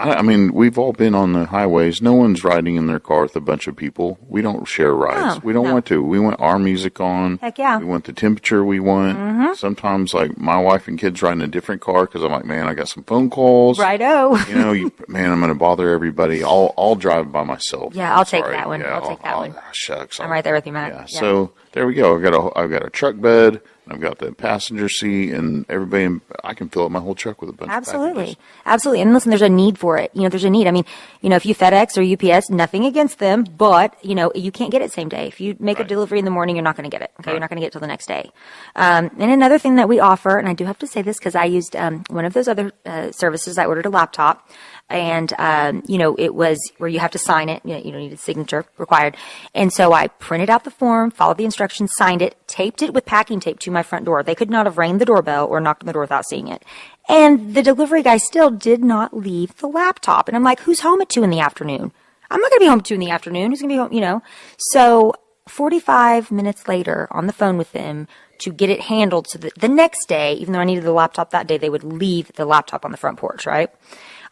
I, 0.00 0.14
I 0.14 0.22
mean, 0.22 0.52
we've 0.52 0.78
all 0.78 0.92
been 0.92 1.14
on 1.14 1.32
the 1.32 1.44
highways. 1.46 2.00
No 2.00 2.14
one's 2.14 2.42
riding 2.42 2.76
in 2.76 2.86
their 2.86 2.98
car 3.00 3.22
with 3.22 3.36
a 3.36 3.40
bunch 3.40 3.66
of 3.66 3.76
people. 3.76 4.18
We 4.28 4.40
don't 4.42 4.66
share 4.66 4.94
rides. 4.94 5.36
No, 5.36 5.40
we 5.44 5.52
don't 5.52 5.66
no. 5.66 5.72
want 5.74 5.86
to. 5.86 6.02
We 6.02 6.18
want 6.18 6.40
our 6.40 6.58
music 6.58 7.00
on. 7.00 7.38
Heck 7.38 7.58
yeah. 7.58 7.74
Mm-hmm. 7.74 7.84
We 7.84 7.90
want 7.90 8.04
the 8.04 8.12
temperature 8.12 8.64
we 8.64 8.80
want. 8.80 9.56
Sometimes, 9.58 10.14
like 10.14 10.38
my 10.38 10.58
wife 10.58 10.88
and 10.88 10.98
kids 10.98 11.20
ride 11.22 11.32
in 11.32 11.42
a 11.42 11.46
different 11.48 11.80
car 11.80 12.06
because 12.06 12.22
I'm 12.22 12.32
like, 12.32 12.44
man, 12.44 12.66
I 12.66 12.74
got 12.74 12.88
some 12.88 13.04
phone 13.04 13.30
calls. 13.30 13.78
Righto. 13.78 14.36
You 14.36 14.54
know, 14.54 14.72
you, 14.72 14.92
man, 15.08 15.30
I'm 15.30 15.40
going 15.40 15.52
to 15.52 15.58
bother 15.58 15.90
everybody. 15.90 16.42
I'll 16.42 16.72
I'll 16.78 16.94
drive 16.94 17.30
by 17.30 17.44
myself. 17.44 17.94
Yeah, 17.94 18.14
I'll 18.16 18.24
take 18.24 18.44
Sorry. 18.44 18.56
that 18.56 18.68
one. 18.68 18.80
Yeah, 18.80 18.94
I'll 18.94 19.08
take 19.08 19.22
that 19.22 19.36
one. 19.36 19.54
ah, 19.56 19.70
shucks. 19.72 20.18
I'm 20.18 20.24
I'll- 20.26 20.32
right 20.32 20.44
there 20.44 20.54
with 20.54 20.66
you, 20.66 20.72
Matt. 20.72 20.92
Yeah. 20.92 21.00
Yeah. 21.08 21.20
So 21.20 21.52
there 21.72 21.86
we 21.86 21.94
go. 21.94 22.16
I've 22.16 22.22
got 22.22 22.34
a 22.34 22.58
I've 22.58 22.70
got 22.70 22.84
a 22.84 22.90
truck 22.90 23.20
bed. 23.20 23.60
I've 23.90 24.00
got 24.00 24.18
the 24.18 24.32
passenger 24.32 24.88
seat, 24.88 25.32
and 25.32 25.66
everybody. 25.68 26.04
in- 26.04 26.20
I 26.44 26.54
can 26.54 26.68
fill 26.68 26.84
up 26.84 26.90
my 26.92 27.00
whole 27.00 27.14
truck 27.14 27.40
with 27.40 27.50
a 27.50 27.52
bunch 27.52 27.70
of 27.70 27.76
Absolutely. 27.76 28.36
Absolutely. 28.64 29.02
And 29.02 29.12
listen, 29.12 29.30
there's 29.30 29.42
a 29.42 29.48
need 29.48 29.78
for 29.78 29.98
it. 29.98 30.10
You 30.14 30.22
know, 30.22 30.28
there's 30.28 30.44
a 30.44 30.50
need. 30.50 30.66
I 30.66 30.70
mean, 30.70 30.84
you 31.20 31.28
know, 31.28 31.36
if 31.36 31.44
you 31.44 31.54
FedEx 31.54 31.98
or 31.98 32.02
UPS, 32.02 32.50
nothing 32.50 32.84
against 32.84 33.18
them, 33.18 33.44
but, 33.44 33.96
you 34.04 34.14
know, 34.14 34.30
you 34.34 34.52
can't 34.52 34.70
get 34.70 34.80
it 34.80 34.92
same 34.92 35.08
day. 35.08 35.26
If 35.26 35.40
you 35.40 35.56
make 35.58 35.80
a 35.80 35.84
delivery 35.84 36.18
in 36.18 36.24
the 36.24 36.30
morning, 36.30 36.56
you're 36.56 36.62
not 36.62 36.76
going 36.76 36.88
to 36.88 36.94
get 36.94 37.02
it. 37.02 37.10
Okay. 37.20 37.32
You're 37.32 37.40
not 37.40 37.50
going 37.50 37.56
to 37.56 37.60
get 37.60 37.68
it 37.68 37.72
till 37.72 37.80
the 37.80 37.86
next 37.86 38.06
day. 38.06 38.30
Um, 38.76 39.10
and 39.18 39.30
another 39.30 39.58
thing 39.58 39.74
that 39.76 39.88
we 39.88 39.98
offer, 39.98 40.38
and 40.38 40.48
I 40.48 40.54
do 40.54 40.64
have 40.66 40.78
to 40.78 40.86
say 40.86 41.02
this 41.02 41.18
because 41.18 41.34
I 41.34 41.44
used, 41.44 41.74
um, 41.74 42.04
one 42.08 42.24
of 42.24 42.32
those 42.32 42.48
other, 42.48 42.72
uh, 42.86 43.10
services. 43.10 43.58
I 43.58 43.66
ordered 43.66 43.86
a 43.86 43.90
laptop 43.90 44.48
and, 44.90 45.32
um, 45.38 45.82
you 45.86 45.98
know, 45.98 46.16
it 46.18 46.34
was 46.34 46.58
where 46.78 46.90
you 46.90 46.98
have 46.98 47.12
to 47.12 47.18
sign 47.18 47.48
it. 47.48 47.62
You 47.64 47.74
know, 47.74 47.80
you 47.80 47.92
don't 47.92 48.00
need 48.00 48.12
a 48.12 48.16
signature 48.16 48.64
required. 48.76 49.16
And 49.54 49.72
so 49.72 49.92
I 49.92 50.08
printed 50.08 50.50
out 50.50 50.64
the 50.64 50.70
form, 50.70 51.10
followed 51.10 51.38
the 51.38 51.44
instructions, 51.44 51.92
signed 51.94 52.22
it, 52.22 52.36
taped 52.46 52.82
it 52.82 52.92
with 52.92 53.06
packing 53.06 53.40
tape 53.40 53.60
to 53.60 53.70
my 53.70 53.82
front 53.82 54.04
door. 54.04 54.22
They 54.22 54.34
could 54.34 54.50
not 54.50 54.66
have 54.66 54.78
rang 54.78 54.98
the 54.98 55.04
doorbell 55.04 55.46
or 55.46 55.60
knocked 55.60 55.84
on 55.84 55.86
the 55.86 55.92
door 55.92 56.02
without 56.02 56.26
seeing 56.26 56.48
it. 56.48 56.64
And 57.08 57.54
the 57.54 57.62
delivery 57.62 58.02
guy 58.02 58.16
still 58.16 58.50
did 58.50 58.82
not 58.82 59.16
leave 59.16 59.56
the 59.56 59.68
laptop. 59.68 60.28
And 60.28 60.36
I'm 60.36 60.44
like, 60.44 60.60
who's 60.60 60.80
home 60.80 61.00
at 61.00 61.08
two 61.08 61.22
in 61.22 61.30
the 61.30 61.40
afternoon? 61.40 61.92
I'm 62.30 62.40
not 62.40 62.50
going 62.50 62.58
to 62.58 62.64
be 62.64 62.68
home 62.68 62.78
at 62.80 62.84
two 62.84 62.94
in 62.94 63.00
the 63.00 63.10
afternoon. 63.10 63.50
Who's 63.50 63.60
going 63.60 63.70
to 63.70 63.74
be 63.74 63.78
home? 63.78 63.92
You 63.92 64.00
know. 64.00 64.22
So 64.58 65.14
45 65.48 66.30
minutes 66.30 66.68
later, 66.68 67.08
on 67.10 67.26
the 67.26 67.32
phone 67.32 67.58
with 67.58 67.72
them 67.72 68.06
to 68.40 68.52
get 68.52 68.70
it 68.70 68.82
handled. 68.82 69.28
So 69.28 69.38
that 69.38 69.54
the 69.56 69.68
next 69.68 70.06
day, 70.08 70.34
even 70.34 70.52
though 70.52 70.60
I 70.60 70.64
needed 70.64 70.84
the 70.84 70.92
laptop 70.92 71.30
that 71.30 71.46
day, 71.46 71.58
they 71.58 71.70
would 71.70 71.84
leave 71.84 72.32
the 72.34 72.44
laptop 72.44 72.84
on 72.84 72.90
the 72.90 72.96
front 72.96 73.18
porch. 73.18 73.46
Right. 73.46 73.70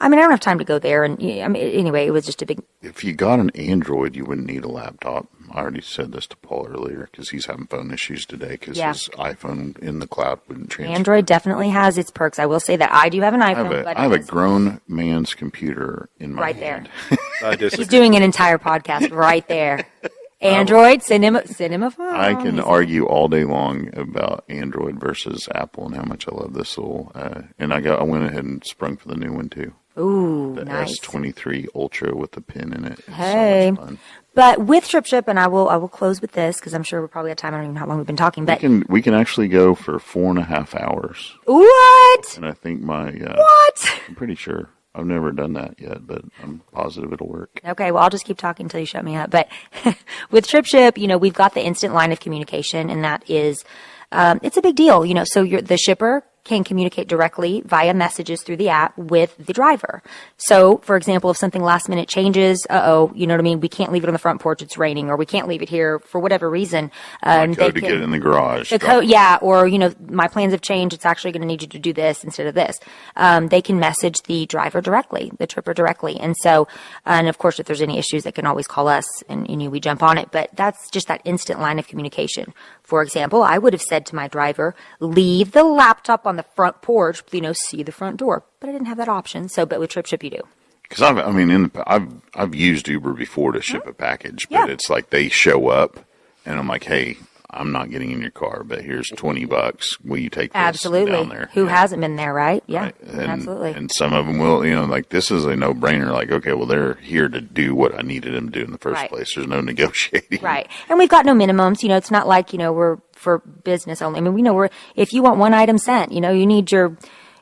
I 0.01 0.09
mean, 0.09 0.19
I 0.19 0.23
don't 0.23 0.31
have 0.31 0.39
time 0.41 0.59
to 0.59 0.65
go 0.65 0.79
there. 0.79 1.03
And 1.03 1.15
I 1.21 1.49
mean, 1.49 1.57
anyway, 1.57 2.07
it 2.07 2.13
was 2.13 2.25
just 2.25 2.41
a 2.43 2.47
big. 2.47 2.61
If 2.83 3.03
you 3.03 3.15
got 3.15 3.41
an 3.41 3.51
Android, 3.57 4.15
you 4.15 4.25
wouldn't 4.25 4.47
need 4.47 4.63
a 4.65 4.69
laptop. 4.69 5.27
I 5.51 5.59
already 5.61 5.81
said 5.81 6.13
this 6.13 6.27
to 6.29 6.37
Paul 6.37 6.69
earlier 6.69 7.09
because 7.11 7.31
he's 7.31 7.47
having 7.47 7.67
phone 7.67 7.91
issues 7.91 8.25
today 8.27 8.51
because 8.51 8.77
Yeah. 8.77 8.93
his 8.93 9.09
iPhone 9.15 9.77
in 9.79 9.99
the 9.99 10.07
cloud 10.07 10.41
wouldn't 10.47 10.71
transfer. 10.71 10.95
Android 10.95 11.27
definitely 11.27 11.71
has 11.71 11.99
its 11.99 12.11
perks. 12.11 12.39
I 12.39 12.47
will 12.47 12.61
say 12.61 12.77
that 12.77 12.93
I 12.93 13.09
do 13.09 13.21
have 13.23 13.35
an 13.35 13.43
I 13.43 13.55
have 13.55 13.67
iPhone, 13.67 13.81
a, 13.81 13.85
but 13.85 13.97
I 13.97 14.03
have 14.03 14.13
a 14.13 14.19
grown 14.21 14.81
man's 14.87 15.35
computer 15.35 16.11
in 16.21 16.35
my 16.35 16.43
right 16.43 16.61
there. 16.61 16.85
hand. 17.09 17.19
I 17.43 17.57
He's 17.57 17.89
doing 17.89 18.15
an 18.15 18.23
entire 18.23 18.59
podcast 18.59 19.11
right 19.11 19.47
there. 19.49 19.87
Android, 20.41 21.03
send 21.03 21.25
him, 21.25 21.37
send 21.47 21.75
him 21.75 21.83
a 21.83 21.91
phone. 21.91 22.15
I 22.15 22.35
can 22.35 22.55
He's- 22.55 22.65
argue 22.65 23.07
all 23.07 23.27
day 23.27 23.43
long 23.45 23.91
about 23.99 24.45
Android 24.49 25.01
versus 25.01 25.49
Apple 25.53 25.87
and 25.87 25.97
how 25.97 26.05
much 26.05 26.29
I 26.29 26.35
love 26.37 26.55
this 26.55 26.79
little. 26.79 27.11
Uh, 27.15 27.43
and 27.59 27.75
I 27.75 27.81
got 27.81 27.99
I 27.99 28.05
went 28.05 28.25
ahead 28.25 28.45
and 28.45 28.65
sprung 28.65 28.97
for 28.97 29.09
the 29.09 29.17
new 29.17 29.33
one 29.33 29.49
too. 29.49 29.73
Ooh, 29.99 30.55
The 30.55 30.65
nice. 30.65 30.99
S23 31.01 31.67
Ultra 31.75 32.15
with 32.17 32.33
the 32.33 32.41
pin 32.41 32.73
in 32.73 32.85
it. 32.85 32.99
It's 33.01 33.09
Hey. 33.09 33.73
so. 33.77 33.97
But 34.35 34.61
with 34.61 34.85
TripShip, 34.85 35.25
and 35.27 35.39
I 35.41 35.49
will, 35.49 35.69
I 35.69 35.75
will 35.77 35.89
close 35.89 36.21
with 36.21 36.31
this 36.33 36.59
because 36.59 36.73
I'm 36.73 36.85
sure 36.85 37.01
we're 37.01 37.09
probably 37.09 37.33
at 37.33 37.39
time. 37.39 37.55
I 37.55 37.57
don't 37.57 37.65
even 37.65 37.75
know 37.75 37.81
how 37.81 37.87
long 37.87 37.99
we've 37.99 38.07
been 38.07 38.15
talking, 38.17 38.45
But 38.45 38.59
We 38.59 38.69
can 38.69 38.85
we 38.89 39.03
can 39.03 39.15
actually 39.15 39.49
go 39.49 39.75
for 39.75 39.99
four 39.99 40.31
and 40.31 40.39
a 40.39 40.45
half 40.45 40.77
hours, 40.77 41.35
what? 41.45 42.37
and 42.37 42.47
I 42.47 42.53
think 42.53 42.81
my 42.81 43.09
uh, 43.09 43.35
What? 43.37 44.01
I'm 44.09 44.15
pretty 44.15 44.37
sure 44.37 44.69
I've 44.95 45.07
never 45.07 45.33
done 45.33 45.55
that 45.55 45.75
yet, 45.81 46.07
but 46.07 46.23
I'm 46.43 46.63
positive 46.73 47.13
it'll 47.13 47.27
work. 47.29 47.61
Okay, 47.65 47.91
well, 47.91 48.03
I'll 48.05 48.11
just 48.11 48.25
keep 48.27 48.39
talking 48.39 48.67
until 48.67 48.79
you 48.81 48.87
shut 48.87 49.05
me 49.05 49.17
up. 49.17 49.31
But 49.31 49.49
with 50.31 50.47
TripShip, 50.47 50.99
you 50.99 51.09
know, 51.09 51.19
we've 51.19 51.35
got 51.35 51.55
the 51.55 51.65
instant 51.65 51.93
line 51.95 52.13
of 52.13 52.21
communication, 52.21 52.91
and 52.91 53.03
that 53.03 53.29
is, 53.29 53.65
um, 54.13 54.39
it's 54.45 54.57
a 54.57 54.63
big 54.63 54.77
deal. 54.77 55.05
You 55.05 55.15
know, 55.15 55.25
so 55.25 55.43
you're, 55.43 55.63
the 55.63 55.77
shipper 55.77 56.23
can 56.49 56.65
communicate 56.65 57.07
directly 57.09 57.63
via 57.65 57.95
messages 57.95 58.43
through 58.43 58.57
the 58.57 58.69
app 58.69 58.97
with 58.99 59.37
the 59.39 59.53
driver. 59.53 60.03
So, 60.37 60.79
for 60.79 60.97
example, 60.97 61.31
if 61.31 61.37
something 61.37 61.63
last 61.63 61.89
minute 61.89 62.09
changes, 62.09 62.67
uh 62.71 62.83
oh, 62.85 63.13
you 63.15 63.27
know 63.27 63.35
what 63.35 63.41
I 63.41 63.45
mean? 63.45 63.61
We 63.61 63.69
can't 63.69 63.93
leave 63.93 64.03
it 64.03 64.09
on 64.09 64.13
the 64.15 64.19
front 64.19 64.41
porch; 64.41 64.63
it's 64.63 64.77
raining, 64.79 65.11
or 65.11 65.17
we 65.17 65.27
can't 65.27 65.47
leave 65.47 65.63
it 65.63 65.69
here 65.69 65.99
for 66.01 66.19
whatever 66.19 66.51
reason. 66.51 66.91
Um, 67.23 67.55
Code 67.55 67.75
to 67.75 67.81
get 67.81 67.93
it 67.93 68.01
in 68.01 68.11
the 68.11 68.19
garage. 68.19 68.71
the 68.71 68.79
code, 68.79 69.05
yeah, 69.05 69.39
or 69.41 69.69
you 69.69 69.79
know, 69.79 69.95
my 70.09 70.27
plans 70.27 70.53
have 70.53 70.63
changed. 70.63 70.95
It's 70.95 71.07
actually 71.07 71.33
going 71.33 71.43
to 71.43 71.47
need 71.47 71.63
you 71.63 71.69
to 71.69 71.79
do 71.79 71.93
this 71.93 72.25
instead 72.25 72.47
of 72.47 72.55
this. 72.55 72.79
Um, 73.17 73.49
they 73.49 73.63
can 73.63 73.79
message 73.79 74.23
the 74.23 74.47
driver 74.47 74.81
directly, 74.81 75.31
the 75.39 75.47
tripper 75.47 75.75
directly, 75.75 76.19
and 76.19 76.35
so, 76.43 76.67
and 77.05 77.29
of 77.29 77.39
course, 77.39 77.61
if 77.61 77.67
there's 77.67 77.83
any 77.83 77.99
issues, 77.99 78.25
they 78.25 78.33
can 78.33 78.47
always 78.47 78.67
call 78.67 78.89
us, 78.89 79.07
and 79.29 79.49
you 79.49 79.57
know, 79.57 79.71
we 79.71 79.81
jump 79.81 80.03
on 80.03 80.19
it. 80.19 80.31
But 80.33 80.51
that's 80.55 80.91
just 80.91 81.09
that 81.09 81.21
instant 81.25 81.61
line 81.61 81.79
of 81.79 81.87
communication. 81.87 82.55
For 82.88 83.03
example, 83.03 83.42
I 83.42 83.59
would 83.59 83.74
have 83.74 83.83
said 83.83 84.07
to 84.07 84.14
my 84.14 84.29
driver, 84.29 84.74
"Leave 84.98 85.53
the 85.53 85.62
laptop 85.62 86.27
on 86.27 86.37
the 86.37 86.42
front 86.57 86.81
porch, 86.81 87.22
you 87.33 87.42
know, 87.42 87.53
see 87.53 87.83
the 87.83 87.92
front 87.92 88.16
door." 88.16 88.44
But 88.61 88.70
I 88.70 88.72
didn't 88.72 88.87
have 88.87 88.96
that 88.96 89.11
option. 89.11 89.51
So, 89.51 89.66
but 89.66 89.79
with 89.79 89.90
TripShip, 89.90 90.22
you 90.22 90.31
do. 90.31 90.42
Because 90.85 91.03
I've, 91.03 91.18
I 91.18 91.31
mean, 91.31 91.51
in 91.51 91.62
the, 91.64 91.83
I've 91.87 92.09
I've 92.35 92.55
used 92.55 92.88
Uber 92.88 93.12
before 93.12 93.53
to 93.53 93.61
ship 93.61 93.87
a 93.87 93.92
package, 93.92 94.48
but 94.48 94.66
Yeah. 94.68 94.72
it's 94.72 94.88
like 94.88 95.11
they 95.11 95.29
show 95.29 95.68
up, 95.68 95.98
and 96.46 96.59
I'm 96.59 96.66
like, 96.66 96.85
hey, 96.85 97.18
I'm 97.51 97.73
not 97.73 97.91
getting 97.91 98.11
in 98.11 98.21
your 98.21 98.31
car, 98.31 98.63
but 98.63 98.83
here's 98.83 99.09
twenty 99.09 99.47
bucks. 99.47 99.99
Will 100.01 100.19
you 100.19 100.29
take 100.29 100.53
this 100.53 100.61
Absolutely. 100.61 101.13
down 101.13 101.31
there? 101.31 101.49
Who 101.55 101.65
Yeah. 101.65 101.71
hasn't 101.81 102.03
been 102.03 102.17
there, 102.17 102.35
right? 102.35 102.63
Yeah, 102.67 102.83
Right. 102.85 102.95
And, 103.07 103.21
absolutely. 103.23 103.73
And 103.73 103.91
some 103.91 104.13
of 104.13 104.27
them 104.27 104.39
will, 104.39 104.67
you 104.67 104.75
know, 104.75 104.85
like 104.85 105.09
this 105.09 105.31
is 105.31 105.47
a 105.47 105.57
no 105.57 105.73
brainer. 105.73 106.13
Like, 106.13 106.31
okay, 106.31 106.53
well, 106.53 106.67
they're 106.67 106.95
here 106.97 107.29
to 107.29 107.41
do 107.41 107.75
what 107.75 107.99
I 107.99 108.03
needed 108.03 108.35
them 108.35 108.51
to 108.51 108.59
do 108.59 108.65
in 108.67 108.73
the 108.73 108.79
first 108.79 108.97
Right. 109.01 109.09
place. 109.11 109.35
There's 109.35 109.47
no 109.47 109.61
negotiating. 109.73 110.41
Right. 110.43 110.69
And 110.91 110.99
we've 110.99 111.09
got 111.09 111.25
no 111.25 111.35
minimums. 111.35 111.83
You 111.83 111.89
know, 111.89 111.97
it's 111.97 112.11
not 112.11 112.29
like, 112.29 112.53
you 112.53 112.59
know, 112.59 112.73
we're 112.73 112.99
for 113.15 113.39
business 113.39 114.03
only. 114.03 114.19
I 114.19 114.21
mean, 114.21 114.35
we 114.35 114.43
know 114.43 114.53
we're, 114.55 114.69
if 114.95 115.13
you 115.15 115.23
want 115.23 115.39
one 115.39 115.55
item 115.55 115.79
sent, 115.79 116.13
you 116.13 116.21
know, 116.21 116.31
you 116.31 116.47
need 116.47 116.71
your, 116.71 116.97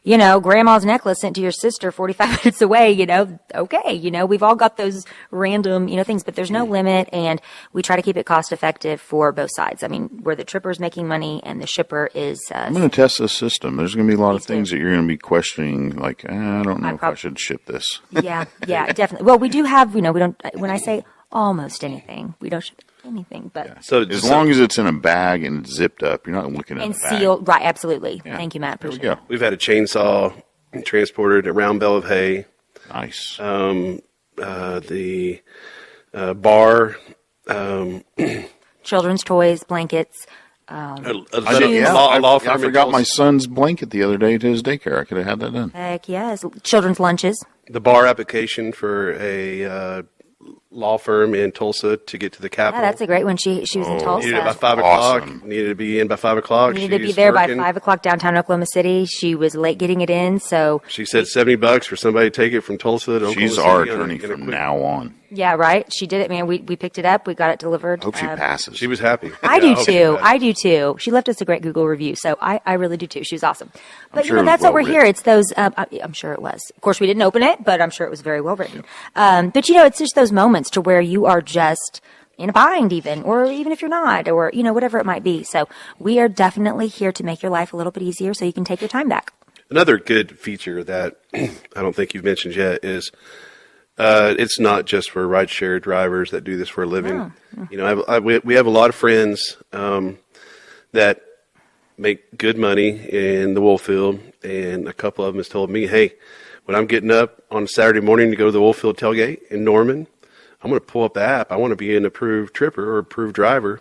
you 0.06 0.16
know, 0.16 0.38
grandma's 0.38 0.84
necklace 0.84 1.20
sent 1.20 1.34
to 1.34 1.42
your 1.42 1.50
sister 1.50 1.90
45 1.90 2.28
minutes 2.44 2.62
away, 2.62 2.92
you 2.92 3.06
know, 3.06 3.40
okay. 3.52 3.92
You 3.92 4.12
know, 4.12 4.24
we've 4.24 4.42
all 4.42 4.54
got 4.54 4.76
those 4.76 5.04
random, 5.32 5.88
you 5.88 5.96
know, 5.96 6.04
things, 6.04 6.22
but 6.22 6.36
there's 6.36 6.50
no 6.50 6.64
limit 6.64 7.08
and 7.12 7.42
we 7.72 7.82
try 7.82 7.96
to 7.96 8.02
keep 8.02 8.16
it 8.16 8.24
cost 8.24 8.52
effective 8.52 9.00
for 9.00 9.32
both 9.32 9.50
sides. 9.52 9.82
I 9.82 9.88
mean, 9.88 10.04
where 10.22 10.36
the 10.36 10.44
tripper's 10.44 10.78
making 10.78 11.08
money 11.08 11.42
and 11.42 11.60
the 11.60 11.66
shipper 11.66 12.08
is, 12.14 12.40
uh, 12.54 12.58
I'm 12.58 12.72
going 12.72 12.88
to 12.88 12.94
test 12.94 13.18
this 13.18 13.32
system. 13.32 13.76
There's 13.76 13.96
going 13.96 14.06
to 14.06 14.16
be 14.16 14.16
a 14.16 14.24
lot 14.24 14.36
of 14.36 14.44
things 14.44 14.70
that 14.70 14.78
you're 14.78 14.92
going 14.92 15.02
to 15.02 15.08
be 15.08 15.18
questioning. 15.18 15.96
Like, 15.96 16.24
eh, 16.24 16.28
I 16.32 16.62
don't 16.62 16.82
know 16.82 16.88
I 16.88 16.92
if 16.94 17.00
prob- 17.00 17.14
I 17.14 17.16
should 17.16 17.40
ship 17.40 17.66
this. 17.66 18.00
yeah, 18.12 18.44
yeah, 18.68 18.92
definitely. 18.92 19.26
Well, 19.26 19.40
we 19.40 19.48
do 19.48 19.64
have, 19.64 19.96
you 19.96 20.02
know, 20.02 20.12
we 20.12 20.20
don't, 20.20 20.40
when 20.54 20.70
I 20.70 20.76
say 20.76 21.04
almost 21.32 21.82
anything, 21.82 22.34
we 22.38 22.48
don't 22.48 22.62
ship 22.62 22.80
anything, 23.06 23.50
but 23.54 23.82
So 23.84 24.02
As 24.02 24.24
long 24.28 24.50
as 24.50 24.58
it's 24.58 24.78
in 24.78 24.86
a 24.86 24.92
bag 24.92 25.44
and 25.44 25.64
it's 25.64 25.74
zipped 25.74 26.02
up, 26.02 26.26
you're 26.26 26.36
not 26.36 26.52
looking 26.52 26.78
at 26.78 26.84
and 26.84 26.94
the 26.94 26.98
sealed. 27.18 27.46
Right. 27.48 27.62
Absolutely. 27.62 28.20
Yeah. 28.24 28.36
Thank 28.36 28.54
you, 28.54 28.60
Matt. 28.60 28.80
There 28.80 28.90
we 28.90 28.98
go. 28.98 29.12
It. 29.12 29.18
We've 29.28 29.40
had 29.40 29.52
a 29.52 29.56
chainsaw 29.56 30.34
transported, 30.84 31.46
a 31.46 31.52
round 31.52 31.80
bale 31.80 31.96
of 31.96 32.04
hay, 32.06 32.46
Nice. 32.90 33.38
uh, 33.40 34.80
the 34.80 35.40
uh, 36.14 36.34
bar, 36.34 36.96
um, 37.48 38.04
Children's 38.82 39.24
toys, 39.24 39.64
blankets. 39.64 40.26
a, 40.68 40.72
a, 40.74 41.42
I, 41.46 41.58
did- 41.58 41.70
yeah, 41.70 41.92
law, 41.92 42.16
law 42.18 42.36
I 42.36 42.38
firm 42.40 42.56
in 42.56 42.60
forgot 42.62 42.90
my 42.90 43.02
son's 43.02 43.46
blanket 43.46 43.90
the 43.90 44.02
other 44.02 44.18
day 44.18 44.36
to 44.38 44.46
his 44.48 44.62
daycare. 44.62 44.98
I 44.98 45.04
could 45.04 45.16
have 45.18 45.26
had 45.26 45.40
that 45.40 45.52
done. 45.52 45.70
Heck 45.70 46.08
yes. 46.08 46.44
Children's 46.62 47.00
lunches. 47.00 47.42
the 47.68 47.80
bar 47.80 48.06
application 48.06 48.72
for 48.72 49.12
a 49.14 49.64
uh, 49.64 50.02
law 50.76 50.98
firm 50.98 51.34
in 51.34 51.50
Tulsa 51.52 51.96
to 51.96 52.18
get 52.18 52.32
to 52.34 52.42
the 52.42 52.46
Yeah, 52.48 52.56
Capitol. 52.56 52.82
that's 52.82 53.00
a 53.00 53.06
great 53.06 53.24
one. 53.24 53.36
She 53.36 53.64
she 53.64 53.78
was 53.78 53.88
in 53.88 54.02
Oh, 54.06 54.18
Needed 54.18 54.34
by 54.34 54.40
Tulsa. 54.44 54.58
five 54.58 54.78
Awesome. 54.78 55.22
o'clock. 55.28 55.44
Needed 55.46 55.68
to 55.70 55.74
be 55.74 55.98
in 55.98 56.06
by 56.06 56.16
five 56.16 56.36
o'clock. 56.38 56.74
Needed 56.74 56.98
to 56.98 57.04
be 57.06 57.12
there 57.12 57.32
working. 57.32 57.56
by 57.56 57.64
five 57.64 57.76
o'clock 57.76 58.02
downtown 58.02 58.36
Oklahoma 58.36 58.66
City. 58.66 59.06
She 59.06 59.34
was 59.34 59.54
late 59.54 59.78
getting 59.78 60.00
it 60.02 60.10
in, 60.10 60.38
so 60.38 60.82
She 60.88 61.04
said 61.04 61.26
seventy 61.26 61.56
bucks 61.56 61.86
for 61.86 61.96
somebody 61.96 62.30
to 62.30 62.36
take 62.42 62.52
it 62.52 62.60
from 62.60 62.78
Tulsa 62.78 63.12
to 63.12 63.16
Oklahoma 63.26 63.40
She's 63.40 63.56
City 63.56 63.66
our 63.68 63.82
on 63.82 63.88
attorney 63.88 64.18
from 64.18 64.28
quick- 64.42 64.48
now 64.50 64.76
on. 64.82 65.14
yeah, 65.30 65.54
right. 65.54 65.90
She 65.92 66.06
did 66.06 66.20
it, 66.20 66.28
man. 66.30 66.46
We 66.46 66.58
we 66.58 66.76
picked 66.76 66.98
it 66.98 67.04
up. 67.06 67.26
We 67.26 67.34
got 67.34 67.50
it 67.50 67.58
delivered. 67.58 68.04
Hope 68.04 68.16
she 68.16 68.26
Uh, 68.26 68.36
passes. 68.36 68.76
She 68.76 68.86
was 68.86 69.00
happy. 69.00 69.32
I 69.42 69.54
Yeah, 69.56 69.60
do 69.60 69.74
hope 69.74 69.86
too. 69.86 70.12
passed. 70.16 70.24
I 70.26 70.38
do 70.38 70.52
too. 70.52 70.96
She 70.98 71.10
left 71.10 71.28
us 71.28 71.40
a 71.40 71.44
great 71.44 71.62
Google 71.62 71.86
review, 71.86 72.14
so 72.16 72.36
I, 72.40 72.60
I 72.66 72.74
really 72.74 72.96
do 72.96 73.06
too. 73.06 73.24
She 73.24 73.34
was 73.34 73.42
awesome. 73.42 73.70
But 74.12 74.26
sure 74.26 74.36
you 74.36 74.42
it 74.42 74.44
know, 74.44 74.52
was 74.52 74.60
that's 74.60 74.62
what 74.62 74.74
we're 74.74 74.80
here. 74.82 74.98
written. 75.00 75.10
It's 75.10 75.22
those. 75.22 75.52
Um, 75.56 75.72
I, 75.76 75.86
I'm 76.02 76.12
sure 76.12 76.32
it 76.32 76.42
was. 76.42 76.60
Of 76.76 76.82
course, 76.82 77.00
we 77.00 77.06
didn't 77.06 77.22
open 77.22 77.42
it, 77.42 77.64
but 77.64 77.80
I'm 77.80 77.90
sure 77.90 78.06
it 78.06 78.10
was 78.10 78.20
very 78.20 78.40
well 78.40 78.56
written. 78.56 78.84
Um, 79.14 79.50
but 79.50 79.68
you 79.68 79.74
know, 79.74 79.84
it's 79.86 79.98
just 79.98 80.14
those 80.14 80.32
moments 80.32 80.65
to 80.70 80.80
where 80.80 81.00
you 81.00 81.26
are 81.26 81.40
just 81.40 82.00
in 82.38 82.50
a 82.50 82.52
bind, 82.52 82.92
even, 82.92 83.22
or 83.22 83.46
even 83.46 83.72
if 83.72 83.80
you're 83.80 83.88
not, 83.88 84.28
or 84.28 84.50
you 84.52 84.62
know, 84.62 84.72
whatever 84.72 84.98
it 84.98 85.06
might 85.06 85.24
be. 85.24 85.42
So 85.42 85.68
we 85.98 86.18
are 86.18 86.28
definitely 86.28 86.88
here 86.88 87.12
to 87.12 87.24
make 87.24 87.42
your 87.42 87.50
life 87.50 87.72
a 87.72 87.76
little 87.76 87.92
bit 87.92 88.02
easier, 88.02 88.34
so 88.34 88.44
you 88.44 88.52
can 88.52 88.64
take 88.64 88.80
your 88.80 88.88
time 88.88 89.08
back. 89.08 89.32
Another 89.70 89.98
good 89.98 90.38
feature 90.38 90.84
that 90.84 91.16
I 91.34 91.50
don't 91.74 91.96
think 91.96 92.14
you've 92.14 92.24
mentioned 92.24 92.54
yet 92.54 92.84
is 92.84 93.10
uh, 93.98 94.34
it's 94.38 94.60
not 94.60 94.84
just 94.84 95.10
for 95.10 95.26
rideshare 95.26 95.80
drivers 95.80 96.30
that 96.30 96.44
do 96.44 96.56
this 96.56 96.68
for 96.68 96.84
a 96.84 96.86
living. 96.86 97.32
You 97.70 97.78
know, 97.78 98.04
I, 98.06 98.16
I, 98.16 98.18
we, 98.18 98.38
we 98.40 98.54
have 98.54 98.66
a 98.66 98.70
lot 98.70 98.90
of 98.90 98.94
friends 98.94 99.56
um, 99.72 100.18
that 100.92 101.22
make 101.96 102.36
good 102.36 102.58
money 102.58 102.90
in 102.90 103.54
the 103.54 103.62
oil 103.62 103.78
field, 103.78 104.20
and 104.42 104.86
a 104.86 104.92
couple 104.92 105.24
of 105.24 105.32
them 105.32 105.38
has 105.38 105.48
told 105.48 105.70
me, 105.70 105.86
"Hey, 105.86 106.14
when 106.66 106.76
I'm 106.76 106.86
getting 106.86 107.10
up 107.10 107.42
on 107.50 107.66
Saturday 107.66 108.00
morning 108.00 108.30
to 108.30 108.36
go 108.36 108.46
to 108.46 108.52
the 108.52 108.60
oil 108.60 108.74
field 108.74 108.98
tailgate 108.98 109.46
in 109.48 109.64
Norman, 109.64 110.06
I'm 110.62 110.70
going 110.70 110.80
to 110.80 110.86
pull 110.86 111.04
up 111.04 111.14
the 111.14 111.22
app. 111.22 111.52
I 111.52 111.56
want 111.56 111.72
to 111.72 111.76
be 111.76 111.96
an 111.96 112.04
approved 112.04 112.54
tripper 112.54 112.94
or 112.94 112.98
approved 112.98 113.34
driver 113.34 113.80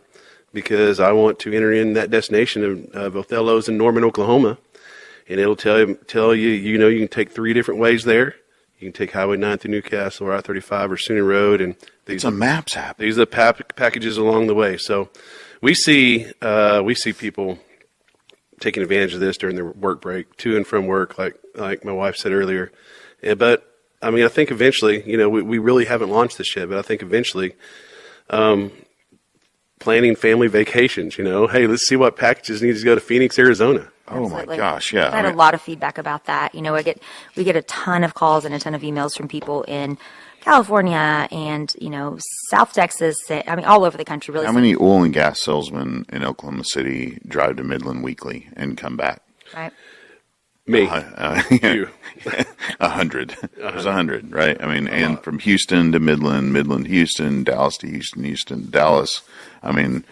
because 0.54 1.00
I 1.00 1.12
want 1.12 1.40
to 1.40 1.54
enter 1.54 1.72
in 1.74 1.94
that 1.94 2.10
destination 2.12 2.90
of, 2.94 3.16
of 3.16 3.26
Othello's 3.28 3.68
in 3.70 3.78
Norman, 3.78 4.04
Oklahoma." 4.04 4.58
and 5.28 5.40
it'll 5.40 5.56
tell 5.56 5.80
you 5.80 5.96
tell 6.08 6.36
you 6.36 6.50
you 6.50 6.78
know 6.78 6.88
you 6.88 7.00
can 7.00 7.08
take 7.08 7.32
three 7.32 7.52
different 7.54 7.80
ways 7.80 8.04
there. 8.04 8.36
You 8.78 8.92
can 8.92 8.94
take 8.94 9.12
Highway 9.14 9.38
9 9.38 9.58
through 9.58 9.72
Newcastle 9.72 10.28
or 10.28 10.36
I-35 10.36 10.92
or 10.92 10.98
Sooner 10.98 11.24
Road, 11.24 11.62
and 11.62 11.76
these 12.06 12.16
It's 12.18 12.24
a 12.26 12.32
maps 12.32 12.76
app. 12.78 12.98
these 12.98 13.18
are 13.18 13.22
the 13.22 13.26
pack- 13.26 13.76
packages 13.76 14.18
along 14.18 14.48
the 14.48 14.54
way. 14.54 14.78
So 14.78 15.10
we 15.62 15.74
see 15.74 16.28
uh, 16.42 16.82
we 16.86 16.94
see 16.94 17.12
people 17.14 17.58
taking 18.60 18.84
advantage 18.84 19.14
of 19.16 19.20
this 19.20 19.38
during 19.38 19.56
their 19.56 19.66
work 19.66 20.00
break, 20.02 20.36
to 20.38 20.56
and 20.56 20.68
from 20.68 20.86
work, 20.86 21.18
like 21.18 21.36
like 21.56 21.84
my 21.84 21.92
wife 21.94 22.18
said 22.18 22.32
earlier. 22.32 22.72
Yeah, 23.24 23.34
but 23.34 23.75
I 24.02 24.12
mean, 24.12 24.26
I 24.26 24.30
think 24.30 24.52
eventually, 24.52 25.10
you 25.10 25.18
know, 25.18 25.30
we, 25.30 25.42
we 25.42 25.58
really 25.58 25.86
haven't 25.86 26.10
launched 26.10 26.38
this 26.38 26.56
yet, 26.56 26.70
but 26.70 26.78
I 26.78 26.82
think 26.82 27.02
eventually, 27.02 27.56
um, 28.30 28.72
planning 29.80 30.16
family 30.16 30.48
vacations. 30.48 31.18
You 31.18 31.24
know, 31.24 31.48
hey, 31.48 31.68
let's 31.68 31.88
see 31.88 31.96
what 31.96 32.16
packages 32.16 32.62
need 32.62 32.76
to 32.76 32.84
go 32.84 32.96
to 32.96 33.02
Phoenix, 33.02 33.38
Arizona. 33.40 33.90
Oh 34.08 34.30
my 34.30 34.46
gosh, 34.46 34.94
yeah. 34.94 35.08
I've 35.08 35.14
had 35.14 35.26
I 35.26 35.30
a 35.30 35.32
mean, 35.32 35.38
lot 35.38 35.54
of 35.54 35.62
feedback 35.62 35.98
about 35.98 36.26
that. 36.26 36.54
You 36.54 36.62
know, 36.62 36.76
I 36.76 36.84
get 36.84 37.02
we 37.36 37.44
get 37.44 37.56
a 37.56 37.64
ton 37.64 38.04
of 38.04 38.14
calls 38.14 38.46
and 38.46 38.54
a 38.54 38.60
ton 38.60 38.76
of 38.76 38.82
emails 38.82 39.18
from 39.18 39.28
people 39.28 39.64
in 39.64 39.98
California 40.42 41.28
and 41.32 41.74
you 41.80 41.90
know 41.90 42.20
South 42.52 42.72
Texas. 42.74 43.18
I 43.30 43.56
mean, 43.56 43.66
all 43.66 43.84
over 43.84 43.98
the 43.98 44.06
country. 44.06 44.34
Really, 44.34 44.46
how 44.46 44.52
many 44.52 44.76
oil 44.76 45.04
and 45.04 45.14
gas 45.14 45.42
salesmen 45.42 46.06
in 46.10 46.24
Oklahoma 46.24 46.64
City 46.64 47.20
drive 47.28 47.58
to 47.58 47.64
Midland 47.64 48.04
weekly 48.04 48.48
and 48.56 48.78
come 48.78 48.96
back? 48.96 49.22
Right. 49.56 49.74
Me, 50.68 50.88
Uh, 50.88 51.44
you. 51.62 51.90
a 52.80 52.90
hundred. 52.90 53.36
It 53.58 53.76
was 53.76 53.86
a 53.86 53.92
hundred, 53.92 54.32
right? 54.32 54.60
I 54.62 54.74
mean, 54.74 54.88
and 54.88 55.20
from 55.20 55.38
Houston 55.40 55.92
to 55.92 56.00
Midland, 56.00 56.54
Midland, 56.54 56.88
Houston, 56.88 57.44
Dallas 57.44 57.78
to 57.78 57.88
Houston, 57.88 58.24
Houston, 58.24 58.72
Dallas. 58.72 59.22
I 59.62 59.72
mean, 59.72 60.04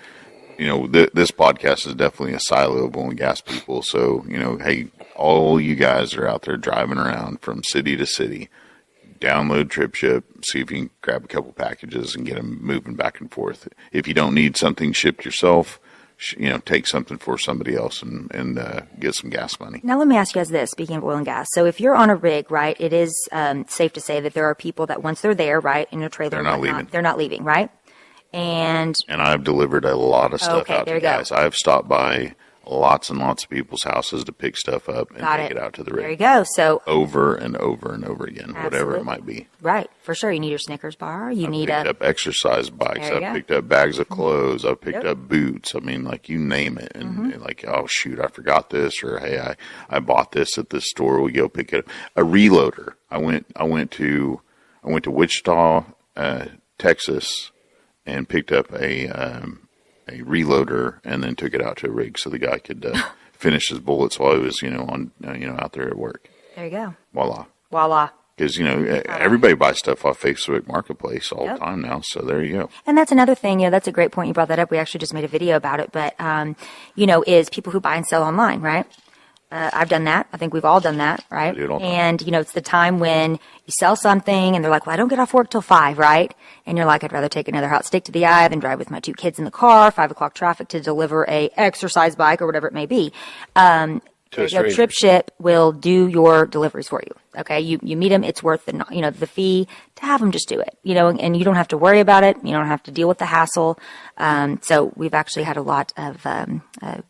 you 0.59 0.67
know, 0.67 0.85
th- 0.87 1.09
this 1.13 1.31
podcast 1.31 1.87
is 1.87 1.95
definitely 1.95 2.35
a 2.35 2.39
silo 2.39 2.85
of 2.85 2.95
only 2.95 3.15
gas 3.15 3.41
people. 3.41 3.81
So, 3.81 4.23
you 4.27 4.37
know, 4.37 4.57
hey, 4.57 4.89
all 5.15 5.59
you 5.59 5.75
guys 5.75 6.13
are 6.13 6.27
out 6.27 6.43
there 6.43 6.57
driving 6.57 6.99
around 6.99 7.41
from 7.41 7.63
city 7.63 7.97
to 7.97 8.05
city. 8.05 8.49
Download 9.19 9.65
TripShip, 9.65 10.45
see 10.45 10.59
if 10.59 10.69
you 10.69 10.77
can 10.77 10.89
grab 11.01 11.23
a 11.23 11.27
couple 11.27 11.51
packages 11.53 12.13
and 12.13 12.27
get 12.27 12.35
them 12.35 12.59
moving 12.61 12.93
back 12.93 13.19
and 13.19 13.31
forth. 13.31 13.69
If 13.91 14.07
you 14.07 14.13
don't 14.13 14.35
need 14.35 14.55
something 14.57 14.91
shipped 14.91 15.25
yourself, 15.25 15.79
you 16.37 16.49
know, 16.49 16.59
take 16.59 16.87
something 16.87 17.17
for 17.17 17.37
somebody 17.37 17.75
else 17.75 18.01
and 18.01 18.31
and 18.33 18.57
uh, 18.57 18.81
get 18.99 19.15
some 19.15 19.29
gas 19.29 19.59
money. 19.59 19.81
Now, 19.83 19.97
let 19.99 20.07
me 20.07 20.15
ask 20.15 20.33
you 20.33 20.39
guys 20.39 20.49
this 20.49 20.71
speaking 20.71 20.95
of 20.95 21.03
oil 21.03 21.17
and 21.17 21.25
gas. 21.25 21.47
So, 21.51 21.65
if 21.65 21.81
you're 21.81 21.95
on 21.95 22.09
a 22.09 22.15
rig, 22.15 22.49
right, 22.51 22.75
it 22.79 22.93
is 22.93 23.27
um, 23.31 23.65
safe 23.67 23.93
to 23.93 24.01
say 24.01 24.19
that 24.21 24.33
there 24.33 24.45
are 24.45 24.55
people 24.55 24.85
that 24.87 25.03
once 25.03 25.21
they're 25.21 25.35
there, 25.35 25.59
right, 25.59 25.87
in 25.91 26.01
a 26.03 26.09
trailer, 26.09 26.29
They're 26.31 26.43
not 26.43 26.59
whatnot, 26.59 26.75
leaving. 26.77 26.91
They're 26.91 27.01
not 27.01 27.17
leaving, 27.17 27.43
right? 27.43 27.69
And 28.31 28.95
And 29.07 29.21
I've 29.21 29.43
delivered 29.43 29.85
a 29.85 29.95
lot 29.95 30.33
of 30.33 30.41
stuff 30.41 30.61
Okay, 30.61 30.75
out 30.75 30.85
there 30.85 30.95
to 30.99 31.05
you 31.05 31.09
go. 31.11 31.17
guys. 31.17 31.31
I've 31.31 31.55
stopped 31.55 31.87
by 31.87 32.33
lots 32.65 33.09
and 33.09 33.19
lots 33.19 33.43
of 33.43 33.49
people's 33.49 33.83
houses 33.83 34.23
to 34.23 34.31
pick 34.31 34.55
stuff 34.57 34.87
up 34.87 35.09
and 35.11 35.19
got 35.19 35.37
take 35.37 35.51
it. 35.51 35.57
it. 35.57 35.63
out 35.63 35.73
to 35.73 35.83
the 35.83 35.91
There 35.91 36.09
you 36.09 36.15
go. 36.15 36.43
So, 36.55 36.81
over 36.87 37.35
and 37.35 37.57
over 37.57 37.93
and 37.93 38.05
over 38.05 38.23
again, 38.25 38.53
whatever 38.53 38.95
it 38.95 39.03
might 39.03 39.25
be. 39.25 39.47
right, 39.61 39.89
for 40.01 40.15
sure, 40.15 40.31
you 40.31 40.39
need 40.39 40.49
your 40.49 40.59
Snickers 40.59 40.95
bar. 40.95 41.31
You 41.31 41.47
need 41.47 41.67
picked 41.67 41.87
a 41.87 41.89
up 41.91 42.01
exercise 42.03 42.69
bikes. 42.69 43.07
I've 43.09 43.19
go. 43.21 43.33
picked 43.33 43.51
up 43.51 43.67
bags 43.67 43.99
of 43.99 44.07
clothes. 44.09 44.63
I've 44.65 44.79
picked 44.81 45.03
Yep. 45.03 45.05
up 45.05 45.27
boots. 45.27 45.75
I 45.75 45.79
mean, 45.79 46.03
like 46.03 46.29
you 46.29 46.37
name 46.39 46.77
it. 46.77 46.91
And, 46.95 47.09
Mm-hmm. 47.11 47.31
and 47.31 47.41
like, 47.41 47.65
oh 47.67 47.85
shoot, 47.87 48.19
I 48.19 48.27
forgot 48.27 48.69
this, 48.69 49.03
or 49.03 49.19
hey, 49.19 49.39
I, 49.39 49.55
I 49.89 49.99
bought 49.99 50.31
this 50.31 50.57
at 50.57 50.69
this 50.69 50.89
store. 50.89 51.21
We 51.21 51.31
go 51.33 51.49
pick 51.49 51.73
it 51.73 51.79
up. 51.79 51.91
A 52.15 52.21
reloader. 52.21 52.93
I 53.11 53.17
went 53.17 53.47
I 53.55 53.63
went 53.65 53.91
to 53.91 54.41
I 54.83 54.89
went 54.89 55.03
to 55.03 55.11
Wichita, 55.11 55.83
uh, 56.15 56.45
Texas, 56.77 57.51
and 58.05 58.27
picked 58.27 58.51
up 58.51 58.71
a 58.73 59.07
um, 59.09 59.62
a 60.07 60.19
reloader, 60.21 60.99
and 61.03 61.23
then 61.23 61.35
took 61.35 61.53
it 61.53 61.61
out 61.61 61.77
to 61.77 61.87
a 61.87 61.91
rig 61.91 62.17
so 62.17 62.29
the 62.29 62.39
guy 62.39 62.59
could 62.59 62.85
uh, 62.85 63.01
finish 63.33 63.69
his 63.69 63.79
bullets 63.79 64.19
while 64.19 64.33
he 64.35 64.39
was 64.39 64.61
you 64.61 64.69
know 64.69 64.85
on 64.85 65.11
uh, 65.25 65.33
you 65.33 65.47
know 65.47 65.57
out 65.59 65.73
there 65.73 65.87
at 65.87 65.97
work. 65.97 66.27
there 66.55 66.65
you 66.65 66.71
go. 66.71 66.95
Voila. 67.13 67.45
Voila. 67.71 68.09
Because 68.35 68.57
you 68.57 68.65
know 68.65 69.01
everybody 69.05 69.53
buys 69.53 69.77
stuff 69.77 70.03
off 70.05 70.19
Facebook 70.19 70.67
Marketplace 70.67 71.31
all 71.31 71.45
Yep. 71.45 71.59
the 71.59 71.65
time 71.65 71.81
now, 71.81 72.01
so 72.01 72.21
there 72.21 72.43
you 72.43 72.53
go. 72.53 72.69
And 72.87 72.97
that's 72.97 73.11
another 73.11 73.35
thing, 73.35 73.59
you 73.59 73.67
know, 73.67 73.71
that's 73.71 73.87
a 73.87 73.91
great 73.91 74.11
point. 74.11 74.27
You 74.27 74.33
brought 74.33 74.47
that 74.47 74.57
up. 74.57 74.71
We 74.71 74.79
actually 74.79 75.01
just 75.01 75.13
made 75.13 75.23
a 75.23 75.27
video 75.27 75.55
about 75.55 75.79
it, 75.79 75.91
but, 75.91 76.19
um, 76.19 76.55
you 76.95 77.05
know, 77.05 77.23
is 77.27 77.47
people 77.51 77.71
who 77.71 77.79
buy 77.79 77.95
and 77.95 78.07
sell 78.07 78.23
online, 78.23 78.59
right? 78.61 78.87
Uh, 79.53 79.69
I've 79.71 79.89
done 79.89 80.05
that. 80.05 80.25
I 80.33 80.37
think 80.37 80.51
we've 80.51 80.65
all 80.65 80.79
done 80.79 80.97
that, 80.97 81.23
right? 81.29 81.53
do 81.55 81.63
it 81.63 81.69
all 81.69 81.77
the 81.79 81.85
time. 81.85 81.93
And, 81.93 82.21
you 82.23 82.31
know, 82.31 82.39
it's 82.39 82.53
the 82.53 82.61
time 82.61 82.99
when 82.99 83.33
you 83.33 83.71
sell 83.79 83.95
something 83.95 84.55
and 84.55 84.63
they're 84.63 84.71
like, 84.71 84.87
well, 84.87 84.95
I 84.95 84.97
don't 84.97 85.09
get 85.09 85.19
off 85.19 85.31
work 85.31 85.51
till 85.51 85.61
five, 85.61 85.99
right? 85.99 86.33
And 86.65 86.75
you're 86.75 86.87
like, 86.87 87.03
I'd 87.03 87.13
rather 87.13 87.29
take 87.29 87.47
another 87.47 87.69
hot 87.69 87.85
stick 87.85 88.03
to 88.05 88.11
the 88.11 88.25
eye 88.25 88.47
than 88.47 88.57
drive 88.57 88.79
with 88.79 88.89
my 88.89 88.99
two 88.99 89.13
kids 89.13 89.37
in 89.37 89.45
the 89.45 89.51
car, 89.51 89.91
five 89.91 90.09
o'clock 90.09 90.33
traffic 90.33 90.69
to 90.69 90.79
deliver 90.79 91.23
a 91.29 91.49
exercise 91.55 92.15
bike 92.15 92.41
or 92.41 92.47
whatever 92.47 92.65
it 92.65 92.73
may 92.73 92.87
be. 92.87 93.13
Um, 93.55 94.01
To 94.31 94.45
a 94.45 94.47
you 94.47 94.63
know. 94.63 94.63
TripShip 94.63 95.27
will 95.37 95.71
do 95.71 96.07
your 96.07 96.47
deliveries 96.47 96.89
for 96.89 97.03
you. 97.05 97.13
Okay, 97.41 97.59
you 97.61 97.79
you 97.83 97.95
meet 97.95 98.09
them. 98.09 98.23
It's 98.23 98.41
worth 98.41 98.65
the 98.65 98.83
you 98.89 99.01
know 99.01 99.11
the 99.11 99.27
fee 99.27 99.67
to 99.97 100.05
have 100.05 100.19
them 100.19 100.31
just 100.31 100.49
do 100.49 100.59
it. 100.59 100.77
You 100.81 100.95
know, 100.95 101.09
and 101.09 101.37
you 101.37 101.43
don't 101.43 101.55
have 101.55 101.67
to 101.69 101.77
worry 101.77 101.99
about 101.99 102.23
it. 102.23 102.37
You 102.43 102.53
don't 102.53 102.67
have 102.67 102.81
to 102.83 102.91
deal 102.91 103.07
with 103.07 103.19
the 103.19 103.27
hassle. 103.27 103.77
Um, 104.17 104.59
so 104.63 104.91
we've 104.95 105.13
actually 105.13 105.43
had 105.43 105.57
a 105.57 105.61
lot 105.61 105.93
of 105.97 106.25
um, 106.25 106.63
uh, 106.81 107.01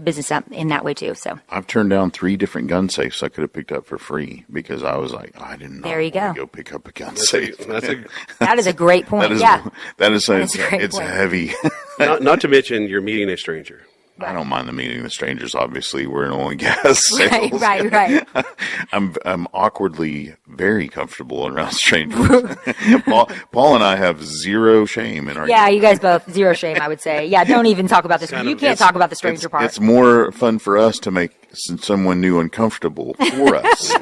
business 0.00 0.30
up 0.30 0.50
in 0.50 0.68
that 0.68 0.84
way 0.84 0.94
too. 0.94 1.14
So 1.14 1.38
I've 1.50 1.66
turned 1.66 1.90
down 1.90 2.10
three 2.10 2.36
different 2.36 2.68
gun 2.68 2.88
safes 2.88 3.22
I 3.22 3.28
could 3.28 3.42
have 3.42 3.52
picked 3.52 3.72
up 3.72 3.86
for 3.86 3.98
free 3.98 4.44
because 4.52 4.82
I 4.82 4.96
was 4.96 5.12
like, 5.12 5.32
I 5.40 5.56
didn't. 5.56 5.82
There 5.82 6.00
you 6.00 6.10
go. 6.10 6.32
Go 6.34 6.46
pick 6.46 6.72
up 6.72 6.86
a 6.88 6.92
gun 6.92 7.14
That's 7.14 7.28
safe. 7.28 7.58
a, 7.60 7.64
that's 7.68 7.88
a, 7.88 8.04
that 8.40 8.58
is 8.58 8.66
a 8.66 8.72
great 8.72 9.06
point. 9.06 9.22
that 9.28 9.32
is 9.32 9.40
yeah, 9.40 9.68
that 9.98 10.12
is 10.12 10.26
That 10.26 10.40
it's, 10.42 10.54
is 10.54 10.60
a 10.60 10.68
great 10.68 10.82
it's 10.82 10.96
point. 10.96 11.10
heavy. 11.10 11.52
not, 11.98 12.22
not 12.22 12.40
to 12.42 12.48
mention 12.48 12.84
you're 12.88 13.00
meeting 13.00 13.28
a 13.30 13.36
stranger. 13.36 13.82
I 14.20 14.32
don't 14.32 14.46
mind 14.46 14.68
the 14.68 14.72
meeting 14.72 15.02
the 15.02 15.10
strangers. 15.10 15.54
Obviously, 15.56 16.06
we're 16.06 16.24
in 16.26 16.30
oil 16.32 16.50
and 16.50 16.58
gas 16.60 16.84
right, 16.84 16.96
sales. 17.50 17.60
right, 17.60 17.90
right. 17.90 18.28
I'm 18.92 19.14
I'm 19.24 19.46
awkwardly 19.52 20.34
very 20.46 20.88
comfortable 20.88 21.48
around 21.48 21.72
strangers. 21.74 22.56
Paul, 23.04 23.28
Paul 23.50 23.74
and 23.74 23.82
I 23.84 23.96
have 23.96 24.22
zero 24.24 24.84
shame 24.86 25.28
in 25.28 25.36
our. 25.36 25.48
Yeah, 25.48 25.68
you 25.68 25.80
guys 25.80 25.98
both 25.98 26.30
zero 26.32 26.52
shame. 26.52 26.78
I 26.80 26.86
would 26.88 27.00
say. 27.00 27.26
Yeah, 27.26 27.42
don't 27.44 27.66
even 27.66 27.88
talk 27.88 28.04
about 28.04 28.20
this. 28.20 28.30
kind 28.30 28.46
You 28.48 28.54
of- 28.54 28.60
can't 28.60 28.78
talk 28.78 28.94
about 28.94 29.10
the 29.10 29.16
stranger 29.16 29.46
It's, 29.46 29.50
part. 29.50 29.64
it's 29.64 29.80
more 29.80 30.30
fun 30.32 30.58
for 30.60 30.78
us 30.78 30.98
to 31.00 31.10
make 31.10 31.32
someone 31.52 32.20
new 32.20 32.38
uncomfortable 32.40 33.14
for 33.14 33.56
us. 33.56 33.94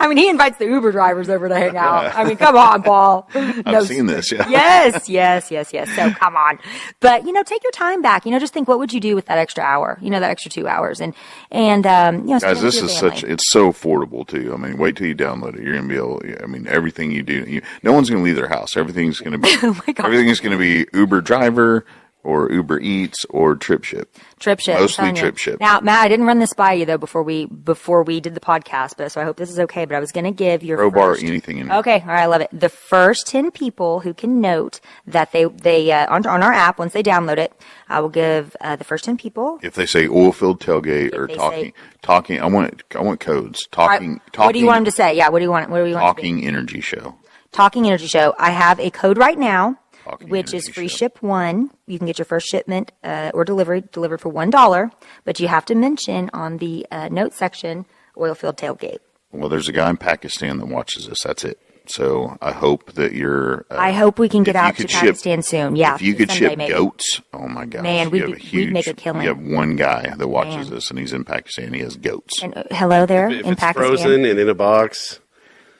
I 0.00 0.08
mean, 0.08 0.16
he 0.16 0.28
invites 0.28 0.58
the 0.58 0.66
Uber 0.66 0.92
drivers 0.92 1.28
over 1.28 1.48
to 1.48 1.54
hang 1.54 1.76
out. 1.76 2.14
I 2.14 2.24
mean, 2.24 2.36
come 2.36 2.56
on, 2.56 2.82
Paul. 2.82 3.28
No, 3.66 3.78
I've 3.78 3.86
seen 3.88 4.06
this. 4.06 4.30
Yeah. 4.32 4.48
yes, 4.48 5.08
yes, 5.08 5.50
yes, 5.50 5.72
yes. 5.72 5.90
So 5.96 6.10
come 6.12 6.36
on. 6.36 6.58
But, 7.00 7.24
you 7.26 7.32
know, 7.32 7.42
take 7.42 7.62
your 7.62 7.72
time 7.72 8.02
back. 8.02 8.24
You 8.24 8.32
know, 8.32 8.38
just 8.38 8.52
think 8.52 8.68
what 8.68 8.78
would 8.78 8.92
you 8.92 9.00
do 9.00 9.14
with 9.14 9.26
that 9.26 9.38
extra 9.38 9.62
hour? 9.64 9.98
You 10.00 10.10
know, 10.10 10.20
that 10.20 10.30
extra 10.30 10.50
two 10.50 10.66
hours. 10.68 11.00
And, 11.00 11.14
and, 11.50 11.86
um, 11.86 12.16
you 12.20 12.34
know, 12.34 12.38
Guys, 12.40 12.60
this 12.60 12.80
is 12.82 12.98
family. 12.98 13.16
such, 13.20 13.24
it's 13.24 13.50
so 13.50 13.70
affordable 13.72 14.26
too. 14.26 14.52
I 14.52 14.56
mean, 14.56 14.78
wait 14.78 14.96
till 14.96 15.06
you 15.06 15.14
download 15.14 15.56
it. 15.56 15.62
You're 15.62 15.74
going 15.74 15.88
to 15.88 15.88
be 15.88 15.96
able, 15.96 16.22
I 16.42 16.46
mean, 16.46 16.66
everything 16.66 17.10
you 17.10 17.22
do, 17.22 17.44
you, 17.46 17.62
no 17.82 17.92
one's 17.92 18.08
going 18.10 18.22
to 18.22 18.24
leave 18.24 18.36
their 18.36 18.48
house. 18.48 18.76
Everything's 18.76 19.20
going 19.20 19.32
to 19.32 19.38
be, 19.38 19.48
Oh 19.62 19.74
my 19.86 19.92
God. 19.92 20.06
everything 20.06 20.28
is 20.28 20.40
going 20.40 20.52
to 20.52 20.58
be 20.58 20.86
Uber 20.96 21.20
driver 21.20 21.84
or 22.26 22.50
Uber 22.52 22.80
Eats 22.80 23.24
or 23.30 23.54
TripShip. 23.56 24.06
Trip 24.40 24.60
ship. 24.60 24.78
Mostly 24.80 24.96
telling 24.96 25.16
you. 25.16 25.22
trip 25.22 25.38
ship. 25.38 25.60
Now, 25.60 25.80
Matt, 25.80 26.04
I 26.04 26.08
didn't 26.08 26.26
run 26.26 26.40
this 26.40 26.52
by 26.52 26.72
you 26.74 26.84
though 26.84 26.98
before 26.98 27.22
we 27.22 27.46
before 27.46 28.02
we 28.02 28.20
did 28.20 28.34
the 28.34 28.40
podcast, 28.40 28.94
but 28.98 29.10
so 29.10 29.20
I 29.20 29.24
hope 29.24 29.36
this 29.36 29.50
is 29.50 29.58
okay. 29.60 29.84
But 29.84 29.94
I 29.94 30.00
was 30.00 30.12
going 30.12 30.24
to 30.24 30.30
give 30.32 30.62
your 30.62 30.76
Crowbar, 30.76 31.14
first, 31.14 31.24
anything 31.24 31.58
in 31.58 31.68
here. 31.68 31.76
Okay, 31.76 32.00
all 32.00 32.08
right, 32.08 32.22
I 32.22 32.26
love 32.26 32.40
it. 32.42 32.50
The 32.52 32.68
first 32.68 33.26
ten 33.26 33.50
people 33.50 34.00
who 34.00 34.12
can 34.12 34.40
note 34.40 34.80
that 35.06 35.32
they 35.32 35.44
they 35.44 35.90
uh, 35.92 36.12
on 36.12 36.26
on 36.26 36.42
our 36.42 36.52
app 36.52 36.78
once 36.78 36.92
they 36.92 37.02
download 37.02 37.38
it, 37.38 37.52
I 37.88 38.00
will 38.00 38.08
give 38.08 38.56
uh, 38.60 38.76
the 38.76 38.84
first 38.84 39.04
ten 39.04 39.16
people. 39.16 39.58
If 39.62 39.74
they 39.74 39.86
say 39.86 40.06
oil 40.08 40.32
field 40.32 40.60
tailgate 40.60 41.14
or 41.14 41.26
they 41.28 41.34
say- 41.34 41.38
talking, 41.38 41.72
talking, 42.02 42.40
I 42.42 42.46
want, 42.46 42.82
I 42.94 43.02
want 43.02 43.20
codes. 43.20 43.68
All 43.76 43.86
right, 43.88 43.94
Talking, 43.96 44.20
talking, 44.32 44.46
what 44.46 44.52
do 44.52 44.58
you 44.58 44.66
want 44.66 44.78
them 44.78 44.84
to 44.86 44.90
say? 44.90 45.16
Yeah, 45.16 45.28
what 45.30 45.38
do 45.38 45.44
you 45.44 45.50
want? 45.50 45.70
What 45.70 45.78
do 45.82 45.86
you 45.88 45.94
want? 45.94 46.04
it 46.04 46.08
to 46.08 46.22
be? 46.22 46.28
talking 46.32 46.46
energy 46.46 46.80
show. 46.80 47.14
Talking 47.52 47.86
Energy 47.86 48.06
Show. 48.06 48.34
I 48.38 48.50
have 48.50 48.78
a 48.80 48.90
code 48.90 49.16
right 49.16 49.38
now, 49.38 49.64
Talking 49.64 49.85
which 50.28 50.54
is 50.54 50.68
free 50.68 50.88
Show. 50.88 50.96
ship 50.96 51.22
one. 51.22 51.70
You 51.86 51.98
can 51.98 52.06
get 52.06 52.18
your 52.18 52.24
first 52.26 52.46
shipment 52.48 52.92
uh, 53.04 53.30
or 53.34 53.44
delivery 53.44 53.82
delivered 53.92 54.20
for 54.20 54.28
one 54.28 54.50
dollar, 54.50 54.90
but 55.24 55.40
you 55.40 55.48
have 55.48 55.64
to 55.66 55.74
mention 55.74 56.30
on 56.32 56.58
the 56.58 56.86
uh, 56.90 57.08
note 57.08 57.32
section 57.34 57.86
oil 58.18 58.34
field 58.34 58.56
tailgate. 58.56 58.98
Well, 59.32 59.48
there's 59.48 59.68
a 59.68 59.72
guy 59.72 59.90
in 59.90 59.96
Pakistan 59.98 60.58
that 60.58 60.66
watches 60.66 61.08
this. 61.08 61.22
That's 61.22 61.44
it. 61.44 61.60
So 61.88 62.36
I 62.42 62.50
hope 62.50 62.94
that 62.94 63.12
you're. 63.12 63.64
Uh, 63.70 63.76
I 63.78 63.92
hope 63.92 64.18
we 64.18 64.28
can 64.28 64.42
get 64.42 64.56
out 64.56 64.70
to 64.70 64.82
could 64.82 64.90
ship- 64.90 65.00
Pakistan 65.02 65.42
soon. 65.42 65.76
Yeah, 65.76 65.94
if 65.94 66.02
you 66.02 66.14
could 66.14 66.30
someday 66.30 66.48
ship 66.48 66.58
maybe. 66.58 66.72
goats, 66.72 67.20
oh 67.32 67.46
my 67.46 67.64
gosh, 67.64 67.82
Man, 67.84 68.10
we'd 68.10 68.22
have 68.22 68.26
be- 68.28 68.32
a 68.32 68.34
we'd 68.36 68.42
huge, 68.42 68.72
make 68.72 68.86
a 68.88 68.94
killing. 68.94 69.22
You 69.22 69.28
have 69.28 69.38
one 69.38 69.76
guy 69.76 70.12
that 70.16 70.26
watches 70.28 70.66
Man. 70.66 70.70
this, 70.70 70.90
and 70.90 70.98
he's 70.98 71.12
in 71.12 71.24
Pakistan. 71.24 71.72
He 71.72 71.80
has 71.80 71.96
goats. 71.96 72.42
And, 72.42 72.56
uh, 72.56 72.64
hello 72.72 73.06
there 73.06 73.28
If 73.28 73.44
in 73.44 73.52
it's 73.52 73.60
Pakistan. 73.60 73.88
frozen 73.88 74.24
and 74.24 74.36
in 74.38 74.48
a 74.48 74.54
box, 74.54 75.20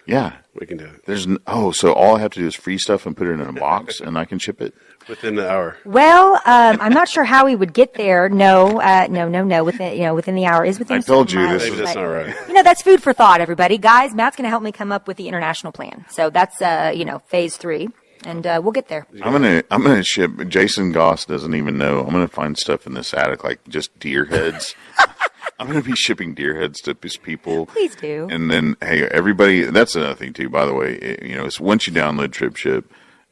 yeah, 0.07 0.36
we 0.59 0.66
can 0.66 0.76
do 0.78 0.84
it 0.86 1.04
there's 1.07 1.26
n- 1.26 1.38
oh, 1.46 1.70
so 1.72 1.92
all 1.92 2.16
I 2.16 2.20
have 2.20 2.32
to 2.32 2.40
do 2.40 2.46
is 2.46 2.54
free 2.54 2.78
stuff 2.78 3.07
and 3.07 3.16
put 3.16 3.26
it 3.26 3.32
in 3.32 3.40
a 3.40 3.52
box, 3.52 4.00
and 4.04 4.16
I 4.18 4.24
can 4.24 4.38
ship 4.38 4.61
it. 4.61 4.74
within 5.09 5.36
the 5.36 5.48
hour. 5.48 5.76
Well, 5.84 6.34
um, 6.46 6.78
I'm 6.80 6.92
not 6.92 7.09
sure 7.09 7.24
how 7.24 7.44
we 7.46 7.54
would 7.54 7.72
get 7.72 7.94
there. 7.94 8.28
No, 8.28 8.80
uh, 8.80 9.07
no, 9.11 9.28
no, 9.28 9.44
no. 9.44 9.62
Within 9.64 9.92
you 9.96 10.02
know, 10.04 10.14
within 10.14 10.34
the 10.34 10.46
hour 10.46 10.64
is 10.64 10.78
within. 10.78 10.96
I 10.96 10.98
a 11.00 11.02
told 11.02 11.30
certain 11.30 11.46
you 11.52 11.59
this 11.59 11.62
mileage, 11.62 11.70
Maybe 11.72 11.84
that's 11.84 11.94
but- 11.94 12.00
not 12.02 12.09
right. 12.09 12.48
You 12.48 12.54
know, 12.54 12.62
that's 12.62 12.82
food 12.82 13.02
for 13.02 13.12
thought, 13.12 13.40
everybody. 13.40 13.78
Guys, 13.78 14.14
Matt's 14.14 14.36
going 14.36 14.44
to 14.44 14.50
help 14.50 14.62
me 14.62 14.72
come 14.72 14.90
up 14.92 15.07
with 15.07 15.16
the 15.16 15.28
international 15.28 15.72
plan. 15.72 16.04
So 16.11 16.30
that's, 16.30 16.61
uh, 16.62 16.92
you 16.94 17.04
know, 17.04 17.20
phase 17.26 17.57
three. 17.57 17.88
And 18.24 18.44
uh, 18.44 18.61
we'll 18.61 18.72
get 18.72 18.88
there. 18.88 19.07
I'm 19.22 19.30
gonna 19.30 19.62
I'm 19.70 19.82
gonna 19.84 20.02
ship. 20.02 20.32
Jason 20.48 20.90
Goss 20.90 21.24
doesn't 21.26 21.54
even 21.54 21.78
know. 21.78 22.00
I'm 22.00 22.11
gonna 22.11 22.26
find 22.26 22.59
stuff 22.59 22.84
in 22.86 22.94
this 22.94 23.14
attic 23.14 23.44
like 23.44 23.61
just 23.68 23.96
deer 24.00 24.24
heads. 24.24 24.74
I'm 25.59 25.66
gonna 25.66 25.82
be 25.82 25.94
shipping 25.94 26.34
deer 26.34 26.59
heads 26.61 26.80
to 26.82 26.94
these 27.00 27.16
people. 27.16 27.66
Please 27.66 27.94
do. 27.96 28.28
And 28.30 28.50
then 28.50 28.76
hey, 28.82 29.07
everybody. 29.09 29.62
That's 29.64 29.94
another 29.94 30.14
thing 30.14 30.32
too. 30.32 30.48
By 30.48 30.66
the 30.66 30.74
way, 30.74 30.94
it- 30.94 31.22
you 31.22 31.34
know, 31.36 31.44
it's 31.44 31.59
once 31.61 31.86
you 31.86 31.92
download 31.92 32.28
TripShip, 32.28 32.84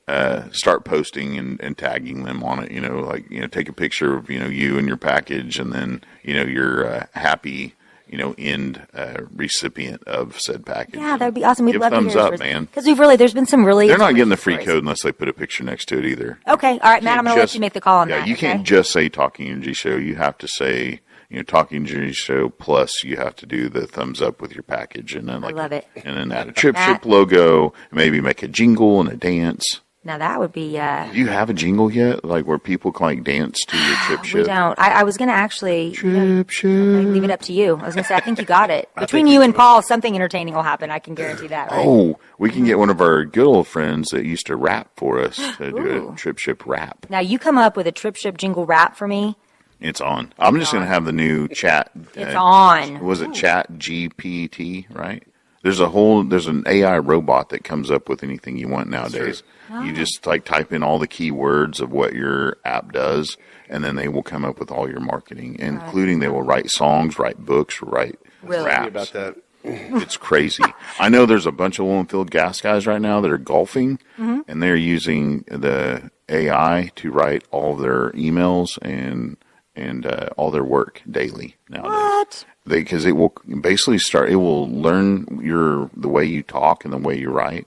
uh, 0.09 0.51
start 0.51 0.85
posting 0.85 1.39
and, 1.39 1.61
and 1.61 1.77
tagging 1.79 2.25
them 2.25 2.43
on 2.43 2.63
it. 2.63 2.71
You 2.71 2.81
know, 2.81 3.01
like 3.01 3.31
you 3.31 3.41
know, 3.41 3.47
take 3.47 3.69
a 3.69 3.73
picture 3.73 4.17
of 4.17 4.31
you 4.31 4.39
know 4.39 4.47
you 4.47 4.79
and 4.79 4.87
your 4.87 4.97
package, 4.97 5.59
and 5.59 5.73
then 5.73 6.03
you 6.23 6.35
know 6.35 6.45
you're 6.45 6.87
uh, 6.87 7.07
happy. 7.13 7.75
You 8.07 8.19
know, 8.19 8.35
end 8.39 8.87
uh, 8.95 9.23
recipient 9.35 10.05
of 10.05 10.39
said 10.39 10.65
package. 10.65 10.97
Yeah, 11.01 11.17
that 11.17 11.25
would 11.25 11.35
be 11.35 11.43
awesome. 11.43 11.65
We'd 11.67 11.73
Give 11.73 11.81
love 11.81 11.93
thumbs 11.93 12.13
to 12.13 12.19
hear 12.23 12.35
up, 12.35 12.39
man. 12.39 12.67
Because 12.67 12.85
we've 12.85 12.99
really, 12.99 13.17
there's 13.17 13.35
been 13.35 13.47
some 13.47 13.65
really. 13.65 13.89
They're 13.89 13.99
not 13.99 14.15
getting 14.15 14.29
the 14.29 14.37
free 14.37 14.55
stories. 14.55 14.67
code 14.69 14.79
unless 14.85 15.03
they 15.03 15.11
put 15.11 15.29
a 15.29 15.33
picture 15.33 15.65
next 15.65 15.87
to 15.87 15.99
it 15.99 16.05
either. 16.05 16.39
Okay, 16.47 16.79
all 16.79 16.93
right, 16.93 17.03
Matt. 17.03 17.19
I'm 17.19 17.25
going 17.25 17.35
to 17.35 17.41
let 17.41 17.55
you 17.55 17.61
make 17.61 17.73
the 17.73 17.81
call 17.81 18.01
on 18.01 18.09
yeah, 18.11 18.19
that. 18.19 18.29
you 18.29 18.35
okay? 18.35 18.53
can't 18.53 18.63
just 18.65 18.93
say 18.93 19.09
Talking 19.09 19.49
Energy 19.49 19.73
Show. 19.73 19.97
You 19.97 20.15
have 20.17 20.37
to 20.39 20.47
say, 20.47 21.01
you 21.35 21.41
know, 21.41 21.45
Talking 21.45 21.87
Energy 21.87 22.13
Show 22.13 22.49
plus 22.49 23.03
you 23.05 23.17
have 23.17 23.35
to 23.37 23.47
do 23.47 23.69
the 23.69 23.87
thumbs 23.87 24.23
up 24.23 24.41
with 24.41 24.53
your 24.55 24.63
package 24.63 25.15
and 25.15 25.29
then 25.29 25.41
like 25.41 25.55
love 25.55 25.73
it. 25.73 25.87
and 25.97 26.17
then 26.17 26.33
add 26.33 26.49
a 26.49 26.53
trip 26.53 26.77
ship 26.77 27.05
logo, 27.05 27.73
maybe 27.91 28.21
make 28.21 28.43
a 28.43 28.49
jingle 28.49 29.01
and 29.01 29.09
a 29.11 29.17
dance. 29.17 29.81
Now 30.07 30.19
that 30.19 30.39
would 30.39 30.53
be. 30.53 30.79
Uh, 30.79 31.11
Do 31.11 31.19
you 31.19 31.29
have 31.29 31.49
a 31.49 31.55
jingle 31.55 31.91
yet? 31.91 32.27
Like 32.27 32.47
where 32.47 32.59
people 32.59 32.93
can 32.93 33.07
like 33.07 33.25
dance 33.25 33.59
to 33.69 33.77
your 33.77 33.97
trip 33.97 34.23
we 34.35 34.43
don't. 34.43 34.79
I, 34.79 35.01
I 35.01 35.03
was 35.03 35.17
going 35.17 35.29
to 35.29 35.35
actually 35.35 35.93
Trip 35.93 36.51
ship. 36.51 36.69
leave 36.71 37.25
it 37.25 37.31
up 37.31 37.41
to 37.43 37.55
you. 37.55 37.77
I 37.79 37.87
was 37.87 37.95
going 37.95 38.05
to 38.05 38.09
say 38.09 38.15
I 38.15 38.21
think 38.21 38.39
you 38.39 38.45
got 38.45 38.69
it. 38.69 38.91
Between 38.99 39.27
you 39.27 39.41
and 39.41 39.55
Paul, 39.55 39.81
something 39.81 40.15
entertaining 40.15 40.53
will 40.55 40.63
happen. 40.63 40.91
I 40.91 40.99
can 40.99 41.15
guarantee 41.15 41.47
that. 41.49 41.71
Right? 41.71 41.87
Oh, 41.87 42.19
we 42.39 42.51
can 42.51 42.65
get 42.67 42.79
one 42.79 42.91
of 42.91 43.01
our 43.01 43.25
good 43.25 43.47
old 43.47 43.67
friends 43.67 44.11
that 44.11 44.27
used 44.27 44.47
to 44.49 44.57
rap 44.57 44.91
for 44.97 45.21
us 45.21 45.37
to 45.57 45.71
do 45.71 45.79
Ooh. 45.79 46.13
a 46.13 46.17
trip 46.17 46.37
ship 46.39 46.67
rap. 46.67 47.07
Now 47.09 47.21
you 47.21 47.39
come 47.39 47.57
up 47.57 47.75
with 47.75 47.87
a 47.87 47.93
trip 47.93 48.15
ship 48.17 48.37
jingle 48.37 48.67
rap 48.67 48.97
for 48.97 49.09
me. 49.09 49.37
It's 49.85 50.01
on. 50.01 50.33
I'm 50.39 50.59
just 50.59 50.73
going 50.73 50.83
to 50.83 50.89
have 50.89 51.05
the 51.05 51.13
new 51.13 51.47
chat. 51.49 51.91
It's 52.15 52.35
uh, 52.35 52.43
on. 52.43 53.05
Was 53.05 53.21
it 53.21 53.35
Chat 53.35 53.71
GPT? 53.75 54.87
Right. 54.95 55.23
There's 55.63 55.81
a 55.81 55.89
whole. 55.91 56.23
There's 56.25 56.47
an 56.47 56.63
AI 56.67 56.99
robot 56.99 57.51
that 57.51 57.65
comes 57.65 57.91
up 57.91 58.09
with 58.09 58.23
anything 58.23 58.57
you 58.57 58.69
want 58.69 58.89
nowadays. 58.89 59.43
You 59.71 59.93
just 59.93 60.27
like 60.27 60.45
type 60.45 60.73
in 60.73 60.83
all 60.83 60.99
the 60.99 61.09
keywords 61.09 61.81
of 61.81 61.91
what 61.91 62.13
your 62.15 62.57
app 62.65 62.93
does, 62.93 63.37
and 63.69 63.83
then 63.85 63.97
they 63.97 64.09
will 64.09 64.23
come 64.23 64.45
up 64.45 64.59
with 64.59 64.71
all 64.71 64.89
your 64.89 65.01
marketing, 65.01 65.57
including 65.59 66.19
they 66.21 66.29
will 66.29 66.43
write 66.43 66.71
songs, 66.71 67.19
write 67.19 67.39
books, 67.45 67.83
write 67.83 68.19
Really? 68.43 68.65
raps. 68.67 68.89
About 68.89 69.13
that. 69.13 69.37
It's 70.03 70.19
crazy. 70.19 70.63
I 70.99 71.09
know 71.09 71.25
there's 71.25 71.47
a 71.47 71.53
bunch 71.53 71.79
of 71.79 71.87
oil 71.87 72.01
and 72.01 72.11
field 72.11 72.31
gas 72.31 72.61
guys 72.61 72.87
right 72.87 73.01
now 73.01 73.21
that 73.23 73.31
are 73.31 73.39
golfing, 73.39 73.99
Mm-hmm. 74.19 74.41
and 74.47 74.63
they're 74.63 74.77
using 74.77 75.45
the 75.49 76.11
AI 76.29 76.91
to 76.97 77.11
write 77.11 77.45
all 77.51 77.75
their 77.75 78.11
emails 78.13 78.79
and 78.83 79.39
and 79.77 80.07
uh, 80.07 80.31
all 80.37 80.51
their 80.51 80.65
work 80.65 81.03
daily 81.11 81.57
nowadays. 81.69 81.91
What? 81.93 82.45
They 82.67 82.81
because 82.81 83.05
it 83.05 83.13
will 83.13 83.35
basically 83.61 83.99
start. 83.99 84.31
It 84.31 84.37
will 84.37 84.69
learn 84.69 85.41
your 85.43 85.91
the 85.97 86.09
way 86.09 86.25
you 86.25 86.43
talk 86.43 86.85
and 86.85 86.93
the 86.93 86.99
way 86.99 87.19
you 87.19 87.31
write, 87.31 87.67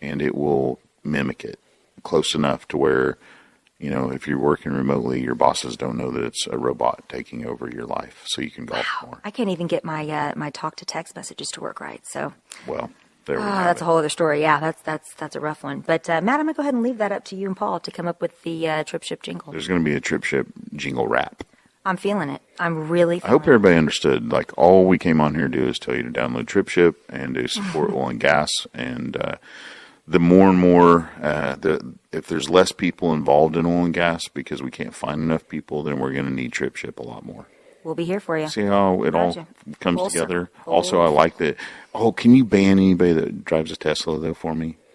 and 0.00 0.20
it 0.20 0.34
will 0.34 0.80
mimic 1.04 1.44
it 1.44 1.58
close 2.02 2.34
enough 2.34 2.66
to 2.68 2.76
where. 2.76 3.18
You 3.78 3.90
know, 3.90 4.10
if 4.10 4.26
you're 4.26 4.38
working 4.38 4.72
remotely, 4.72 5.22
your 5.22 5.34
bosses 5.34 5.76
don't 5.76 5.98
know 5.98 6.10
that 6.10 6.24
it's 6.24 6.46
a 6.46 6.56
robot 6.56 7.04
taking 7.10 7.44
over 7.44 7.68
your 7.68 7.84
life, 7.84 8.22
so 8.24 8.40
you 8.40 8.50
can 8.50 8.64
golf 8.64 8.86
more. 9.02 9.20
I 9.22 9.30
can't 9.30 9.50
even 9.50 9.66
get 9.66 9.84
my 9.84 10.08
uh, 10.08 10.32
my 10.34 10.48
talk 10.48 10.76
to 10.76 10.86
text 10.86 11.14
messages 11.14 11.48
to 11.50 11.60
work 11.60 11.78
right. 11.78 12.00
So 12.06 12.32
Well, 12.66 12.90
there 13.26 13.38
Ah, 13.40 13.64
that's 13.64 13.80
it. 13.80 13.84
a 13.84 13.86
whole 13.86 13.98
other 13.98 14.08
story. 14.08 14.40
Yeah, 14.40 14.58
that's 14.60 14.80
that's 14.82 15.14
that's 15.14 15.36
a 15.36 15.40
rough 15.40 15.62
one. 15.62 15.80
But 15.80 16.08
uh, 16.08 16.20
Matt, 16.20 16.40
I'm 16.40 16.46
gonna 16.46 16.54
go 16.54 16.62
ahead 16.62 16.74
and 16.74 16.82
leave 16.82 16.98
that 16.98 17.12
up 17.12 17.24
to 17.26 17.36
you 17.36 17.46
and 17.46 17.56
Paul 17.56 17.80
to 17.80 17.90
come 17.90 18.06
up 18.08 18.20
with 18.20 18.42
the 18.42 18.68
uh, 18.68 18.84
trip 18.84 19.02
ship 19.02 19.22
jingle. 19.22 19.52
There's 19.52 19.68
going 19.68 19.80
to 19.80 19.84
be 19.84 19.94
a 19.94 20.00
trip 20.00 20.24
ship 20.24 20.46
jingle 20.74 21.06
rap. 21.06 21.44
I'm 21.84 21.96
feeling 21.96 22.30
it. 22.30 22.42
I'm 22.58 22.88
really. 22.88 23.20
I 23.22 23.28
hope 23.28 23.42
it. 23.42 23.48
everybody 23.48 23.76
understood. 23.76 24.32
Like 24.32 24.56
all 24.58 24.86
we 24.86 24.98
came 24.98 25.20
on 25.20 25.34
here 25.36 25.48
to 25.48 25.56
do 25.58 25.68
is 25.68 25.78
tell 25.78 25.94
you 25.94 26.02
to 26.02 26.10
download 26.10 26.46
TripShip 26.46 26.94
and 27.08 27.34
to 27.36 27.46
support 27.46 27.90
oil 27.92 28.08
and 28.08 28.18
gas. 28.18 28.50
And 28.74 29.16
uh, 29.16 29.36
the 30.08 30.18
more 30.18 30.48
and 30.48 30.58
more, 30.58 31.10
uh, 31.22 31.54
the 31.56 31.94
if 32.12 32.26
there's 32.26 32.50
less 32.50 32.72
people 32.72 33.12
involved 33.12 33.56
in 33.56 33.66
oil 33.66 33.84
and 33.84 33.94
gas 33.94 34.26
because 34.26 34.62
we 34.62 34.70
can't 34.72 34.94
find 34.94 35.20
enough 35.22 35.46
people, 35.48 35.84
then 35.84 36.00
we're 36.00 36.12
going 36.12 36.24
to 36.24 36.32
need 36.32 36.50
TripShip 36.52 36.98
a 36.98 37.02
lot 37.02 37.24
more. 37.24 37.46
We'll 37.86 37.94
be 37.94 38.04
here 38.04 38.18
for 38.18 38.36
you. 38.36 38.48
See 38.48 38.64
how 38.64 39.04
it 39.04 39.14
all 39.14 39.32
comes 39.78 40.00
Full 40.00 40.10
together. 40.10 40.50
circle. 40.56 40.72
Also, 40.72 41.00
I 41.02 41.06
like 41.08 41.36
that. 41.38 41.56
Oh, 41.94 42.10
can 42.10 42.34
you 42.34 42.44
ban 42.44 42.80
anybody 42.80 43.12
that 43.12 43.44
drives 43.44 43.70
a 43.70 43.76
Tesla 43.76 44.18
though 44.18 44.34
for 44.34 44.56
me? 44.56 44.76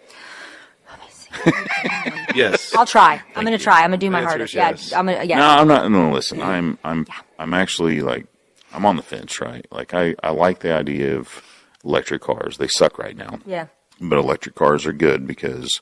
Yes. 2.34 2.74
I'll 2.74 2.86
try. 2.86 3.20
I'm 3.36 3.44
gonna 3.44 3.58
try. 3.58 3.80
I'm 3.82 3.88
gonna 3.90 3.98
do 3.98 4.10
my 4.10 4.18
Answer 4.20 4.28
hardest. 4.28 4.52
is 4.52 4.56
Yeah, 4.56 4.70
yes. 4.70 4.92
I'm 4.92 5.06
gonna. 5.06 5.24
Yeah. 5.24 5.38
No, 5.38 5.46
I'm 5.46 5.68
not. 5.68 5.90
No, 5.90 6.10
listen. 6.12 6.40
I'm 6.42 6.78
I'm 6.84 7.06
I'm 7.38 7.52
actually 7.54 8.00
like 8.00 8.26
I'm 8.72 8.84
on 8.86 8.96
the 8.96 9.02
fence, 9.02 9.40
right? 9.40 9.66
Like 9.70 9.92
I 9.94 10.14
I 10.22 10.30
like 10.30 10.60
the 10.60 10.72
idea 10.74 11.16
of 11.18 11.42
electric 11.84 12.22
cars. 12.22 12.56
They 12.58 12.68
suck 12.68 12.98
right 12.98 13.16
now, 13.16 13.38
Yeah. 13.44 13.66
but 14.00 14.18
electric 14.18 14.54
cars 14.54 14.86
are 14.86 14.92
good 14.94 15.26
because 15.26 15.80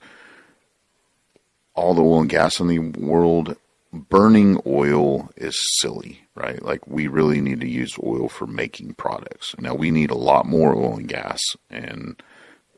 all 1.75 1.95
the 1.95 2.03
oil 2.03 2.21
and 2.23 2.31
gas 2.31 2.59
in 2.61 2.67
the 2.69 2.79
world, 2.81 3.57
burning 3.93 4.61
oil 4.67 5.31
is 5.37 5.57
silly, 5.81 6.21
right? 6.41 6.63
Like 6.63 6.87
we 6.87 7.07
really 7.07 7.41
need 7.41 7.61
to 7.61 7.69
use 7.69 7.99
oil 8.03 8.29
for 8.29 8.47
making 8.47 8.95
products. 8.95 9.55
Now 9.59 9.75
we 9.75 9.91
need 9.91 10.11
a 10.11 10.17
lot 10.17 10.47
more 10.47 10.75
oil 10.75 10.97
and 10.97 11.09
gas, 11.09 11.41
and 11.69 12.21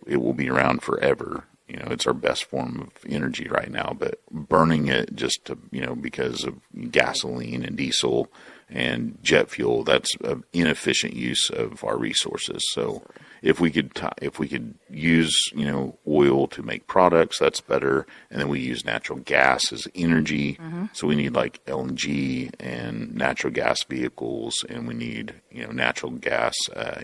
it 0.06 0.18
will 0.18 0.34
be 0.34 0.50
around 0.50 0.82
forever. 0.82 1.44
You 1.68 1.76
know, 1.76 1.88
it's 1.90 2.06
our 2.06 2.12
best 2.14 2.44
form 2.44 2.80
of 2.80 3.10
energy 3.10 3.48
right 3.48 3.70
now, 3.70 3.96
but 3.98 4.20
burning 4.30 4.88
it 4.88 5.14
just 5.14 5.44
to, 5.46 5.56
you 5.70 5.80
know, 5.80 5.94
because 5.94 6.44
of 6.44 6.56
gasoline 6.90 7.64
and 7.64 7.76
diesel 7.76 8.30
and 8.68 9.16
jet 9.22 9.48
fuel, 9.48 9.84
that's 9.84 10.14
an 10.24 10.44
inefficient 10.52 11.14
use 11.14 11.48
of 11.50 11.82
our 11.84 11.96
resources. 11.96 12.68
So 12.72 13.02
if 13.42 13.60
we 13.60 13.70
could, 13.70 13.94
ti 13.94 14.06
if 14.20 14.38
we 14.38 14.48
could 14.48 14.74
use, 14.88 15.34
you 15.54 15.66
know, 15.66 15.98
oil 16.06 16.46
to 16.48 16.62
make 16.62 16.86
products, 16.86 17.38
that's 17.38 17.60
better. 17.60 18.06
And 18.30 18.40
then 18.40 18.48
we 18.48 18.60
use 18.60 18.84
natural 18.84 19.18
gas 19.18 19.72
as 19.72 19.88
energy. 19.94 20.58
So 20.92 21.06
we 21.06 21.16
need 21.16 21.34
like 21.34 21.64
LNG 21.66 22.52
and 22.60 23.14
natural 23.14 23.52
gas 23.52 23.82
vehicles 23.82 24.64
and 24.68 24.86
we 24.86 24.94
need, 24.94 25.34
you 25.50 25.64
know, 25.66 25.72
natural 25.72 26.12
gas, 26.12 26.54
uh, 26.74 27.02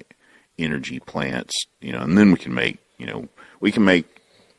energy 0.58 1.00
plants, 1.00 1.66
you 1.80 1.92
know, 1.92 2.00
and 2.00 2.16
then 2.16 2.32
we 2.32 2.38
can 2.38 2.54
make, 2.54 2.78
you 2.98 3.06
know, 3.06 3.28
we 3.60 3.72
can 3.72 3.84
make 3.84 4.06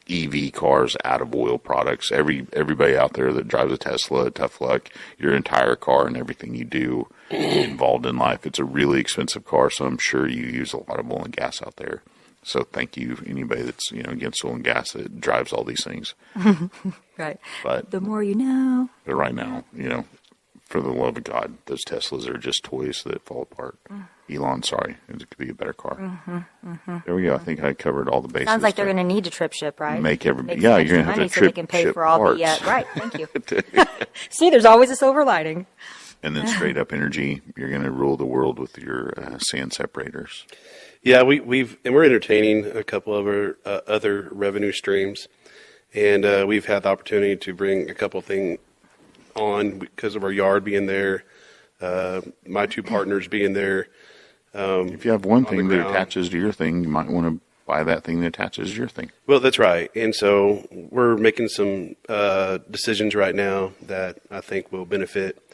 EV 0.10 0.52
cars 0.52 0.98
out 1.06 1.22
of 1.22 1.36
oil 1.36 1.58
products. 1.58 2.12
Every 2.12 2.48
everybody 2.54 2.98
out 2.98 3.14
there 3.14 3.32
that 3.34 3.48
drives 3.48 3.72
a 3.72 3.78
Tesla, 3.78 4.32
tough 4.32 4.60
luck. 4.60 4.90
Your 5.18 5.36
entire 5.36 5.76
car 5.76 6.08
and 6.08 6.18
everything 6.18 6.56
you 6.56 6.66
do 6.66 7.08
involved 7.36 8.06
in 8.06 8.18
life. 8.18 8.46
It's 8.46 8.60
a 8.60 8.64
really 8.64 9.00
expensive 9.00 9.46
car, 9.46 9.70
so 9.70 9.86
I'm 9.86 9.98
sure 9.98 10.28
you 10.28 10.44
use 10.46 10.74
a 10.74 10.78
lot 10.78 11.00
of 11.00 11.12
oil 11.12 11.24
and 11.26 11.36
gas 11.36 11.62
out 11.62 11.76
there. 11.78 12.02
So 12.42 12.64
thank 12.64 12.96
you, 12.96 13.18
anybody 13.28 13.62
that's 13.64 13.92
you 13.92 14.02
know 14.04 14.12
against 14.12 14.44
oil 14.46 14.54
and 14.56 14.64
gas 14.64 14.94
that 14.94 15.20
drives 15.20 15.52
all 15.54 15.64
these 15.64 15.84
things. 15.84 16.14
Right. 17.18 17.38
But 17.66 17.92
The 17.92 18.00
more 18.00 18.24
you 18.24 18.34
know. 18.34 18.90
but 19.04 19.14
right 19.14 19.36
now, 19.36 19.66
you 19.74 19.90
know, 19.90 20.06
for 20.64 20.80
the 20.80 20.88
love 20.94 21.18
of 21.18 21.26
God, 21.26 21.58
those 21.66 21.84
Teslas 21.84 22.30
are 22.30 22.38
just 22.38 22.64
toys 22.64 23.04
that 23.04 23.26
fall 23.26 23.42
apart. 23.42 23.78
Mm-hmm. 23.92 24.36
Elon, 24.38 24.64
sorry, 24.64 24.96
it 25.10 25.30
could 25.30 25.38
be 25.38 25.50
a 25.50 25.54
better 25.54 25.74
car. 25.74 25.98
Mm-hmm, 25.98 26.38
mm-hmm. 26.72 26.98
There 27.06 27.16
we 27.16 27.24
go. 27.24 27.36
I 27.36 27.40
think 27.40 27.62
I 27.62 27.74
covered 27.74 28.08
all 28.08 28.22
the 28.22 28.30
bases. 28.30 28.48
Sounds 28.48 28.64
like 28.64 28.76
they're 28.76 28.86
going 28.86 28.96
to 28.98 29.04
need 29.04 29.28
a 29.28 29.30
trip 29.30 29.52
ship, 29.52 29.82
right? 29.82 30.02
Make 30.02 30.26
everybody- 30.26 30.62
Make 30.62 30.64
yeah, 30.64 30.78
you're 30.78 30.98
gonna 30.98 31.04
have 31.04 31.16
to 31.16 31.20
money 31.22 31.30
so 31.30 31.42
they 31.42 31.52
can 31.52 31.68
pay 31.68 31.84
ship 31.84 31.94
for 31.96 32.06
all 32.06 32.20
the. 32.34 32.42
Uh, 32.46 32.58
parts. 32.58 32.62
Uh, 32.66 32.70
right. 32.72 32.88
Thank 32.96 33.20
you. 33.20 33.28
See, 34.30 34.50
there's 34.50 34.64
always 34.66 34.90
a 34.92 34.96
silver 34.96 35.26
lining. 35.26 35.66
And 36.22 36.36
then 36.36 36.48
straight 36.48 36.78
up 36.78 36.92
energy. 36.92 37.42
You're 37.56 37.70
going 37.70 37.84
to 37.84 37.92
rule 37.92 38.18
the 38.18 38.26
world 38.26 38.60
with 38.60 38.78
your 38.78 39.14
uh, 39.18 39.38
sand 39.40 39.74
separators. 39.74 40.46
Yeah, 41.02 41.24
we, 41.24 41.40
we've 41.40 41.78
and 41.86 41.94
we're 41.94 42.04
entertaining 42.04 42.66
a 42.66 42.84
couple 42.84 43.16
of 43.16 43.26
our 43.26 43.58
uh, 43.66 43.82
other 43.88 44.28
revenue 44.32 44.72
streams, 44.74 45.28
and 45.94 46.26
uh, 46.26 46.46
we've 46.48 46.66
had 46.66 46.84
the 46.84 46.90
opportunity 46.90 47.38
to 47.38 47.54
bring 47.54 47.90
a 47.90 47.94
couple 47.94 48.20
things 48.22 48.60
on 49.36 49.80
because 49.80 50.16
of 50.16 50.24
our 50.24 50.32
yard 50.32 50.66
being 50.66 50.88
there, 50.88 51.24
uh, 51.80 52.22
my 52.46 52.66
two 52.66 52.84
partners 52.84 53.28
being 53.28 53.54
there. 53.54 53.88
If 54.54 55.06
you 55.06 55.12
have 55.12 55.24
one 55.24 55.46
On 55.46 55.52
thing 55.52 55.68
that 55.70 55.88
attaches 55.88 56.28
to 56.30 56.38
your 56.38 56.52
thing, 56.52 56.84
you 56.84 56.90
might 56.90 57.08
want 57.08 57.28
to 57.28 57.40
buy 57.66 57.84
that 57.84 58.04
thing 58.04 58.20
that 58.22 58.28
attaches 58.28 58.72
to 58.72 58.76
your 58.76 58.88
thing. 58.90 59.12
Well, 59.26 59.40
that's 59.40 59.60
right, 59.60 59.90
and 59.96 60.14
so 60.14 60.68
we're 60.72 61.16
making 61.16 61.48
some 61.48 61.96
uh, 62.10 62.58
decisions 62.70 63.16
right 63.16 63.36
now 63.36 63.72
that 63.84 64.18
I 64.30 64.42
think 64.42 64.72
will 64.74 64.86
benefit 64.86 65.49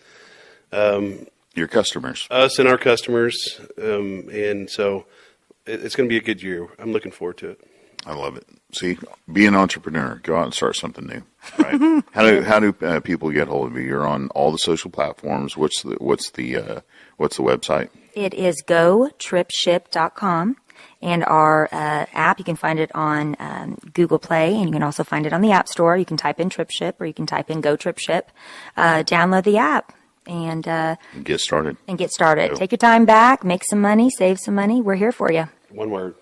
Your 0.72 1.68
customers. 1.68 2.28
us 2.30 2.60
and 2.60 2.68
our 2.68 2.78
customers, 2.78 3.62
um, 3.82 4.28
and 4.30 4.70
so 4.70 5.06
it, 5.66 5.84
it's 5.86 5.96
going 5.96 6.10
to 6.10 6.14
be 6.14 6.18
a 6.18 6.22
good 6.22 6.44
year. 6.44 6.68
I'm 6.78 6.92
looking 6.92 7.14
forward 7.14 7.38
to 7.38 7.52
it. 7.52 7.62
I 8.06 8.14
love 8.14 8.38
it. 8.38 8.46
See, 8.72 8.98
be 9.32 9.46
an 9.48 9.56
entrepreneur. 9.56 10.20
Go 10.22 10.38
out 10.38 10.44
and 10.44 10.54
start 10.54 10.76
something 10.76 11.08
new. 11.08 11.24
Right? 11.58 12.04
how 12.12 12.30
do 12.30 12.42
how 12.42 12.60
do 12.60 12.76
uh, 12.82 13.00
people 13.00 13.32
get 13.32 13.48
hold 13.48 13.72
of 13.72 13.78
you? 13.78 13.84
You're 13.84 14.06
on 14.06 14.28
all 14.30 14.52
the 14.52 14.58
social 14.58 14.92
platforms. 14.92 15.58
What's 15.58 15.82
the 15.82 15.96
what's 15.96 16.30
the 16.32 16.58
uh, 16.58 16.82
what's 17.18 17.38
the 17.38 17.44
website? 17.44 17.90
It 18.14 18.34
is 18.34 18.62
gotripship.com. 18.68 20.58
And 21.02 21.24
our 21.24 21.70
uh, 21.72 22.06
app, 22.14 22.40
you 22.40 22.46
can 22.46 22.56
find 22.56 22.80
it 22.80 22.94
on 22.94 23.36
um, 23.40 23.78
Google 23.94 24.20
Play, 24.20 24.56
and 24.56 24.66
you 24.66 24.72
can 24.72 24.84
also 24.84 25.04
find 25.04 25.26
it 25.26 25.34
on 25.34 25.42
the 25.42 25.52
App 25.52 25.68
Store. 25.68 25.96
You 25.96 26.06
can 26.06 26.18
type 26.18 26.40
in 26.40 26.50
TripShip, 26.50 26.96
or 27.00 27.06
you 27.06 27.14
can 27.14 27.26
type 27.26 27.50
in 27.50 27.62
Go 27.62 27.78
TripShip. 27.78 28.24
Uh, 28.76 29.04
download 29.04 29.44
the 29.44 29.58
app 29.58 29.94
and 30.28 30.68
uh, 30.68 30.96
Get 31.24 31.40
started. 31.40 31.78
and 31.88 31.98
get 31.98 32.12
started. 32.12 32.52
Go. 32.52 32.56
Take 32.58 32.72
your 32.72 32.78
time 32.78 33.06
back, 33.06 33.44
make 33.44 33.64
some 33.64 33.82
money, 33.82 34.10
save 34.10 34.40
some 34.40 34.56
money. 34.56 34.82
We're 34.82 34.96
here 34.96 35.12
for 35.12 35.32
you. 35.32 35.48
One 35.70 35.90
word, 35.92 36.16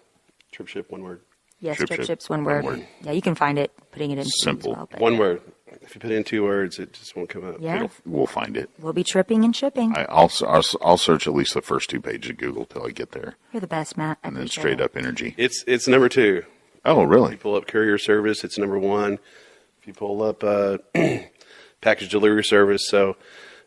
trip 0.51 0.67
ship, 0.67 0.91
one 0.91 1.03
word. 1.03 1.21
Yes, 1.59 1.77
Trip 1.77 1.91
TripShip's 1.91 2.07
Ship, 2.07 2.29
one 2.29 2.43
one 2.43 2.53
word. 2.55 2.65
word. 2.65 2.87
Yeah, 3.03 3.11
you 3.13 3.21
can 3.21 3.35
find 3.35 3.57
it 3.57 3.71
putting 3.91 4.11
it 4.11 4.17
in 4.17 4.25
Simple. 4.25 4.71
As 4.73 4.77
well, 4.77 4.89
but 4.91 4.99
One 4.99 5.17
word. 5.17 5.41
If 5.81 5.95
you 5.95 6.01
put 6.01 6.11
in 6.11 6.23
two 6.25 6.43
words, 6.43 6.77
it 6.77 6.91
just 6.93 7.15
won't 7.15 7.29
come 7.29 7.45
up. 7.47 7.55
Yeah, 7.59 7.75
It'll, 7.77 7.91
we'll 8.05 8.27
find 8.27 8.55
it. 8.57 8.69
we'll 8.79 8.91
be 8.93 9.03
tripping 9.03 9.43
and 9.45 9.55
shipping. 9.55 9.95
I, 9.95 10.03
I'll, 10.09 10.31
I'll 10.45 10.63
I'll 10.81 10.97
search 10.97 11.25
at 11.25 11.33
least 11.33 11.53
the 11.55 11.61
first 11.61 11.89
two 11.89 11.99
pages 12.01 12.31
of 12.31 12.37
Google 12.37 12.65
till 12.65 12.85
I 12.85 12.89
get 12.91 13.11
there, 13.13 13.35
You're 13.53 13.61
the 13.61 13.67
best, 13.67 13.97
Matt. 13.97 14.17
I 14.23 14.27
and 14.27 14.37
then 14.37 14.47
straight 14.49 14.79
it. 14.79 14.81
up 14.81 14.95
energy. 14.97 15.33
It's 15.37 15.63
it's 15.65 15.87
number 15.87 16.09
two. 16.09 16.43
Oh, 16.85 17.03
really? 17.03 17.37
Pull 17.37 17.55
up 17.55 17.65
courier 17.65 17.97
service, 17.97 18.43
it's 18.43 18.57
number 18.57 18.77
one. 18.77 19.19
If 19.79 19.87
you 19.87 19.93
pull 19.93 20.21
up 20.21 20.43
uh, 20.43 20.77
package 21.81 22.09
delivery 22.09 22.43
service, 22.43 22.87
so 22.87 23.15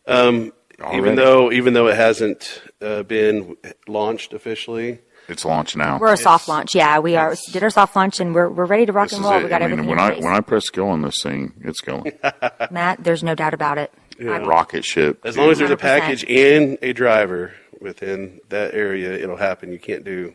um, 0.07 0.53
even 0.93 1.15
though 1.15 1.51
even 1.51 1.73
though 1.73 1.87
it 1.87 1.95
hasn't 1.95 2.61
uh, 2.81 3.03
been 3.03 3.55
launched 3.87 4.33
officially, 4.33 4.99
It's 5.27 5.43
launched 5.45 5.75
now. 5.75 5.97
We're 5.99 6.13
a 6.13 6.17
soft 6.17 6.47
launch. 6.47 6.73
Yeah, 6.75 6.99
we 6.99 7.15
are. 7.15 7.35
Did 7.51 7.63
our 7.63 7.69
soft 7.69 7.95
launch 7.95 8.19
and 8.19 8.33
we're, 8.33 8.49
we're 8.49 8.65
ready 8.65 8.85
to 8.85 8.93
rock 8.93 9.09
This 9.09 9.17
and 9.17 9.25
roll. 9.25 9.35
it. 9.39 9.43
We 9.43 9.49
got 9.49 9.61
I 9.61 9.67
mean, 9.67 9.79
everything 9.79 9.89
when 9.89 9.99
I 9.99 10.15
when 10.15 10.33
I 10.33 10.39
press 10.41 10.69
go 10.69 10.89
on 10.89 11.01
this 11.01 11.21
thing, 11.21 11.53
it's 11.63 11.81
going. 11.81 12.11
Matt, 12.71 13.03
there's 13.03 13.23
no 13.23 13.35
doubt 13.35 13.53
about 13.53 13.77
it. 13.77 13.91
Rocket 14.19 14.83
ship. 14.83 15.19
As 15.25 15.37
long 15.37 15.51
as 15.51 15.59
there's 15.59 15.69
a 15.69 15.75
100%. 15.77 15.79
package 15.79 16.23
and 16.29 16.77
a 16.81 16.91
driver 16.93 17.53
within 17.79 18.39
that 18.49 18.73
area, 18.73 19.13
it'll 19.13 19.37
happen. 19.37 19.71
You 19.71 19.77
can't 19.79 20.03
do 20.03 20.33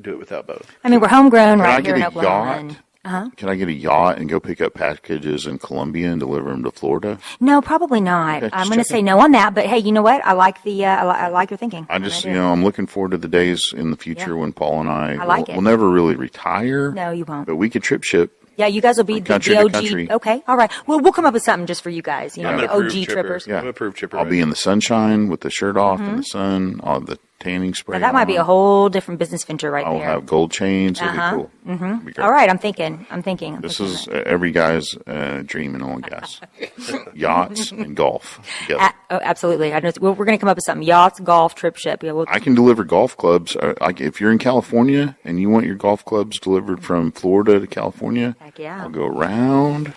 do 0.00 0.10
it 0.12 0.18
without 0.18 0.46
both. 0.46 0.70
I 0.82 0.88
mean, 0.90 1.00
we're 1.00 1.08
homegrown 1.08 1.58
Can 1.58 1.66
I 1.66 1.74
right 1.76 1.84
here 1.86 1.96
get 1.96 1.96
in 1.96 2.02
a 2.16 2.18
Oklahoma. 2.18 2.76
Yacht? 3.04 3.14
and- 3.14 3.14
uh-huh. 3.24 3.30
Can 3.36 3.48
I 3.48 3.54
get 3.54 3.68
a 3.68 3.72
yacht 3.72 4.18
and 4.18 4.28
go 4.28 4.40
pick 4.40 4.60
up 4.60 4.74
packages 4.74 5.46
in 5.46 5.58
Colombia 5.58 6.10
and 6.10 6.20
deliver 6.20 6.50
them 6.50 6.62
to 6.64 6.70
Florida? 6.70 7.18
No, 7.40 7.60
probably 7.60 8.00
not. 8.00 8.42
Okay, 8.42 8.50
I'm 8.52 8.66
going 8.68 8.78
to 8.78 8.84
say 8.84 9.02
no 9.02 9.20
on 9.20 9.32
that. 9.32 9.54
But 9.54 9.66
hey, 9.66 9.78
you 9.78 9.92
know 9.92 10.02
what? 10.02 10.24
I 10.24 10.32
like 10.32 10.62
the 10.62 10.84
uh, 10.84 10.88
I, 10.96 11.04
li- 11.04 11.18
I 11.20 11.28
like 11.28 11.50
your 11.50 11.58
thinking. 11.58 11.86
I 11.90 11.98
just, 11.98 12.22
do. 12.22 12.28
you 12.28 12.34
know, 12.34 12.52
I'm 12.52 12.64
looking 12.64 12.86
forward 12.86 13.10
to 13.12 13.18
the 13.18 13.28
days 13.28 13.72
in 13.76 13.90
the 13.90 13.96
future 13.96 14.30
Yeah. 14.30 14.40
when 14.40 14.52
Paul 14.52 14.80
and 14.80 14.90
I, 14.90 15.14
I 15.14 15.24
like 15.24 15.48
will 15.48 15.54
we'll 15.56 15.62
never 15.62 15.88
really 15.90 16.14
retire. 16.16 16.92
No, 16.92 17.10
you 17.10 17.24
won't. 17.24 17.46
But 17.46 17.56
we 17.56 17.70
could 17.70 17.82
trip 17.82 18.04
ship. 18.04 18.32
Yeah, 18.56 18.66
you 18.68 18.80
guys 18.80 18.96
will 18.96 19.04
be 19.04 19.18
the, 19.18 19.36
the 19.38 19.56
OG. 19.58 19.72
country. 19.72 20.10
Okay, 20.12 20.40
all 20.46 20.56
right. 20.56 20.70
Well, 20.86 21.00
we'll 21.00 21.12
come 21.12 21.26
up 21.26 21.34
with 21.34 21.42
something 21.42 21.66
just 21.66 21.82
for 21.82 21.90
you 21.90 22.02
guys. 22.02 22.36
You 22.36 22.44
know, 22.44 22.50
I'm 22.50 22.58
the 22.60 22.72
OG 22.72 22.90
chipper. 22.92 23.12
trippers. 23.14 23.46
Yeah. 23.48 23.56
I'm 23.58 23.64
an 23.64 23.70
approved 23.70 23.96
chipper. 23.96 24.16
I'll 24.16 24.24
be 24.26 24.38
in 24.40 24.48
the 24.50 24.54
sunshine 24.56 25.28
with 25.28 25.40
the 25.40 25.50
shirt 25.50 25.76
off 25.76 25.98
in 25.98 26.16
the 26.18 26.22
sun, 26.22 26.80
all 26.84 27.00
the 27.00 27.18
tanning 27.44 27.74
spray. 27.74 27.98
Now, 27.98 28.06
that 28.08 28.14
might 28.14 28.24
be 28.24 28.36
a 28.36 28.42
whole 28.44 28.88
different 28.88 29.18
business 29.20 29.44
venture 29.44 29.70
right 29.70 29.86
I'll 29.86 29.98
there. 29.98 30.04
have 30.06 30.26
gold 30.26 30.50
chains. 30.50 31.00
It'll 31.00 31.10
Uh-huh. 31.10 31.30
be 31.30 31.36
cool. 31.36 31.50
Mm-hmm. 31.76 32.06
Be 32.06 32.18
all 32.18 32.32
right, 32.32 32.48
I'm 32.50 32.58
thinking. 32.58 33.06
I'm 33.10 33.22
thinking. 33.22 33.54
I'm 33.56 33.60
This 33.60 33.78
thinking 33.78 33.94
is 33.94 34.08
uh, 34.08 34.22
every 34.26 34.50
guy's 34.50 34.96
uh, 35.06 35.42
dream 35.46 35.74
in 35.74 35.82
oil 35.82 35.92
and 35.94 36.02
gas. 36.06 36.40
Yachts 37.14 37.70
and 37.72 37.94
golf 37.96 38.40
together. 38.62 38.82
A- 38.82 38.94
oh, 39.14 39.20
absolutely. 39.22 39.72
I 39.72 39.80
know. 39.80 39.90
We're 40.00 40.14
going 40.14 40.36
to 40.36 40.40
come 40.40 40.48
up 40.48 40.56
with 40.56 40.64
something. 40.64 40.86
Yachts, 40.86 41.20
golf, 41.20 41.54
trip 41.54 41.76
ship. 41.76 42.02
Yeah, 42.02 42.12
we'll, 42.12 42.26
I 42.28 42.38
can 42.40 42.54
deliver 42.54 42.84
golf 42.84 43.16
clubs. 43.16 43.56
Uh, 43.56 43.74
I, 43.80 43.94
if 43.98 44.20
you're 44.20 44.32
in 44.32 44.38
California 44.38 45.16
and 45.24 45.40
you 45.40 45.48
want 45.50 45.66
your 45.66 45.76
golf 45.76 46.04
clubs 46.04 46.38
delivered 46.38 46.82
from 46.82 47.12
Florida 47.12 47.60
to 47.60 47.66
California, 47.66 48.36
Heck 48.40 48.58
yeah. 48.58 48.82
I'll 48.82 48.90
go 48.90 49.06
around 49.06 49.92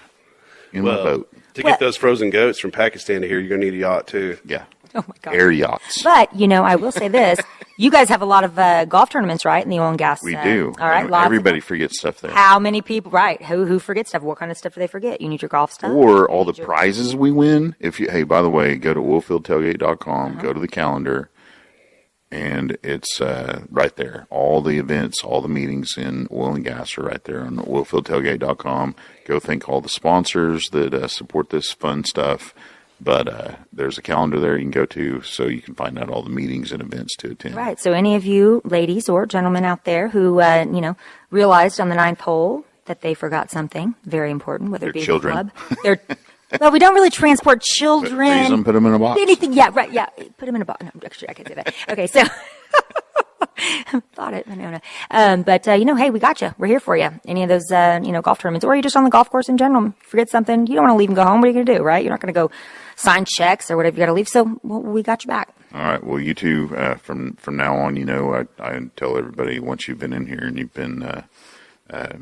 in 0.74 0.84
my 0.84 0.89
Well, 0.95 1.04
boat. 1.04 1.34
to 1.56 1.62
Well- 1.64 1.74
get 1.74 1.80
those 1.80 1.98
frozen 1.98 2.30
goats 2.30 2.60
from 2.60 2.72
Pakistan 2.72 3.22
to 3.22 3.28
here, 3.28 3.39
you're 3.39 3.50
gonna 3.50 3.66
need 3.66 3.74
a 3.74 3.78
yacht 3.78 4.08
too. 4.08 4.38
Yeah, 4.45 4.64
oh 4.96 5.04
my 5.08 5.14
god. 5.22 5.34
air 5.34 5.52
yachts. 5.52 6.02
But 6.04 6.36
you 6.36 6.48
know, 6.48 6.64
I 6.64 6.76
will 6.76 6.92
say 6.92 7.08
this: 7.08 7.40
you 7.78 7.90
guys 7.92 8.10
have 8.10 8.22
a 8.22 8.26
lot 8.26 8.44
of 8.44 8.58
uh, 8.60 8.86
golf 8.86 9.10
tournaments, 9.10 9.46
right? 9.46 9.64
In 9.64 9.70
the 9.70 9.80
oil 9.80 9.90
and 9.90 9.98
gas. 9.98 10.22
we 10.24 10.36
uh, 10.36 10.44
do. 10.44 10.74
All 10.80 10.88
right. 10.90 11.10
Lots 11.10 11.26
Everybody 11.26 11.60
forgets 11.60 12.00
stuff 12.00 12.22
there. 12.22 12.32
How 12.32 12.60
many 12.60 12.82
people? 12.82 13.12
Right. 13.12 13.42
Who 13.44 13.66
who 13.66 13.80
forgets 13.80 14.10
stuff? 14.10 14.22
What 14.24 14.38
kind 14.40 14.52
of 14.52 14.58
stuff 14.58 14.74
do 14.74 14.80
they 14.80 14.88
forget? 14.88 15.22
You 15.22 15.30
need 15.30 15.42
your 15.42 15.50
golf 15.50 15.72
stuff. 15.74 15.92
or 15.92 16.30
all 16.30 16.46
the 16.46 16.54
your- 16.54 16.66
prizes 16.66 17.16
we 17.16 17.32
win. 17.32 17.76
If 17.80 18.00
you, 18.00 18.10
hey, 18.10 18.24
by 18.24 18.42
the 18.42 18.50
way, 18.50 18.76
go 18.76 18.94
to 18.94 19.00
oilfieldtailgate.com, 19.00 20.32
Uh-huh. 20.34 20.42
go 20.42 20.54
to 20.54 20.60
the 20.60 20.68
calendar, 20.68 21.30
and 22.32 22.78
it's 22.84 23.22
uh, 23.22 23.62
right 23.70 23.96
there. 23.96 24.28
All 24.30 24.62
the 24.62 24.78
events, 24.80 25.24
all 25.24 25.42
the 25.42 25.48
meetings 25.48 25.96
in 25.98 26.28
oil 26.32 26.56
and 26.56 26.64
gas 26.64 26.98
are 26.98 27.04
right 27.04 27.24
there 27.24 27.42
on 27.42 27.58
oilfieldtailgate.com. 27.58 28.96
Go 29.26 29.40
thank 29.40 29.70
all 29.70 29.80
the 29.82 29.88
sponsors 29.90 30.70
that 30.72 30.94
uh, 30.94 31.08
support 31.08 31.50
this 31.52 31.72
fun 31.72 32.04
stuff. 32.04 32.54
But 33.00 33.28
uh, 33.28 33.52
there's 33.72 33.98
a 33.98 34.02
calendar 34.02 34.39
there 34.39 34.58
you 34.58 34.64
can 34.64 34.72
go 34.72 34.86
to, 34.88 35.22
so 35.22 35.45
you 35.45 35.62
can 35.62 35.76
find 35.76 36.00
out 36.00 36.10
all 36.10 36.24
the 36.24 36.32
meetings 36.32 36.72
and 36.72 36.82
events 36.82 37.16
to 37.18 37.32
attend. 37.32 37.56
Right. 37.56 37.80
So, 37.80 37.93
any 37.93 38.16
of 38.16 38.26
you 38.26 38.62
ladies 38.66 39.08
or 39.08 39.26
gentlemen 39.28 39.66
out 39.66 39.84
there 39.84 40.08
who, 40.08 40.41
uh, 40.41 40.66
you 40.72 40.82
know, 40.82 40.95
realized 41.30 41.80
on 41.80 41.89
the 41.89 41.95
ninth 41.95 42.22
hole 42.22 42.66
that 42.86 43.02
they 43.02 43.14
forgot 43.14 43.52
something 43.52 43.93
very 44.04 44.32
important, 44.32 44.72
whether 44.72 44.86
Their 44.86 44.89
it 44.89 44.93
be 44.93 45.02
children. 45.04 45.36
the 45.36 45.52
club, 45.52 45.78
their 45.84 46.02
well, 46.60 46.72
we 46.72 46.80
don't 46.80 46.95
really 46.95 47.10
transport 47.10 47.62
children. 47.62 48.16
Freeze 48.16 48.50
them, 48.50 48.64
put 48.64 48.72
them 48.72 48.86
in 48.86 48.93
a 48.93 49.00
box. 49.00 49.20
Anything? 49.22 49.54
Yeah. 49.54 49.70
Right. 49.74 49.91
Yeah. 49.91 50.08
Put 50.38 50.45
them 50.45 50.56
in 50.56 50.62
a 50.62 50.66
box. 50.66 50.84
No, 50.84 50.91
actually, 51.06 51.30
I 51.30 51.34
can't 51.34 51.48
say 51.48 51.54
that. 51.56 51.76
Okay. 51.89 52.08
So. 52.08 52.24
Thought 54.14 54.34
it. 54.34 54.48
Um, 55.12 55.44
but 55.44 55.68
uh, 55.68 55.74
you 55.74 55.86
know, 55.86 55.96
hey, 55.96 56.10
we 56.10 56.20
got 56.20 56.42
you. 56.42 56.54
We're 56.58 56.68
here 56.68 56.80
for 56.80 56.98
you. 56.98 57.10
Any 57.26 57.44
of 57.44 57.50
those, 57.50 57.72
uh, 57.72 58.00
you 58.04 58.12
know, 58.12 58.22
golf 58.22 58.40
tournaments, 58.40 58.66
or 58.66 58.76
you're 58.76 58.82
just 58.82 58.96
on 58.96 59.04
the 59.04 59.10
golf 59.10 59.30
course 59.30 59.50
in 59.50 59.58
general. 59.58 59.94
Forget 60.00 60.30
something, 60.30 60.68
you 60.68 60.76
don't 60.76 60.84
want 60.84 60.94
to 60.94 60.98
leave 60.98 61.10
and 61.10 61.16
go 61.16 61.24
home. 61.24 61.42
What 61.42 61.46
are 61.46 61.52
you 61.52 61.54
going 61.54 61.66
to 61.66 61.78
do, 61.78 61.84
right? 61.84 62.04
You're 62.04 62.12
not 62.12 62.22
going 62.22 62.34
to 62.34 62.40
go 62.40 62.52
sign 62.96 63.26
checks 63.26 63.70
or 63.70 63.78
whatever 63.78 63.96
you 63.96 64.00
got 64.00 64.08
to 64.08 64.14
leave. 64.14 64.28
So 64.28 64.60
well, 64.64 64.82
we 64.82 65.04
got 65.04 65.24
you 65.24 65.28
back. 65.28 65.54
All 65.74 65.82
right. 65.82 66.04
Well, 66.04 66.20
you 66.20 66.34
two, 66.34 66.76
uh, 66.76 66.96
from 66.96 67.34
from 67.34 67.58
now 67.58 67.76
on, 67.78 67.96
you 67.98 68.06
know, 68.06 68.34
I, 68.34 68.46
I 68.60 68.80
tell 68.96 69.18
everybody 69.18 69.60
once 69.60 69.88
you've 69.88 70.00
been 70.00 70.14
in 70.14 70.26
here 70.26 70.44
and 70.44 70.58
you've 70.58 70.74
been 70.74 71.04
uh, 71.04 71.24
uh, 71.90 72.18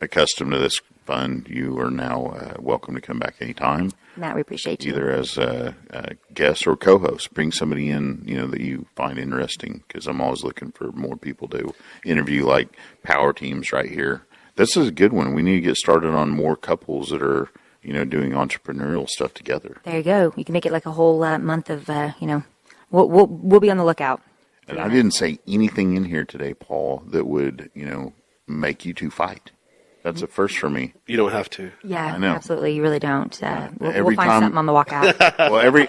accustomed 0.00 0.52
to 0.52 0.58
this 0.58 0.80
fun, 1.04 1.46
you 1.48 1.78
are 1.80 1.90
now 1.90 2.26
uh, 2.26 2.54
welcome 2.58 2.94
to 2.94 3.00
come 3.00 3.18
back 3.18 3.36
anytime, 3.40 3.90
Matt, 4.18 4.34
we 4.34 4.40
appreciate 4.40 4.84
you. 4.84 4.92
either 4.92 5.10
as 5.10 5.38
a, 5.38 5.74
a 5.90 6.14
guest 6.34 6.66
or 6.66 6.76
co-host. 6.76 7.32
Bring 7.34 7.52
somebody 7.52 7.90
in, 7.90 8.22
you 8.26 8.36
know, 8.36 8.46
that 8.48 8.60
you 8.60 8.86
find 8.96 9.18
interesting, 9.18 9.82
because 9.86 10.06
I'm 10.06 10.20
always 10.20 10.44
looking 10.44 10.72
for 10.72 10.92
more 10.92 11.16
people 11.16 11.48
to 11.48 11.74
interview, 12.04 12.44
like 12.44 12.76
power 13.02 13.32
teams 13.32 13.72
right 13.72 13.90
here. 13.90 14.22
This 14.56 14.76
is 14.76 14.88
a 14.88 14.92
good 14.92 15.12
one. 15.12 15.34
We 15.34 15.42
need 15.42 15.56
to 15.56 15.60
get 15.60 15.76
started 15.76 16.14
on 16.14 16.30
more 16.30 16.56
couples 16.56 17.10
that 17.10 17.22
are, 17.22 17.48
you 17.82 17.92
know, 17.92 18.04
doing 18.04 18.32
entrepreneurial 18.32 19.08
stuff 19.08 19.32
together. 19.32 19.78
There 19.84 19.96
you 19.96 20.02
go. 20.02 20.32
You 20.36 20.44
can 20.44 20.52
make 20.52 20.66
it 20.66 20.72
like 20.72 20.86
a 20.86 20.92
whole 20.92 21.22
uh, 21.22 21.38
month 21.38 21.70
of, 21.70 21.88
uh, 21.88 22.12
you 22.20 22.26
know, 22.26 22.42
we'll, 22.90 23.08
we'll 23.08 23.26
we'll 23.26 23.60
be 23.60 23.70
on 23.70 23.76
the 23.76 23.84
lookout. 23.84 24.20
And 24.66 24.80
I 24.80 24.88
didn't 24.88 25.12
say 25.12 25.38
anything 25.46 25.96
in 25.96 26.04
here 26.04 26.24
today, 26.24 26.52
Paul, 26.52 27.02
that 27.06 27.26
would, 27.26 27.70
you 27.72 27.86
know, 27.86 28.12
make 28.46 28.84
you 28.84 28.92
two 28.92 29.10
fight. 29.10 29.52
That's 30.08 30.22
a 30.22 30.26
first 30.26 30.56
for 30.56 30.70
me. 30.70 30.94
You 31.06 31.18
don't 31.18 31.32
have 31.32 31.50
to. 31.50 31.70
Yeah, 31.84 32.14
I 32.14 32.18
know. 32.18 32.28
absolutely. 32.32 32.74
You 32.74 32.80
really 32.82 32.98
don't. 32.98 33.42
Uh, 33.42 33.68
we'll, 33.78 33.90
Every 33.90 34.02
we'll 34.02 34.16
find 34.16 34.30
time- 34.30 34.42
something 34.42 34.58
on 34.58 34.66
the 34.66 34.72
walkout. 34.72 35.38
Well, 35.50 35.58
every 35.60 35.86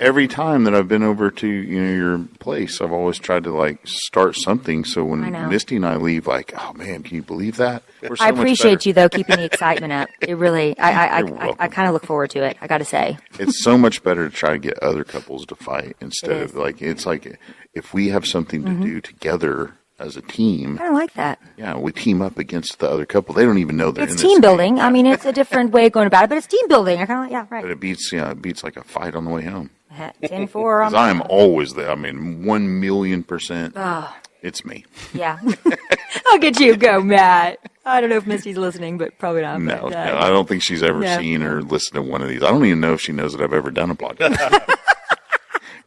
every 0.00 0.26
time 0.26 0.64
that 0.64 0.74
I've 0.74 0.88
been 0.88 1.04
over 1.04 1.30
to 1.30 1.46
you 1.46 1.80
know 1.80 1.92
your 1.92 2.18
place, 2.40 2.80
I've 2.80 2.90
always 2.92 3.18
tried 3.18 3.44
to 3.44 3.52
like 3.52 3.86
start 3.86 4.34
something. 4.36 4.84
So 4.84 5.04
when 5.04 5.22
I 5.22 5.28
know. 5.30 5.48
Misty 5.48 5.76
and 5.76 5.86
I 5.86 5.96
leave, 5.96 6.26
like, 6.26 6.52
oh 6.58 6.72
man, 6.72 7.04
can 7.04 7.14
you 7.16 7.22
believe 7.22 7.56
that? 7.58 7.84
We're 8.02 8.16
so 8.16 8.24
I 8.24 8.30
appreciate 8.30 8.78
better. 8.78 8.88
you 8.88 8.92
though, 8.94 9.08
keeping 9.08 9.36
the 9.36 9.44
excitement 9.44 9.92
up. 9.92 10.08
It 10.20 10.36
really, 10.36 10.76
I, 10.78 10.90
I, 10.90 11.20
I, 11.20 11.20
I. 11.50 11.54
I 11.60 11.68
kind 11.68 11.86
of 11.86 11.94
look 11.94 12.04
forward 12.04 12.30
to 12.30 12.42
it. 12.42 12.56
I 12.60 12.66
got 12.66 12.78
to 12.78 12.84
say. 12.84 13.16
It's 13.38 13.62
so 13.62 13.78
much 13.78 14.02
better 14.02 14.28
to 14.28 14.34
try 14.34 14.50
to 14.52 14.58
get 14.58 14.78
other 14.82 15.04
couples 15.04 15.46
to 15.46 15.54
fight 15.54 15.96
instead 16.00 16.42
of. 16.42 16.50
Mm-hmm. 16.50 16.58
like 16.60 16.82
it's 16.82 17.06
like 17.06 17.38
if 17.74 17.94
we 17.94 18.08
have 18.08 18.26
something 18.26 18.64
to 18.64 18.74
do 18.74 19.00
together 19.00 19.74
as 20.02 20.16
a 20.16 20.22
team. 20.22 20.78
I 20.80 20.84
don't 20.84 20.94
like 20.94 21.14
that. 21.14 21.38
Yeah, 21.56 21.76
we 21.78 21.92
team 21.92 22.20
up 22.20 22.38
against 22.38 22.78
the 22.80 22.88
other 22.90 23.06
couple. 23.06 23.34
They 23.34 23.44
don't 23.44 23.58
even 23.58 23.76
know 23.76 23.90
they're 23.90 24.04
It's 24.04 24.20
team 24.20 24.40
building. 24.40 24.74
thing. 24.76 24.80
I 24.84 24.90
mean, 24.90 25.06
it's 25.06 25.24
a 25.24 25.32
different 25.40 25.70
way 25.72 25.86
of 25.86 25.92
going 25.92 26.06
about 26.06 26.24
it, 26.24 26.28
but 26.28 26.38
it's 26.38 26.46
team 26.46 26.66
building. 26.68 27.00
I 27.00 27.06
kind 27.06 27.20
of 27.20 27.24
like, 27.32 27.50
yeah, 27.50 27.60
But 27.62 27.70
it 27.70 27.80
beats 27.80 28.12
yeah, 28.12 28.30
it 28.32 28.42
beats 28.42 28.62
like 28.64 28.76
a 28.76 28.84
fight 28.84 29.14
on 29.14 29.24
the 29.24 29.30
way 29.30 29.42
home. 29.44 29.70
Ten 30.24 30.46
four. 30.48 30.80
Because 30.80 30.94
I 30.94 31.10
am 31.10 31.22
always 31.28 31.74
there. 31.74 31.90
I 31.90 31.94
mean, 31.94 32.44
one 32.44 32.80
million 32.80 33.22
percent. 33.22 33.74
Ah. 33.76 34.18
It's 34.42 34.64
me. 34.64 34.84
Yeah. 35.14 35.38
Look 35.44 36.44
at 36.44 36.58
you 36.58 36.76
go, 36.76 37.00
Matt. 37.00 37.60
I 37.84 38.00
don't 38.00 38.10
know 38.10 38.16
if 38.16 38.26
Misty's 38.26 38.56
listening, 38.58 38.98
but 38.98 39.16
probably 39.18 39.42
not. 39.42 39.60
No, 39.60 39.82
but, 39.84 39.92
uh, 39.94 40.04
no, 40.06 40.18
I 40.18 40.30
don't 40.30 40.48
think 40.48 40.62
she's 40.64 40.82
ever 40.82 40.98
No. 40.98 41.18
seen 41.18 41.42
or 41.44 41.62
listened 41.62 41.94
to 41.94 42.02
one 42.02 42.22
of 42.22 42.28
these. 42.28 42.42
I 42.42 42.50
don't 42.50 42.64
even 42.64 42.80
know 42.80 42.92
if 42.94 43.00
she 43.00 43.12
knows 43.12 43.32
that 43.34 43.42
I've 43.42 43.52
ever 43.52 43.70
done 43.70 43.90
a 43.90 43.94
podcast. 43.94 44.76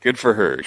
Good 0.06 0.20
for 0.20 0.36
her. 0.36 0.60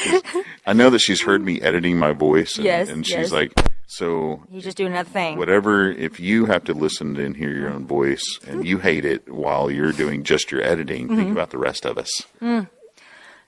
I 0.67 0.73
know 0.73 0.91
that 0.91 0.99
she's 0.99 1.23
heard 1.23 1.45
me 1.45 1.61
editing 1.61 1.97
my 1.97 2.11
voice, 2.11 2.57
and, 2.57 2.65
Yes, 2.65 2.89
and 2.89 3.07
she's 3.07 3.15
yes. 3.15 3.33
like, 3.33 3.53
"So 3.87 4.43
you 4.51 4.61
just 4.61 4.77
doing 4.77 4.91
another 4.91 5.09
thing. 5.09 5.39
whatever. 5.39 5.93
If 5.93 6.19
you 6.19 6.47
have 6.47 6.65
to 6.65 6.75
listen 6.75 7.17
and 7.17 7.37
hear 7.37 7.51
your 7.53 7.71
own 7.71 7.87
voice, 7.87 8.41
and 8.49 8.67
you 8.67 8.79
hate 8.79 9.05
it 9.05 9.29
while 9.33 9.71
you're 9.71 9.93
doing 9.93 10.25
just 10.25 10.51
your 10.51 10.61
editing, 10.63 11.07
Mm-hmm. 11.07 11.17
think 11.17 11.31
about 11.31 11.51
the 11.51 11.59
rest 11.59 11.87
of 11.87 11.97
us." 11.99 12.25
Mm. 12.43 12.69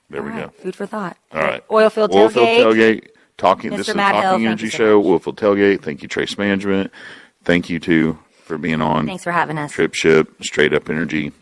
There 0.09 0.21
we 0.23 0.29
All 0.29 0.35
right, 0.37 0.45
go. 0.57 0.63
Food 0.63 0.75
for 0.77 0.85
thought. 0.85 1.17
All 1.33 1.41
right. 1.41 1.67
Oilfield 1.67 2.09
Oilfield 2.11 2.31
tailgate. 2.31 2.63
tailgate. 2.63 3.07
Talking. 3.37 3.71
This 3.71 3.87
Mr. 3.87 3.89
is 3.89 3.95
Matt 3.95 4.13
Talking 4.13 4.29
thank 4.29 4.45
Energy 4.47 4.69
so 4.69 4.77
Show. 4.77 5.03
much. 5.03 5.21
Oilfield 5.23 5.35
tailgate. 5.35 5.81
Thank 5.81 6.01
you, 6.03 6.07
Tres 6.07 6.37
Management. 6.37 6.91
Thank 7.43 7.69
you 7.69 7.79
too 7.79 8.17
for 8.45 8.57
being 8.57 8.79
on. 8.81 9.07
Thanks 9.07 9.25
for 9.25 9.31
having 9.33 9.57
us. 9.57 9.73
TripShip, 9.73 10.41
Straight 10.41 10.73
Up 10.73 10.89
Energy. 10.89 11.33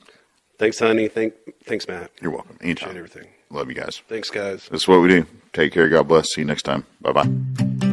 Thanks, 0.58 0.80
honey. 0.80 1.08
Thank, 1.08 1.34
thanks, 1.66 1.88
Matt. 1.88 2.10
You're 2.20 2.32
welcome. 2.32 2.56
Appreciate 2.56 2.82
Anytime. 2.88 2.98
everything. 2.98 3.28
Love 3.52 3.70
you 3.70 3.76
guys. 3.76 4.02
Thanks, 4.08 4.30
guys. 4.30 4.68
That's 4.70 4.88
what 4.88 5.02
we 5.02 5.08
do. 5.08 5.26
Take 5.54 5.74
care. 5.74 5.90
God 5.90 6.08
bless. 6.08 6.34
See 6.34 6.42
you 6.42 6.48
next 6.48 6.64
time. 6.64 6.86
Bye 7.02 7.12
bye. 7.14 7.90